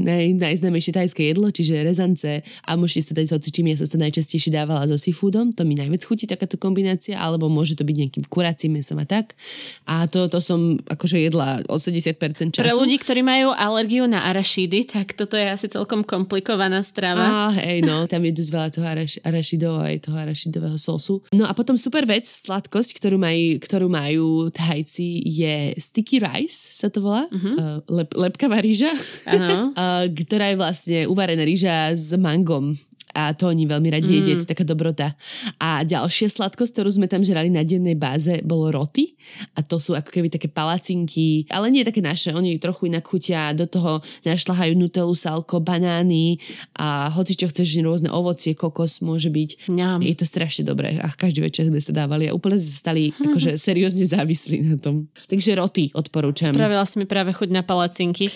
naj, 0.04 0.36
najznámejšie 0.40 0.92
tajské 0.96 1.22
jedlo, 1.32 1.52
čiže 1.52 1.84
rezance 1.84 2.40
a 2.40 2.70
môžete 2.76 3.12
sa 3.12 3.12
dať 3.16 3.26
s 3.44 3.52
čím 3.52 3.72
ja 3.72 3.76
som 3.76 3.88
sa 3.88 3.98
najčastejšie 4.00 4.52
dávala 4.52 4.88
so 4.88 4.96
seafoodom, 4.96 5.52
to 5.52 5.68
mi 5.68 5.76
najviac 5.76 6.04
chutí 6.04 6.24
takáto 6.24 6.56
kombinácia, 6.56 7.20
alebo 7.20 7.52
môže 7.52 7.76
to 7.76 7.84
byť 7.84 7.96
nejakým 7.96 8.24
kuracím 8.28 8.80
mesom 8.80 9.00
a 9.00 9.06
tak. 9.06 9.36
A 9.84 10.08
to, 10.08 10.28
to 10.32 10.40
som 10.40 10.80
akože 10.88 11.20
jedla 11.20 11.60
80% 11.68 12.56
času. 12.56 12.64
Pre 12.64 12.76
ľudí, 12.76 12.96
ktorí 13.00 13.20
majú 13.20 13.52
alergiu 13.52 14.08
na 14.08 14.24
arašidy, 14.28 14.88
tak 14.88 15.12
toto 15.12 15.36
je 15.36 15.44
asi 15.44 15.68
celkom 15.68 16.04
komplikovaná 16.04 16.80
strava. 16.80 17.52
Á, 17.52 17.64
hej, 17.64 17.84
no, 17.84 18.08
tam 18.08 18.24
je 18.24 18.32
dosť 18.32 18.50
veľa 18.50 18.68
toho 18.72 18.86
araš, 18.86 19.12
arašidov 19.20 19.74
aj 19.84 19.96
toho 20.08 20.16
arašidového 20.16 20.78
sosu. 20.80 21.20
No 21.36 21.44
a 21.44 21.52
potom 21.52 21.76
super 21.76 22.08
vec, 22.08 22.24
sladkosť, 22.54 23.02
ktorú, 23.02 23.18
maj, 23.18 23.58
ktorú 23.66 23.90
majú 23.90 24.46
Thajci, 24.54 25.26
je 25.26 25.74
sticky 25.74 26.22
rice, 26.22 26.70
sa 26.70 26.86
to 26.86 27.02
volá. 27.02 27.26
Uh-huh. 27.34 27.58
Uh, 27.58 27.78
lep, 27.90 28.14
lepkavá 28.14 28.62
rýža, 28.62 28.94
uh-huh. 28.94 29.74
uh, 29.74 30.06
ktorá 30.06 30.54
je 30.54 30.60
vlastne 30.62 30.98
uvarená 31.10 31.42
rýža 31.42 31.90
s 31.98 32.14
mangom 32.14 32.78
a 33.14 33.30
to 33.32 33.46
oni 33.46 33.64
veľmi 33.70 33.88
radi 33.94 34.10
mm. 34.10 34.14
jedia, 34.18 34.34
to 34.34 34.44
je 34.44 34.50
taká 34.50 34.66
dobrota. 34.66 35.14
A 35.62 35.86
ďalšia 35.86 36.28
sladkosť, 36.28 36.74
ktorú 36.74 36.90
sme 36.90 37.06
tam 37.06 37.22
žrali 37.22 37.46
na 37.46 37.62
dennej 37.62 37.94
báze, 37.94 38.42
bolo 38.42 38.74
roty 38.74 39.14
a 39.54 39.62
to 39.62 39.78
sú 39.78 39.94
ako 39.94 40.10
keby 40.10 40.28
také 40.28 40.50
palacinky, 40.50 41.46
ale 41.54 41.70
nie 41.70 41.86
také 41.86 42.02
naše, 42.02 42.34
oni 42.34 42.58
trochu 42.58 42.90
inak 42.90 43.06
chutia, 43.06 43.54
do 43.54 43.70
toho 43.70 44.02
našľahajú 44.26 44.74
nutelu, 44.74 45.14
salko, 45.14 45.62
banány 45.62 46.42
a 46.74 47.08
hoci 47.14 47.38
čo 47.38 47.46
chceš, 47.46 47.78
rôzne 47.86 48.10
ovocie, 48.10 48.58
kokos 48.58 48.98
môže 48.98 49.30
byť. 49.30 49.70
Ňam. 49.70 50.02
Je 50.02 50.18
to 50.18 50.26
strašne 50.26 50.66
dobré 50.66 50.98
a 50.98 51.06
každý 51.14 51.46
večer 51.46 51.70
sme 51.70 51.78
sa 51.78 51.94
dávali 51.94 52.26
a 52.26 52.34
úplne 52.44 52.60
stali 52.60 53.16
akože 53.16 53.56
seriózne 53.72 54.04
závislí 54.04 54.56
na 54.68 54.76
tom. 54.76 55.08
Takže 55.32 55.56
roty 55.56 55.88
odporúčam. 55.96 56.52
Spravila 56.52 56.84
si 56.84 57.00
mi 57.00 57.08
práve 57.08 57.32
chuť 57.32 57.48
na 57.48 57.64
palacinky. 57.64 58.28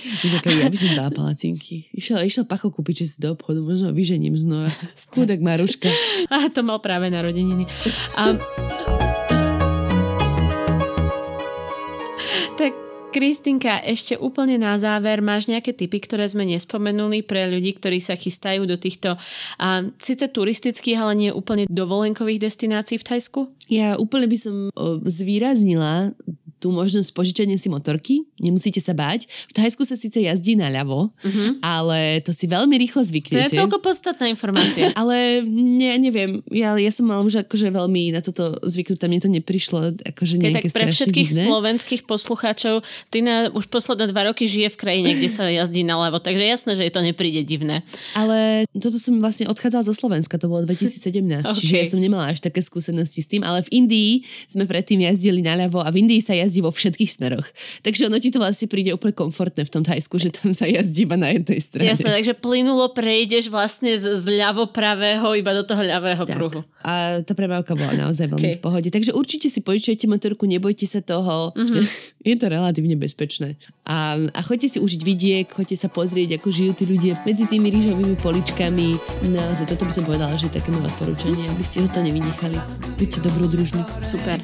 Ja 0.49 0.73
by 0.73 0.77
som 0.81 0.97
dala 0.97 1.13
palacinky. 1.21 1.85
Išiel, 1.93 2.25
išiel 2.25 2.49
Pacho 2.49 2.73
kúpiť 2.73 3.05
si 3.05 3.21
do 3.21 3.37
obchodu, 3.37 3.61
možno 3.61 3.93
vyžením 3.93 4.33
znova. 4.33 4.73
Skúdek 4.97 5.45
Maruška. 5.45 5.93
A 6.33 6.49
to 6.49 6.65
mal 6.65 6.81
práve 6.81 7.13
narodeniny. 7.13 7.69
A... 8.17 9.07
Kristinka, 13.19 13.83
ešte 13.83 14.15
úplne 14.15 14.63
na 14.63 14.79
záver, 14.79 15.19
máš 15.19 15.51
nejaké 15.51 15.75
typy, 15.75 15.99
ktoré 15.99 16.31
sme 16.31 16.47
nespomenuli 16.47 17.27
pre 17.27 17.51
ľudí, 17.51 17.75
ktorí 17.75 17.99
sa 17.99 18.15
chystajú 18.15 18.63
do 18.63 18.79
týchto 18.79 19.19
a, 19.59 19.83
síce 19.99 20.31
turistických, 20.31 21.03
ale 21.03 21.13
nie 21.19 21.31
úplne 21.35 21.67
dovolenkových 21.67 22.47
destinácií 22.47 23.03
v 23.03 23.07
Thajsku? 23.11 23.41
Ja 23.67 23.99
úplne 23.99 24.31
by 24.31 24.39
som 24.39 24.57
zvýraznila 25.03 26.15
tú 26.59 26.75
možnosť 26.75 27.15
požičania 27.15 27.57
si 27.57 27.71
motorky, 27.71 28.27
nemusíte 28.43 28.83
sa 28.83 28.93
báť. 28.95 29.31
V 29.51 29.53
Thajsku 29.55 29.87
sa 29.87 29.95
síce 29.95 30.19
jazdí 30.19 30.59
naľavo, 30.59 31.15
uh-huh. 31.15 31.49
ale 31.63 32.19
to 32.27 32.35
si 32.35 32.51
veľmi 32.51 32.75
rýchlo 32.75 33.07
zvyknete. 33.07 33.35
To 33.35 33.47
je 33.47 33.59
celko 33.63 33.79
podstatná 33.79 34.27
informácia. 34.27 34.91
ale 35.01 35.43
ne, 35.47 35.95
neviem, 35.99 36.43
ja, 36.51 36.75
ja 36.75 36.91
som 36.91 37.07
mal 37.07 37.23
už 37.23 37.47
akože 37.47 37.71
veľmi 37.71 38.11
na 38.15 38.21
toto 38.21 38.59
zvyknutá, 38.67 39.07
mne 39.07 39.23
to 39.23 39.31
neprišlo 39.31 39.95
akože 40.03 40.35
nejaké 40.39 40.69
tak 40.71 40.75
pre 40.75 40.85
všetkých 40.91 41.29
divné. 41.31 41.43
slovenských 41.47 42.03
poslucháčov, 42.05 42.83
Tina 43.15 43.55
už 43.55 43.71
posledné 43.71 44.11
dva 44.11 44.29
roky 44.29 44.51
žije 44.51 44.75
v 44.75 44.77
krajine, 44.77 45.15
kde 45.15 45.29
sa 45.31 45.47
jazdí 45.47 45.87
naľavo, 45.87 46.19
takže 46.19 46.43
jasné, 46.43 46.75
že 46.75 46.83
jej 46.85 46.93
to 46.93 47.03
nepríde 47.07 47.47
divné. 47.47 47.87
Ale 48.19 48.67
toto 48.75 48.99
som 48.99 49.23
vlastne 49.23 49.47
odchádzala 49.47 49.87
zo 49.87 49.95
Slovenska, 49.95 50.41
to 50.43 50.51
bolo 50.51 50.67
2017, 50.67 51.47
okay. 51.47 51.55
čiže 51.63 51.75
ja 51.79 51.87
som 51.87 52.03
nemala 52.03 52.35
až 52.35 52.43
také 52.43 52.59
skúsenosti 52.59 53.23
s 53.23 53.31
tým, 53.31 53.47
ale 53.47 53.63
v 53.63 53.85
Indii 53.85 54.13
sme 54.51 54.67
predtým 54.67 55.07
jazdili 55.07 55.41
naľavo 55.45 55.85
a 55.85 55.89
v 55.95 56.03
Indii 56.03 56.21
sa 56.25 56.35
jazdí 56.35 56.48
jazdí 56.49 56.65
vo 56.65 56.73
všetkých 56.73 57.11
smeroch. 57.13 57.45
Takže 57.85 58.09
ono 58.09 58.17
ti 58.17 58.33
to 58.33 58.41
vlastne 58.41 58.67
príde 58.67 58.97
úplne 58.97 59.13
komfortné 59.13 59.69
v 59.69 59.71
tom 59.71 59.85
Thajsku, 59.85 60.17
že 60.17 60.33
tam 60.33 60.57
sa 60.57 60.65
jazdí 60.65 61.05
iba 61.05 61.21
na 61.21 61.31
jednej 61.37 61.61
strane. 61.61 61.93
Jasne, 61.93 62.11
takže 62.17 62.33
plynulo 62.33 62.91
prejdeš 62.97 63.53
vlastne 63.53 63.95
z, 64.01 64.17
z 64.17 64.25
ľavo 64.41 64.73
pravého 64.73 65.37
iba 65.37 65.53
do 65.53 65.63
toho 65.63 65.85
ľavého 65.85 66.25
tak. 66.25 66.35
pruhu. 66.35 66.61
A 66.83 67.21
tá 67.21 67.37
premávka 67.37 67.77
bola 67.77 68.09
naozaj 68.09 68.33
veľmi 68.33 68.57
okay. 68.57 68.59
v 68.59 68.65
pohode. 68.65 68.89
Takže 68.89 69.13
určite 69.13 69.53
si 69.53 69.61
požičajte 69.61 70.09
motorku, 70.09 70.49
nebojte 70.49 70.89
sa 70.89 71.05
toho. 71.05 71.53
Mm-hmm. 71.53 71.85
Je 72.29 72.35
to 72.41 72.47
relatívne 72.49 72.97
bezpečné. 72.97 73.61
A, 73.89 74.17
a 74.33 74.41
choďte 74.45 74.77
si 74.77 74.79
užiť 74.81 75.01
vidiek, 75.05 75.47
choďte 75.49 75.77
sa 75.77 75.89
pozrieť, 75.89 76.41
ako 76.41 76.49
žijú 76.53 76.73
tí 76.77 76.85
ľudia 76.85 77.21
medzi 77.25 77.49
tými 77.49 77.69
rýžovými 77.73 78.17
poličkami. 78.21 79.01
Naozaj 79.33 79.69
toto 79.69 79.89
by 79.89 79.93
som 79.93 80.05
povedala, 80.05 80.37
že 80.37 80.49
je 80.49 80.57
také 80.61 80.73
nové 80.73 80.89
odporúčanie, 80.93 81.49
aby 81.49 81.65
ste 81.65 81.85
to 81.89 82.01
nevynechali. 82.01 82.57
Buďte 83.01 83.25
dobrodružní. 83.25 83.83
Super. 84.05 84.37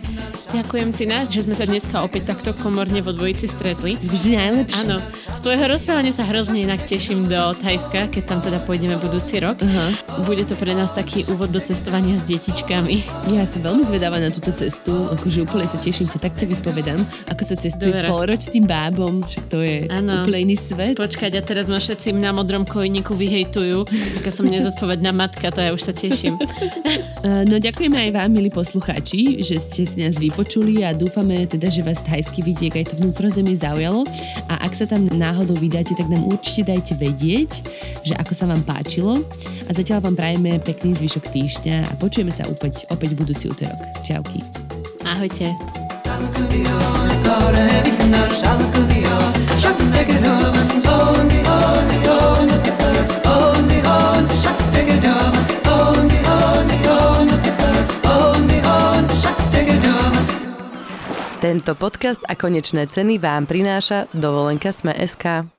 Ďakujem 0.54 0.94
Tina, 0.94 1.26
že 1.26 1.42
sme 1.42 1.58
sa 1.58 1.66
dneska 1.66 2.06
opäť 2.06 2.30
takto 2.30 2.54
komorne 2.54 3.02
vo 3.02 3.10
dvojici 3.10 3.50
stretli. 3.50 3.98
Vždy 3.98 4.38
najlepšie. 4.38 4.86
Áno, 4.86 5.02
z 5.34 5.40
tvojho 5.42 5.66
rozprávania 5.66 6.14
sa 6.14 6.22
hrozne 6.30 6.62
inak 6.62 6.86
teším 6.86 7.26
do 7.26 7.58
Thajska, 7.58 8.06
keď 8.06 8.22
tam 8.22 8.38
teda 8.38 8.62
pôjdeme 8.62 8.94
budúci 9.02 9.42
rok. 9.42 9.58
Uh-huh. 9.58 10.22
Bude 10.22 10.46
to 10.46 10.54
pre 10.54 10.70
nás 10.78 10.94
taký 10.94 11.26
úvod 11.26 11.50
do 11.50 11.58
cestovania 11.58 12.14
s 12.14 12.22
detičkami. 12.22 13.02
Ja 13.34 13.50
som 13.50 13.66
veľmi 13.66 13.82
zvedavá 13.82 14.22
na 14.22 14.30
túto 14.30 14.54
cestu, 14.54 14.94
akože 15.10 15.42
úplne 15.42 15.66
sa 15.66 15.74
teším, 15.74 16.06
ťa 16.06 16.22
takto 16.22 16.46
vyspovedám, 16.46 17.02
ako 17.34 17.42
sa 17.42 17.58
cestuje 17.58 17.90
Dobre. 17.90 18.06
s 18.06 18.14
polročným 18.14 18.64
bábom, 18.70 19.26
však 19.26 19.44
to 19.50 19.58
je 19.58 19.90
ano. 19.90 20.22
úplne 20.22 20.38
iný 20.38 20.54
svet. 20.54 20.94
Počkať, 20.94 21.34
a 21.34 21.42
teraz 21.42 21.66
ma 21.66 21.82
všetci 21.82 22.14
na 22.14 22.30
modrom 22.30 22.62
kojníku 22.62 23.10
vyhejtujú, 23.18 23.90
aká 24.22 24.30
som 24.30 24.46
nezodpovedná 24.46 25.10
matka, 25.10 25.50
to 25.50 25.58
ja 25.58 25.74
už 25.74 25.82
sa 25.82 25.90
teším. 25.90 26.38
no 27.50 27.58
ďakujeme 27.58 28.06
aj 28.06 28.10
vám, 28.14 28.30
milí 28.30 28.54
poslucháči, 28.54 29.42
že 29.42 29.58
ste 29.58 29.82
si 29.82 29.98
nás 29.98 30.14
vypočuli 30.14 30.43
a 30.84 30.92
dúfame 30.92 31.48
teda, 31.48 31.72
že 31.72 31.80
vás 31.80 32.04
thajský 32.04 32.44
vidiek 32.44 32.76
aj 32.76 32.92
to 32.92 32.94
vnútrozemie 33.00 33.56
zaujalo 33.56 34.04
a 34.46 34.60
ak 34.60 34.76
sa 34.76 34.84
tam 34.84 35.08
náhodou 35.08 35.56
vydáte, 35.56 35.96
tak 35.96 36.12
nám 36.12 36.28
určite 36.28 36.68
dajte 36.68 36.94
vedieť, 37.00 37.64
že 38.04 38.14
ako 38.20 38.32
sa 38.36 38.44
vám 38.44 38.60
páčilo 38.62 39.24
a 39.64 39.70
zatiaľ 39.72 40.04
vám 40.04 40.14
prajeme 40.20 40.60
pekný 40.60 40.92
zvyšok 40.94 41.32
týždňa 41.32 41.76
a 41.88 41.92
počujeme 41.96 42.30
sa 42.30 42.44
opäť, 42.46 42.84
opäť 42.92 43.16
budúci 43.16 43.48
útorok. 43.48 43.80
Čauky. 44.04 44.44
Ahojte. 45.02 45.56
Tento 61.44 61.76
podcast 61.76 62.24
a 62.24 62.32
konečné 62.32 62.88
ceny 62.88 63.20
vám 63.20 63.44
prináša 63.44 64.08
dovolenka 64.16 64.72
Sme.sk. 64.72 65.53